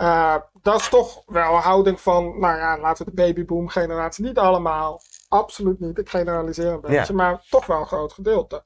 Uh, 0.00 0.36
dat 0.62 0.80
is 0.80 0.88
toch 0.88 1.22
wel 1.26 1.54
een 1.54 1.60
houding 1.60 2.00
van, 2.00 2.38
nou 2.38 2.58
ja, 2.58 2.78
laten 2.78 3.04
we 3.04 3.10
de 3.14 3.22
babyboom 3.22 3.68
generatie 3.68 4.24
niet 4.24 4.38
allemaal, 4.38 5.00
absoluut 5.30 5.80
niet, 5.80 5.98
ik 5.98 6.08
generaliseer 6.08 6.72
een 6.72 6.80
beetje, 6.80 6.96
ja. 6.96 7.12
maar 7.12 7.44
toch 7.50 7.66
wel 7.66 7.80
een 7.80 7.86
groot 7.86 8.12
gedeelte. 8.12 8.64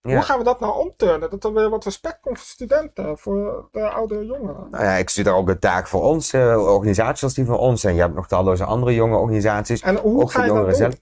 Ja. 0.00 0.14
Hoe 0.14 0.22
gaan 0.22 0.38
we 0.38 0.44
dat 0.44 0.60
nou 0.60 0.78
omturnen? 0.78 1.30
Dat 1.30 1.44
er 1.44 1.52
weer 1.52 1.70
wat 1.70 1.84
respect 1.84 2.20
komt 2.20 2.38
voor 2.38 2.46
studenten, 2.46 3.18
voor 3.18 3.68
de 3.70 3.88
oudere 3.88 4.24
jongeren. 4.24 4.66
Nou 4.70 4.84
ja, 4.84 4.92
ik 4.92 5.10
zie 5.10 5.24
daar 5.24 5.34
ook 5.34 5.48
een 5.48 5.58
taak 5.58 5.86
voor 5.86 6.02
ons, 6.02 6.32
uh, 6.32 6.72
organisaties 6.74 7.22
als 7.22 7.34
die 7.34 7.44
van 7.44 7.58
ons. 7.58 7.84
En 7.84 7.94
je 7.94 8.00
hebt 8.00 8.14
nog 8.14 8.28
talloze 8.28 8.64
andere 8.64 8.94
jonge 8.94 9.16
organisaties. 9.16 9.80
En 9.80 9.96
hoe 9.96 10.22
ook 10.22 10.30
ga 10.30 10.44
je 10.44 10.52
dat 10.52 10.64
doen? 10.64 10.74
Zelf. 10.74 10.94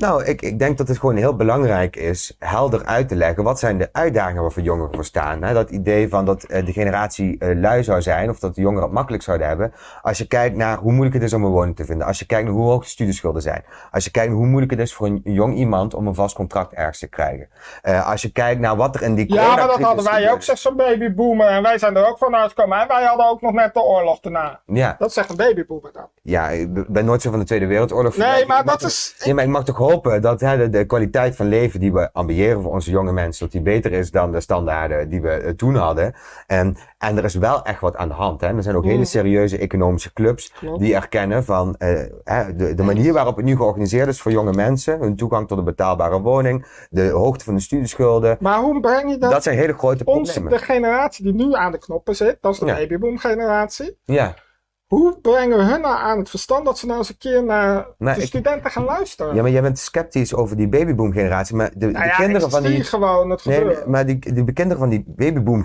Nou, 0.00 0.24
ik, 0.24 0.42
ik 0.42 0.58
denk 0.58 0.78
dat 0.78 0.88
het 0.88 0.98
gewoon 0.98 1.16
heel 1.16 1.36
belangrijk 1.36 1.96
is 1.96 2.36
helder 2.38 2.84
uit 2.84 3.08
te 3.08 3.16
leggen 3.16 3.44
wat 3.44 3.58
zijn 3.58 3.78
de 3.78 3.88
uitdagingen 3.92 4.42
waarvoor 4.42 4.62
jongeren 4.62 4.94
voor 4.94 5.04
staan. 5.04 5.42
Hè? 5.42 5.54
Dat 5.54 5.70
idee 5.70 6.08
van 6.08 6.24
dat 6.24 6.44
uh, 6.48 6.66
de 6.66 6.72
generatie 6.72 7.36
uh, 7.38 7.60
lui 7.60 7.84
zou 7.84 8.02
zijn 8.02 8.30
of 8.30 8.38
dat 8.38 8.54
de 8.54 8.60
jongeren 8.60 8.84
het 8.84 8.92
makkelijk 8.92 9.22
zouden 9.22 9.46
hebben. 9.46 9.72
Als 10.02 10.18
je 10.18 10.26
kijkt 10.26 10.56
naar 10.56 10.76
hoe 10.78 10.92
moeilijk 10.92 11.14
het 11.14 11.22
is 11.22 11.32
om 11.32 11.44
een 11.44 11.50
woning 11.50 11.76
te 11.76 11.84
vinden. 11.84 12.06
Als 12.06 12.18
je 12.18 12.26
kijkt 12.26 12.44
naar 12.44 12.54
hoe 12.54 12.68
hoog 12.68 12.82
de 12.82 12.88
studieschulden 12.88 13.42
zijn. 13.42 13.64
Als 13.90 14.04
je 14.04 14.10
kijkt 14.10 14.28
naar 14.28 14.38
hoe 14.38 14.46
moeilijk 14.46 14.70
het 14.70 14.80
is 14.80 14.94
voor 14.94 15.06
een 15.06 15.20
jong 15.24 15.54
iemand 15.56 15.94
om 15.94 16.06
een 16.06 16.14
vast 16.14 16.34
contract 16.34 16.72
ergens 16.72 16.98
te 16.98 17.08
krijgen. 17.08 17.48
Uh, 17.84 18.08
als 18.08 18.22
je 18.22 18.32
kijkt 18.32 18.60
naar 18.60 18.76
wat 18.76 18.94
er 18.94 19.02
in 19.02 19.14
die 19.14 19.34
Ja, 19.34 19.54
maar 19.54 19.66
dat 19.66 19.80
hadden 19.80 20.04
wij 20.04 20.32
ook, 20.32 20.42
zegt 20.42 20.58
zo'n 20.58 20.76
babyboomer. 20.76 21.46
En 21.46 21.62
wij 21.62 21.78
zijn 21.78 21.96
er 21.96 22.06
ook 22.06 22.18
van 22.18 22.34
uitgekomen. 22.34 22.80
En 22.80 22.88
wij 22.88 23.04
hadden 23.04 23.26
ook 23.26 23.40
nog 23.40 23.52
net 23.52 23.74
de 23.74 23.82
oorlog 23.82 24.20
daarna. 24.20 24.60
Ja. 24.66 24.96
Dat 24.98 25.12
zegt 25.12 25.30
een 25.30 25.36
babyboomer 25.36 25.92
dan. 25.92 26.08
Ja, 26.22 26.48
ik 26.48 26.92
ben 26.92 27.04
nooit 27.04 27.22
zo 27.22 27.30
van 27.30 27.38
de 27.38 27.44
Tweede 27.44 27.66
Wereldoorlog. 27.66 28.16
Nee, 28.16 28.46
maar 28.46 28.64
dat 28.64 28.82
is... 28.82 29.14
Ja, 29.18 29.34
maar 29.34 29.44
ik 29.44 29.50
mag 29.50 29.64
toch 29.64 29.76
hopen 29.90 30.22
dat 30.22 30.40
hè, 30.40 30.56
de, 30.56 30.68
de, 30.68 30.84
kwaliteit 30.84 31.36
van 31.36 31.46
leven 31.46 31.80
die 31.80 31.92
we 31.92 32.12
ambiëren 32.12 32.62
voor 32.62 32.72
onze 32.72 32.90
jonge 32.90 33.12
mensen, 33.12 33.42
dat 33.44 33.52
die 33.52 33.62
beter 33.62 33.92
is 33.92 34.10
dan 34.10 34.32
de 34.32 34.40
standaarden 34.40 35.08
die 35.08 35.20
we 35.20 35.42
uh, 35.44 35.50
toen 35.50 35.74
hadden. 35.74 36.14
En, 36.46 36.76
en 36.98 37.16
er 37.16 37.24
is 37.24 37.34
wel 37.34 37.64
echt 37.64 37.80
wat 37.80 37.96
aan 37.96 38.08
de 38.08 38.14
hand. 38.14 38.40
Hè. 38.40 38.56
Er 38.56 38.62
zijn 38.62 38.76
ook 38.76 38.84
hele 38.84 39.04
serieuze 39.04 39.58
economische 39.58 40.12
clubs 40.12 40.52
Klopt. 40.52 40.80
die 40.80 40.94
erkennen 40.94 41.44
van 41.44 41.74
hè, 41.78 42.56
de, 42.56 42.74
de 42.74 42.82
manier 42.82 43.12
waarop 43.12 43.36
het 43.36 43.44
nu 43.44 43.56
georganiseerd 43.56 44.08
is 44.08 44.20
voor 44.20 44.32
jonge 44.32 44.52
mensen, 44.52 45.00
hun 45.00 45.16
toegang 45.16 45.48
tot 45.48 45.58
een 45.58 45.64
betaalbare 45.64 46.20
woning, 46.20 46.86
de 46.90 47.08
hoogte 47.08 47.44
van 47.44 47.54
de 47.54 47.60
studieschulden. 47.60 48.36
Maar 48.40 48.58
hoe 48.60 48.80
breng 48.80 49.10
je 49.10 49.18
dat? 49.18 49.30
Dat 49.30 49.42
zijn 49.42 49.58
hele 49.58 49.72
grote 49.74 50.04
Ons, 50.04 50.32
problemen. 50.32 50.58
de 50.58 50.64
generatie 50.64 51.24
die 51.24 51.34
nu 51.34 51.54
aan 51.54 51.72
de 51.72 51.78
knoppen 51.78 52.16
zit, 52.16 52.38
dat 52.40 52.52
is 52.52 52.58
de 52.58 52.66
Ja. 52.66 52.74
babyboom 52.74 53.18
generatie. 53.18 53.96
Ja. 54.04 54.34
Hoe 54.88 55.18
brengen 55.22 55.56
we 55.58 55.64
hun 55.64 55.80
nou 55.80 55.96
aan 55.98 56.18
het 56.18 56.30
verstand 56.30 56.64
dat 56.64 56.78
ze 56.78 56.86
nou 56.86 56.98
eens 56.98 57.08
een 57.08 57.18
keer 57.18 57.44
naar 57.44 57.86
Maar 57.98 58.14
de 58.14 58.20
ik- 58.20 58.26
studenten 58.26 58.70
gaan 58.70 58.84
luisteren? 58.84 59.34
ja, 59.34 59.42
maar 59.42 59.50
jij 59.50 59.62
bent 59.62 59.78
sceptisch 59.78 60.34
over 60.34 60.56
die 60.56 60.68
babyboom 60.68 61.12
generatie, 61.12 61.56
maar 61.56 61.70
de, 61.74 61.86
nou 61.86 61.92
de 62.04 62.10
ja, 62.10 62.16
kinderen 62.16 62.50
van 62.50 62.62
die... 62.62 62.84
gewoon 62.84 63.30
het 63.30 63.44
Nee, 63.44 63.76
maar 63.86 64.06
die, 64.06 64.18
die 64.32 64.52
kinderen 64.52 64.78
van 64.78 64.88
die 64.88 65.04
babyboom 65.06 65.64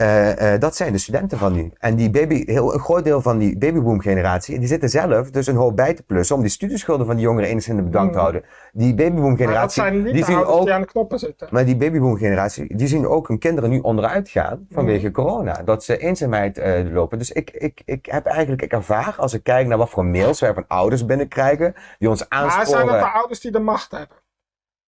eh, 0.00 0.54
eh, 0.54 0.60
dat 0.60 0.76
zijn 0.76 0.92
de 0.92 0.98
studenten 0.98 1.38
van 1.38 1.52
nu. 1.52 1.72
En 1.78 1.94
die 1.94 2.10
baby, 2.10 2.42
heel, 2.46 2.74
een 2.74 2.80
groot 2.80 3.04
deel 3.04 3.20
van 3.22 3.38
die 3.38 3.58
babyboom 3.58 4.00
generatie, 4.00 4.58
die 4.58 4.68
zitten 4.68 4.88
zelf 4.88 5.30
dus 5.30 5.46
een 5.46 5.56
hoop 5.56 5.76
bij 5.76 5.94
te 5.94 6.02
plussen 6.02 6.36
om 6.36 6.42
die 6.42 6.50
studieschulden 6.50 7.06
van 7.06 7.14
die 7.16 7.24
jongeren 7.24 7.48
enigszins 7.48 7.78
in 7.78 7.84
bedwang 7.84 8.06
te 8.08 8.14
Mm. 8.14 8.20
houden. 8.20 8.44
Die 8.72 8.94
babyboom 8.94 9.22
maar 9.22 9.36
dat 9.36 9.46
generatie, 9.46 9.82
zijn 9.82 10.02
niet 10.02 10.14
die 10.14 10.24
zien 10.24 10.44
ook, 10.44 10.64
die 10.64 10.72
aan 10.72 10.80
de 10.80 10.86
knoppen 10.86 11.18
zitten. 11.18 11.48
maar 11.50 11.64
die 11.64 11.76
babyboom 11.76 12.16
generatie, 12.16 12.76
die 12.76 12.86
zien 12.86 13.06
ook 13.06 13.28
hun 13.28 13.38
kinderen 13.38 13.70
nu 13.70 13.78
onderuit 13.78 14.28
gaan 14.28 14.66
vanwege 14.70 15.06
Mm. 15.06 15.12
corona. 15.12 15.62
Dat 15.64 15.84
ze 15.84 15.98
eenzaamheid 15.98 16.58
eh, 16.58 16.92
lopen. 16.92 17.18
Dus 17.18 17.30
ik, 17.30 17.50
ik, 17.50 17.82
ik 17.84 18.06
heb 18.06 18.26
eigenlijk, 18.26 18.62
ik 18.62 18.72
ervaar 18.72 19.14
als 19.18 19.32
ik 19.34 19.42
kijk 19.42 19.66
naar 19.66 19.78
wat 19.78 19.90
voor 19.90 20.04
mails 20.04 20.40
wij 20.40 20.54
van 20.54 20.64
ouders 20.68 21.04
binnenkrijgen, 21.04 21.74
die 21.98 22.08
ons 22.08 22.26
Maar 22.28 22.38
aansporen. 22.38 22.66
zijn 22.66 22.88
het 22.88 23.00
de 23.00 23.12
ouders 23.12 23.40
die 23.40 23.50
de 23.50 23.60
macht 23.60 23.90
hebben? 23.90 24.16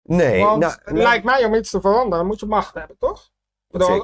Nee, 0.02 0.42
Want 0.44 0.60
nou, 0.60 0.72
het 0.84 0.96
lijkt 0.96 1.24
mij 1.24 1.44
om 1.44 1.54
iets 1.54 1.70
te 1.70 1.80
veranderen, 1.80 2.26
moet 2.26 2.40
je 2.40 2.46
macht 2.46 2.74
hebben, 2.74 2.96
toch? 2.98 3.30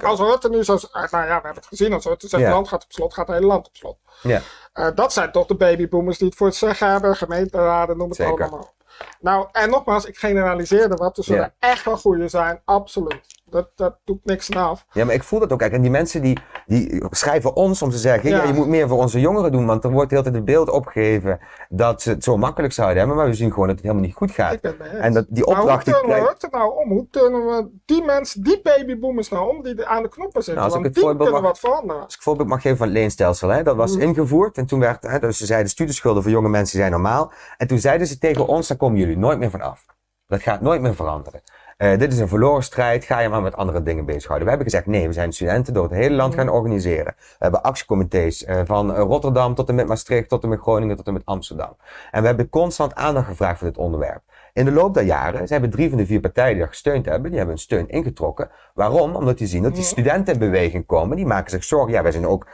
Als 0.02 0.20
Rutte 0.20 0.48
nu 0.48 0.64
zo... 0.64 0.78
Nou 0.92 1.06
ja, 1.10 1.18
we 1.26 1.26
hebben 1.32 1.54
het 1.54 1.66
gezien. 1.66 1.92
Als 1.92 2.04
Ja. 2.04 2.10
het 2.10 2.48
land 2.48 2.68
gaat 2.68 2.84
op 2.84 2.92
slot, 2.92 3.14
gaat 3.14 3.26
het 3.26 3.36
hele 3.36 3.48
land 3.48 3.66
op 3.66 3.76
slot. 3.76 3.96
Ja. 4.22 4.40
Eh, 4.72 4.88
dat 4.94 5.12
zijn 5.12 5.32
toch 5.32 5.46
de 5.46 5.54
babyboomers 5.54 6.18
die 6.18 6.26
het 6.28 6.36
voor 6.36 6.46
het 6.46 6.56
zeggen 6.56 6.90
hebben, 6.90 7.16
gemeenteraden, 7.16 7.96
noem 7.96 8.08
het 8.08 8.16
Zeker. 8.16 8.32
allemaal 8.42 8.58
op. 8.60 8.74
Nou, 9.20 9.48
en 9.52 9.70
nogmaals, 9.70 10.04
ik 10.04 10.16
generaliseerde 10.18 10.94
wat. 10.94 11.16
Er 11.18 11.24
zullen 11.24 11.40
Ja. 11.60 11.68
echt 11.68 11.84
wel 11.84 11.96
goede 11.96 12.28
zijn, 12.28 12.60
absoluut. 12.64 13.20
Dat, 13.50 13.70
dat 13.74 13.98
doet 14.04 14.24
niks 14.24 14.50
aan 14.52 14.68
af. 14.68 14.86
Ja, 14.92 15.04
maar 15.04 15.14
ik 15.14 15.22
voel 15.22 15.38
dat 15.40 15.52
ook. 15.52 15.58
Kijk, 15.58 15.72
en 15.72 15.82
die 15.82 15.90
mensen 15.90 16.22
die, 16.22 16.38
die 16.66 17.02
schrijven 17.10 17.56
ons 17.56 17.82
om 17.82 17.90
te 17.90 17.98
zeggen: 17.98 18.30
ja. 18.30 18.36
Ja. 18.36 18.42
je 18.44 18.52
moet 18.52 18.66
meer 18.66 18.88
voor 18.88 18.98
onze 18.98 19.20
jongeren 19.20 19.52
doen. 19.52 19.66
Want 19.66 19.84
er 19.84 19.90
wordt 19.90 20.08
de 20.10 20.16
hele 20.16 20.26
tijd 20.30 20.36
het 20.44 20.54
beeld 20.54 20.70
opgegeven 20.70 21.38
dat 21.68 22.02
ze 22.02 22.10
het 22.10 22.24
zo 22.24 22.36
makkelijk 22.36 22.72
zouden 22.72 22.98
hebben. 22.98 23.16
Maar 23.16 23.26
we 23.26 23.34
zien 23.34 23.52
gewoon 23.52 23.66
dat 23.66 23.76
het 23.76 23.84
helemaal 23.84 24.06
niet 24.06 24.14
goed 24.16 24.30
gaat. 24.30 24.52
Ik 24.52 24.60
ben. 24.60 24.80
En 25.00 25.12
dat, 25.12 25.26
die 25.28 25.44
Maar 25.44 25.54
hoe 25.54 25.62
opdracht 25.62 25.84
die 25.84 25.94
turnen 25.94 26.22
we 26.22 26.34
het 26.38 26.52
nou 26.52 26.76
om? 26.76 26.88
Hoe 26.90 27.06
turnen 27.10 27.46
we 27.46 27.68
die 27.84 28.04
mensen, 28.04 28.42
die 28.42 28.60
babyboomers 28.62 29.28
nou 29.28 29.56
om, 29.56 29.62
die 29.62 29.86
aan 29.86 30.02
de 30.02 30.08
knoppen 30.08 30.42
zitten? 30.42 30.62
Nou, 30.62 30.66
als 30.66 30.78
ik 30.78 30.84
het 30.84 30.94
die 30.94 31.04
kunnen 31.16 31.32
mag- 31.32 31.40
wat 31.40 31.58
veranderen. 31.58 32.02
Als 32.02 32.14
ik 32.14 32.22
voorbeeld 32.22 32.48
mag 32.48 32.60
geven 32.62 32.76
van 32.76 32.86
het 32.86 32.96
leenstelsel, 32.96 33.48
hè, 33.48 33.62
dat 33.62 33.76
was 33.76 33.92
Mhm. 33.92 34.02
ingevoerd. 34.02 34.56
En 34.58 34.66
toen 34.66 34.80
werd, 34.80 35.02
hè, 35.02 35.18
dus 35.18 35.38
ze 35.38 35.46
zeiden: 35.46 35.70
studieschulden 35.70 36.22
voor 36.22 36.32
jonge 36.32 36.48
mensen 36.48 36.78
zijn 36.78 36.90
normaal. 36.90 37.32
En 37.56 37.66
toen 37.66 37.78
zeiden 37.78 38.06
ze 38.06 38.18
tegen 38.18 38.46
ons: 38.46 38.68
daar 38.68 38.76
komen 38.76 38.98
jullie 38.98 39.18
nooit 39.18 39.38
meer 39.38 39.50
van 39.50 39.60
af. 39.60 39.84
Dat 40.26 40.40
gaat 40.42 40.60
nooit 40.60 40.80
meer 40.80 40.94
veranderen. 40.94 41.42
Eh, 41.76 41.98
dit 41.98 42.12
is 42.12 42.18
een 42.18 42.28
verloren 42.28 42.62
strijd, 42.62 43.04
ga 43.04 43.18
je 43.18 43.28
maar 43.28 43.42
met 43.42 43.56
andere 43.56 43.82
dingen 43.82 44.04
bezighouden. 44.04 44.44
We 44.44 44.54
hebben 44.54 44.70
gezegd, 44.70 44.86
nee, 44.86 45.06
we 45.06 45.12
zijn 45.12 45.32
studenten 45.32 45.74
door 45.74 45.84
het 45.84 45.92
hele 45.92 46.14
land 46.14 46.34
gaan 46.34 46.48
organiseren. 46.48 47.14
We 47.16 47.36
hebben 47.38 47.62
actiecomité's 47.62 48.44
eh, 48.44 48.60
van 48.64 48.94
eh, 48.94 48.98
Rotterdam 48.98 49.54
tot 49.54 49.68
en 49.68 49.74
met 49.74 49.86
Maastricht, 49.86 50.28
tot 50.28 50.42
en 50.42 50.48
met 50.48 50.60
Groningen, 50.60 50.96
tot 50.96 51.06
en 51.06 51.12
met 51.12 51.24
Amsterdam. 51.24 51.76
En 52.10 52.20
we 52.20 52.26
hebben 52.26 52.48
constant 52.48 52.94
aandacht 52.94 53.26
gevraagd 53.26 53.58
voor 53.58 53.68
dit 53.68 53.78
onderwerp. 53.78 54.22
In 54.52 54.64
de 54.64 54.72
loop 54.72 54.94
der 54.94 55.02
jaren, 55.02 55.46
ze 55.46 55.52
hebben 55.52 55.70
drie 55.70 55.88
van 55.88 55.98
de 55.98 56.06
vier 56.06 56.20
partijen 56.20 56.52
die 56.52 56.60
dat 56.60 56.68
gesteund 56.68 57.06
hebben, 57.06 57.30
die 57.30 57.38
hebben 57.38 57.56
hun 57.56 57.64
steun 57.64 57.88
ingetrokken. 57.88 58.50
Waarom? 58.74 59.16
Omdat 59.16 59.38
die 59.38 59.46
zien 59.46 59.62
dat 59.62 59.74
die 59.74 59.84
studenten 59.84 60.32
in 60.32 60.40
beweging 60.40 60.86
komen. 60.86 61.16
Die 61.16 61.26
maken 61.26 61.50
zich 61.50 61.64
zorgen. 61.64 61.92
Ja, 61.92 62.02
wij 62.02 62.12
zijn 62.12 62.26
ook 62.26 62.46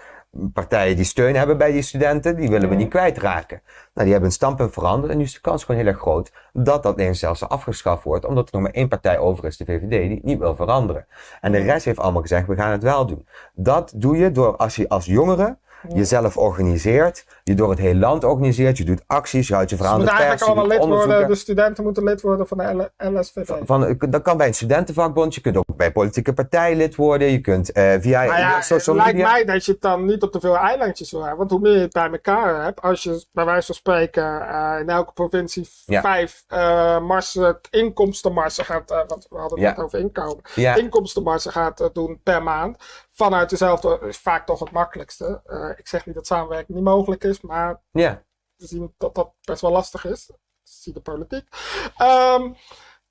partijen 0.53 0.97
die 0.97 1.05
steun 1.05 1.35
hebben 1.35 1.59
bij 1.59 1.73
die 1.73 1.83
studenten, 1.83 2.37
die 2.37 2.49
willen 2.49 2.69
we 2.69 2.75
niet 2.75 2.89
kwijtraken. 2.89 3.63
Nou, 3.67 3.77
die 3.93 4.13
hebben 4.13 4.21
hun 4.21 4.33
standpunt 4.33 4.73
veranderd 4.73 5.13
en 5.13 5.19
nu 5.19 5.25
is 5.25 5.35
de 5.35 5.41
kans 5.41 5.65
gewoon 5.65 5.81
heel 5.81 5.91
erg 5.91 5.99
groot 5.99 6.33
dat 6.53 6.83
dat 6.83 6.97
leenstelsel 6.97 7.47
afgeschaft 7.47 8.05
wordt, 8.05 8.25
omdat 8.25 8.47
er 8.47 8.53
nog 8.53 8.63
maar 8.63 8.73
één 8.73 8.89
partij 8.89 9.19
over 9.19 9.45
is, 9.45 9.57
de 9.57 9.65
VVD, 9.65 9.91
die 9.91 10.15
het 10.15 10.23
niet 10.23 10.39
wil 10.39 10.57
veranderen. 10.57 11.07
En 11.41 11.53
de 11.53 11.59
rest 11.59 11.85
heeft 11.85 11.99
allemaal 11.99 12.23
gezegd, 12.23 12.47
we 12.47 12.55
gaan 12.55 12.71
het 12.71 12.83
wel 12.83 13.07
doen. 13.07 13.27
Dat 13.55 13.93
doe 13.97 14.17
je 14.17 14.31
door 14.31 14.57
als 14.57 14.77
je 14.77 14.89
als 14.89 15.07
jongere 15.07 15.57
jezelf 15.89 16.37
organiseert, 16.37 17.27
je 17.45 17.55
door 17.55 17.71
het 17.71 17.79
hele 17.79 17.99
land 17.99 18.25
organiseert, 18.25 18.77
je 18.79 18.85
doet 18.85 19.03
acties, 19.07 19.49
je 19.49 19.55
houdt 19.55 19.71
je 19.71 19.77
verhaal 19.77 19.99
in 19.99 20.05
de 20.05 20.11
moeten 20.11 20.29
pers, 20.29 20.43
allemaal 20.43 20.67
lid 20.67 20.79
worden, 20.79 21.29
de 21.29 21.35
studenten 21.35 21.85
moeten 21.85 22.05
lid 22.05 22.21
worden 22.21 22.47
van 22.47 22.59
de 22.59 22.91
LSVV. 22.97 23.51
Van, 23.63 23.97
dat 23.99 24.23
kan 24.23 24.37
bij 24.37 24.47
een 24.47 24.55
studentenvakbond, 24.55 25.35
je 25.35 25.41
kunt 25.41 25.57
ook 25.57 25.77
bij 25.77 25.93
politieke 25.93 26.33
partijen 26.33 26.77
lid 26.77 26.95
worden, 26.95 27.29
je 27.29 27.41
kunt 27.41 27.73
eh, 27.73 27.95
via 28.01 28.23
ja, 28.23 28.61
social 28.61 28.97
het 28.97 29.05
lijkt 29.05 29.19
media... 29.19 29.33
mij 29.33 29.45
dat 29.45 29.65
je 29.65 29.73
het 29.73 29.81
dan 29.81 30.05
niet 30.05 30.23
op 30.23 30.33
te 30.33 30.41
veel 30.41 30.57
eilandjes 30.57 31.11
wil 31.11 31.21
hebben. 31.21 31.39
Want 31.39 31.51
hoe 31.51 31.61
meer 31.61 31.73
je 31.73 31.79
het 31.79 31.93
bij 31.93 32.11
elkaar 32.11 32.65
hebt, 32.65 32.83
als 32.83 33.03
je 33.03 33.25
bij 33.33 33.45
wijze 33.45 33.67
van 33.67 33.75
spreken 33.75 34.49
eh, 34.49 34.77
in 34.81 34.89
elke 34.89 35.13
provincie 35.13 35.69
Ja. 35.87 36.01
vijf 36.01 36.45
eh 36.49 37.01
marsen, 37.01 37.59
inkomstenmarsen 37.71 38.65
gaat, 38.65 38.91
eh, 38.91 39.01
want 39.07 39.27
we 39.31 39.39
hadden 39.39 39.59
het 39.59 39.69
Ja. 39.69 39.75
net 39.75 39.85
over 39.85 39.99
inkomen, 39.99 40.43
inkomstenmarsen 40.77 41.53
gaat 41.53 41.81
eh, 41.81 41.87
doen 41.93 42.21
per 42.23 42.43
maand. 42.43 42.77
Vanuit 43.15 43.51
dezelfde 43.51 43.99
is 44.01 44.17
vaak 44.19 44.47
toch 44.47 44.61
het 44.61 44.71
makkelijkste. 44.71 45.41
Eh, 45.45 45.79
ik 45.79 45.89
zeg 45.89 46.07
niet 46.07 46.15
dat 46.15 46.27
samenwerking 46.27 46.77
niet 46.77 46.87
mogelijk 46.87 47.25
is, 47.25 47.41
maar 47.41 47.83
Ja. 47.91 48.25
we 48.57 48.67
zien 48.67 48.95
dat 48.99 49.15
dat 49.15 49.35
best 49.45 49.61
wel 49.61 49.71
lastig 49.71 50.05
is. 50.05 50.31
Zie 50.63 50.93
de 50.93 51.01
politiek. 51.01 51.49
Ehm, 51.97 52.53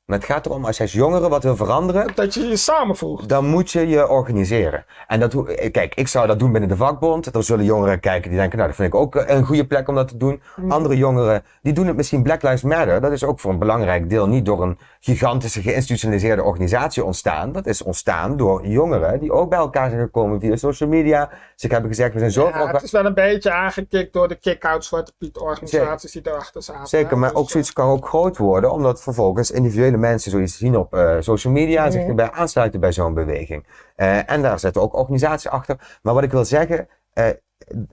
Maar 0.05 0.19
het 0.19 0.29
gaat 0.29 0.45
erom, 0.45 0.65
als 0.65 0.77
je 0.77 0.83
als 0.83 0.91
jongere 0.91 1.29
wat 1.29 1.43
wil 1.43 1.55
veranderen, 1.55 2.11
dat 2.15 2.33
je 2.33 2.47
je 2.47 2.55
samenvoegt. 2.55 3.29
dan 3.29 3.45
moet 3.45 3.71
je 3.71 3.87
je 3.87 4.07
organiseren. 4.09 4.85
En 5.07 5.19
dat, 5.19 5.33
eh, 5.33 5.71
kijk, 5.71 5.95
ik 5.95 6.07
zou 6.07 6.27
dat 6.27 6.39
doen 6.39 6.51
binnen 6.51 6.69
de 6.69 6.75
vakbond. 6.75 7.33
Dan 7.33 7.43
zullen 7.43 7.65
jongeren 7.65 7.99
kijken 7.99 8.29
die 8.29 8.39
denken, 8.39 8.57
nou, 8.57 8.69
dat 8.69 8.77
vind 8.77 8.93
ik 8.93 8.99
ook 8.99 9.15
eh, 9.15 9.35
een 9.35 9.45
goede 9.45 9.65
plek 9.67 9.87
om 9.87 9.95
dat 9.95 10.07
te 10.07 10.17
doen. 10.17 10.41
Mhm. 10.55 10.71
Andere 10.71 10.97
jongeren, 10.97 11.43
die 11.61 11.73
doen 11.73 11.87
het 11.87 11.95
misschien 11.95 12.23
Black 12.23 12.41
Lives 12.41 12.61
Matter. 12.61 13.01
Dat 13.01 13.11
is 13.11 13.23
ook 13.23 13.39
voor 13.39 13.51
een 13.51 13.59
belangrijk 13.59 14.09
deel 14.09 14.27
niet 14.27 14.45
door 14.45 14.61
een 14.61 14.77
gigantische 14.99 15.61
geïnstitutionaliseerde 15.61 16.43
organisatie 16.43 17.03
ontstaan. 17.03 17.51
Dat 17.51 17.65
is 17.65 17.83
ontstaan 17.83 18.37
door 18.37 18.67
jongeren 18.67 19.19
die 19.19 19.31
ook 19.31 19.49
bij 19.49 19.59
elkaar 19.59 19.89
zijn 19.89 20.01
gekomen 20.01 20.39
via 20.39 20.55
social 20.55 20.89
media. 20.89 21.29
Zich 21.55 21.71
hebben 21.71 21.89
gezegd, 21.89 22.13
we 22.13 22.19
zijn 22.19 22.31
zo 22.31 22.47
Ja, 22.47 22.67
het 22.71 22.83
is 22.83 22.91
wel 22.91 23.05
een 23.05 23.13
beetje 23.13 23.51
aangekikt 23.51 24.13
door 24.13 24.27
de 24.27 24.35
kick-out 24.35 24.85
Zwarte 24.85 25.13
Piet 25.17 25.37
organisaties 25.37 26.11
die 26.11 26.21
erachter 26.23 26.63
zaten. 26.63 26.87
Zeker, 26.87 27.17
maar 27.17 27.29
Dus, 27.29 27.37
ook 27.37 27.49
zoiets 27.49 27.73
kan 27.73 27.89
ook 27.89 28.07
groot 28.07 28.37
worden, 28.37 28.71
omdat 28.71 29.01
vervolgens 29.01 29.51
individuele 29.51 29.90
mensen 29.97 30.32
zoiets 30.32 30.58
zien 30.58 30.77
op 30.77 30.93
eh, 30.93 31.15
social 31.19 31.54
media 31.54 31.86
en 31.86 31.91
zich 31.91 32.08
erbij 32.08 32.32
aansluiten 32.32 32.80
bij 32.80 32.91
zo'n 32.91 33.13
beweging. 33.13 33.65
Eh, 33.95 34.32
en 34.32 34.41
daar 34.41 34.60
zitten 34.60 34.82
ook 34.82 34.95
organisaties 34.95 35.49
achter. 35.51 35.99
Maar 36.01 36.13
wat 36.13 36.23
ik 36.23 36.32
wil 36.32 36.45
zeggen, 36.45 36.88
eh, 37.13 37.25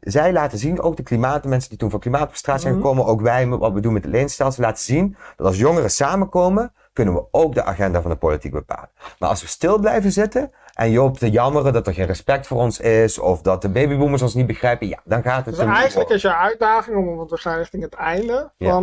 zij 0.00 0.32
laten 0.32 0.58
zien, 0.58 0.80
ook 0.80 0.96
de 0.96 1.02
klimaat, 1.02 1.42
de 1.42 1.48
mensen 1.48 1.68
die 1.68 1.78
toen 1.78 1.90
voor 1.90 2.00
klimaatverstraat 2.00 2.60
zijn 2.60 2.72
Mhm. 2.72 2.82
gekomen, 2.82 3.06
ook 3.06 3.20
wij, 3.20 3.46
met 3.46 3.58
wat 3.58 3.72
we 3.72 3.80
doen 3.80 3.92
met 3.92 4.04
het 4.04 4.12
leenstelsel, 4.12 4.62
laten 4.64 4.84
zien 4.84 5.16
dat 5.36 5.46
als 5.46 5.58
jongeren 5.58 5.90
samenkomen, 5.90 6.72
kunnen 6.92 7.14
we 7.14 7.24
ook 7.30 7.54
de 7.54 7.64
agenda 7.64 8.02
van 8.02 8.10
de 8.10 8.16
politiek 8.16 8.52
bepalen. 8.52 8.90
Maar 9.18 9.28
als 9.28 9.40
we 9.40 9.46
stil 9.48 9.78
blijven 9.78 10.12
zitten 10.12 10.50
en 10.74 10.90
je 10.90 11.02
op 11.02 11.18
te 11.18 11.30
jammeren 11.30 11.72
dat 11.72 11.86
er 11.86 11.94
geen 11.94 12.06
respect 12.06 12.46
voor 12.46 12.58
ons 12.58 12.80
is, 12.80 13.18
of 13.18 13.42
dat 13.42 13.62
de 13.62 13.68
babyboomers 13.68 14.22
ons 14.22 14.34
niet 14.34 14.46
begrijpen, 14.46 14.88
ja, 14.88 14.98
dan 15.04 15.22
gaat 15.22 15.44
het 15.46 15.54
Dus 15.54 15.64
er 15.64 15.72
eigenlijk 15.72 16.10
is 16.10 16.22
jouw 16.22 16.32
uitdaging, 16.32 16.96
om, 16.96 17.16
want 17.16 17.30
we 17.30 17.36
gaan 17.36 17.56
richting 17.56 17.82
het 17.82 17.94
einde, 17.94 18.52
Ja. 18.56 18.82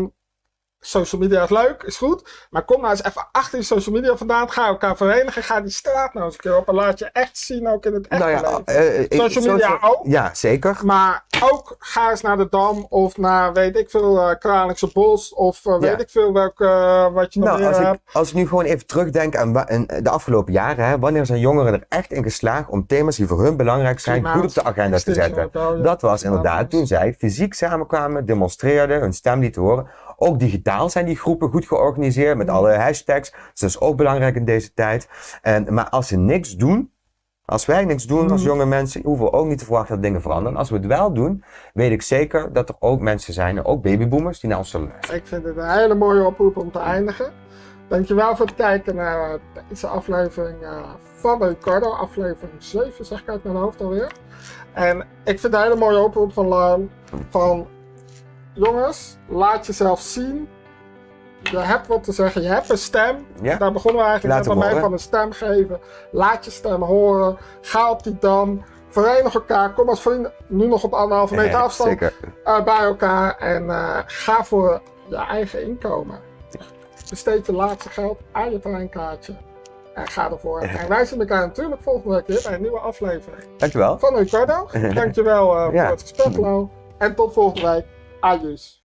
Social 0.86 1.22
media 1.22 1.44
is 1.44 1.50
leuk, 1.50 1.84
is 1.84 1.98
goed, 1.98 2.48
maar 2.50 2.64
kom 2.66 2.82
nou 2.82 2.92
eens 2.92 3.04
even 3.04 3.28
achter 3.32 3.58
die 3.58 3.68
social 3.68 3.96
media 3.96 4.16
vandaan, 4.18 4.52
ga 4.52 4.68
elkaar 4.68 4.98
verenigen, 4.98 5.44
ga 5.44 5.62
die 5.62 5.72
straat 5.72 6.14
nou 6.14 6.26
eens 6.26 6.34
een 6.36 6.40
keer 6.42 6.58
op 6.58 6.68
en 6.68 6.74
laat 6.74 7.00
je 7.00 7.06
echt 7.14 7.38
zien 7.38 7.68
ook 7.68 7.86
in 7.86 7.94
het 7.94 8.08
echte 8.08 8.26
Nou 8.26 8.32
ja, 8.38 8.62
eh, 8.66 9.00
ik- 9.02 9.14
Social 9.14 9.46
media 9.54 9.70
social- 9.70 9.96
ook. 9.96 10.06
Ja, 10.06 10.30
zeker. 10.34 10.80
Maar 10.84 11.26
ook 11.44 11.76
ga 11.80 12.10
eens 12.10 12.22
naar 12.22 12.38
de 12.38 12.48
Dam 12.50 12.86
of 12.90 13.18
naar 13.18 13.54
weet 13.54 13.78
ik 13.78 13.90
veel, 13.90 14.20
eh 14.20 14.36
Kralingse 14.40 14.90
Bos 14.94 15.34
of 15.34 15.66
eh, 15.66 15.80
weet 15.80 15.92
Ja. 15.92 15.98
ik 15.98 16.10
veel 16.10 16.34
welk, 16.34 16.62
eh, 16.62 17.14
wat 17.14 17.34
je 17.34 17.40
nog 17.40 17.48
Nou, 17.50 17.60
meer 17.60 17.68
als 17.70 17.78
ik, 17.78 17.86
hebt. 17.86 18.00
als 18.14 18.30
ik 18.30 18.36
nu 18.36 18.48
gewoon 18.48 18.64
even 18.66 18.86
terugdenk 18.86 19.36
aan 19.36 19.54
de 20.02 20.10
afgelopen 20.10 20.54
jaren, 20.54 20.86
hè, 20.86 21.00
wanneer 21.00 21.26
zijn 21.26 21.40
jongeren 21.40 21.74
er 21.74 21.86
echt 21.90 22.12
in 22.12 22.24
geslaagd 22.24 22.70
om 22.70 22.86
thema's 22.88 23.16
die 23.16 23.28
voor 23.28 23.44
hun 23.44 23.58
belangrijk 23.58 24.00
zijn, 24.00 24.22
Klimaat, 24.22 24.40
goed 24.40 24.58
op 24.58 24.64
de 24.64 24.64
agenda 24.64 24.98
te 24.98 25.14
zetten? 25.14 25.50
Dat 25.84 26.02
was 26.02 26.24
inderdaad 26.24 26.70
toen 26.70 26.88
zij 26.88 27.16
fysiek 27.18 27.54
samenkwamen, 27.54 28.26
demonstreerden, 28.26 29.00
hun 29.00 29.14
stem 29.14 29.40
lieten 29.40 29.62
horen. 29.62 29.88
Ook 30.18 30.40
digitaal 30.40 30.90
zijn 30.90 31.06
die 31.06 31.16
groepen 31.16 31.50
goed 31.50 31.68
georganiseerd 31.68 32.38
met 32.38 32.50
alle 32.50 32.74
hashtags. 32.74 33.32
Dus 33.32 33.60
dat 33.60 33.70
is 33.70 33.80
ook 33.80 33.98
belangrijk 33.98 34.36
in 34.36 34.46
deze 34.46 34.74
tijd. 34.74 35.10
En, 35.42 35.74
maar 35.74 35.90
als 35.90 36.08
ze 36.08 36.18
niks 36.18 36.56
doen, 36.56 36.94
als 37.46 37.66
wij 37.66 37.86
niks 37.86 38.06
doen 38.06 38.32
als 38.32 38.44
jonge 38.44 38.66
mensen, 38.66 39.02
hoeven 39.04 39.26
we 39.26 39.32
ook 39.32 39.46
niet 39.46 39.58
te 39.58 39.66
verwachten 39.66 39.96
dat 39.96 40.04
dingen 40.04 40.22
veranderen. 40.22 40.58
Als 40.58 40.70
we 40.70 40.76
het 40.76 40.86
wel 40.86 41.14
doen, 41.14 41.44
weet 41.74 41.92
ik 41.92 42.02
zeker 42.02 42.54
dat 42.54 42.70
er 42.70 42.76
ook 42.80 43.00
mensen 43.00 43.34
zijn, 43.34 43.66
ook 43.66 43.82
babyboomers, 43.82 44.40
die 44.40 44.50
naar 44.50 44.58
ons 44.58 44.70
zullen 44.70 44.88
luisteren. 44.88 45.20
Ik 45.20 45.28
vind 45.28 45.44
het 45.46 45.58
een 45.58 45.70
hele 45.70 45.96
mooie 45.96 46.26
oproep 46.26 46.58
om 46.58 46.72
te 46.72 46.80
eindigen. 46.80 47.32
Dankjewel 47.88 48.36
voor 48.36 48.46
het 48.46 48.56
kijken 48.56 48.96
naar 48.96 49.40
deze 49.70 49.88
aflevering 49.88 50.62
uh, 50.62 50.90
van 51.16 51.44
Ricardo, 51.44 51.90
aflevering 51.90 52.64
7, 52.64 53.06
zeg 53.06 53.22
ik 53.22 53.30
uit 53.30 53.44
mijn 53.44 53.56
hoofd 53.56 53.82
alweer. 53.82 54.12
En 54.74 55.00
ik 55.00 55.40
vind 55.40 55.42
het 55.42 55.54
een 55.54 55.62
hele 55.62 55.76
mooie 55.76 56.00
oproep 56.00 56.34
van 56.34 56.48
Laan, 56.48 56.90
van 57.30 57.68
jongens, 58.56 59.18
laat 59.28 59.66
jezelf 59.66 60.00
zien. 60.00 60.50
Je 61.52 61.58
hebt 61.58 61.88
wat 61.88 62.04
te 62.04 62.12
zeggen, 62.12 62.42
je 62.42 62.48
hebt 62.48 62.70
een 62.70 62.78
stem. 62.78 63.28
Ja. 63.42 63.58
Daar 63.58 63.72
begonnen 63.72 64.02
we 64.02 64.08
eigenlijk 64.08 64.48
Laat 64.48 64.56
mee 64.56 64.64
horen. 64.68 64.82
van 64.82 64.92
een 64.92 65.00
stem 65.00 65.32
geven. 65.32 65.80
Laat 66.12 66.46
je 66.46 66.52
stem 66.52 66.82
horen. 66.82 67.38
Ga 67.62 67.90
op 67.92 68.04
die 68.04 68.18
dam. 68.20 68.64
Verenig 68.90 69.34
elkaar. 69.34 69.74
Kom 69.74 69.90
als 69.90 70.02
vrienden 70.02 70.32
nu 70.48 70.68
nog 70.68 70.84
op 70.84 70.94
anderhalve 70.94 71.36
meter 71.42 71.60
afstand 71.60 72.02
uh, 72.02 72.10
bij 72.64 72.80
elkaar. 72.80 73.38
En 73.38 73.64
uh, 73.64 73.98
ga 74.06 74.44
voor 74.44 74.82
je 75.10 75.16
eigen 75.16 75.64
inkomen. 75.64 76.20
Besteed 77.10 77.46
je 77.46 77.54
laatste 77.54 77.90
geld 77.90 78.20
aan 78.32 78.52
je 78.52 78.60
treinkaartje. 78.60 79.34
En 79.94 80.08
ga 80.08 80.32
ervoor. 80.32 80.62
En 80.82 80.88
wij 80.90 81.06
zien 81.06 81.20
elkaar 81.20 81.48
natuurlijk 81.48 81.82
volgende 81.82 82.16
week 82.16 82.28
weer 82.28 82.42
bij 82.44 82.54
een 82.54 82.62
nieuwe 82.62 82.80
aflevering. 82.80 83.44
Dankjewel. 83.58 84.00
Van 84.00 84.16
Ricardo. 84.16 84.68
Dankjewel 84.94 85.68
uh, 85.68 85.74
Ja. 85.74 85.82
voor 85.82 85.92
het 85.92 86.02
gesprek, 86.02 86.38
Lau. 86.38 86.68
En 86.98 87.16
tot 87.16 87.34
volgende 87.34 87.70
week. 87.72 87.86
Águias 88.32 88.74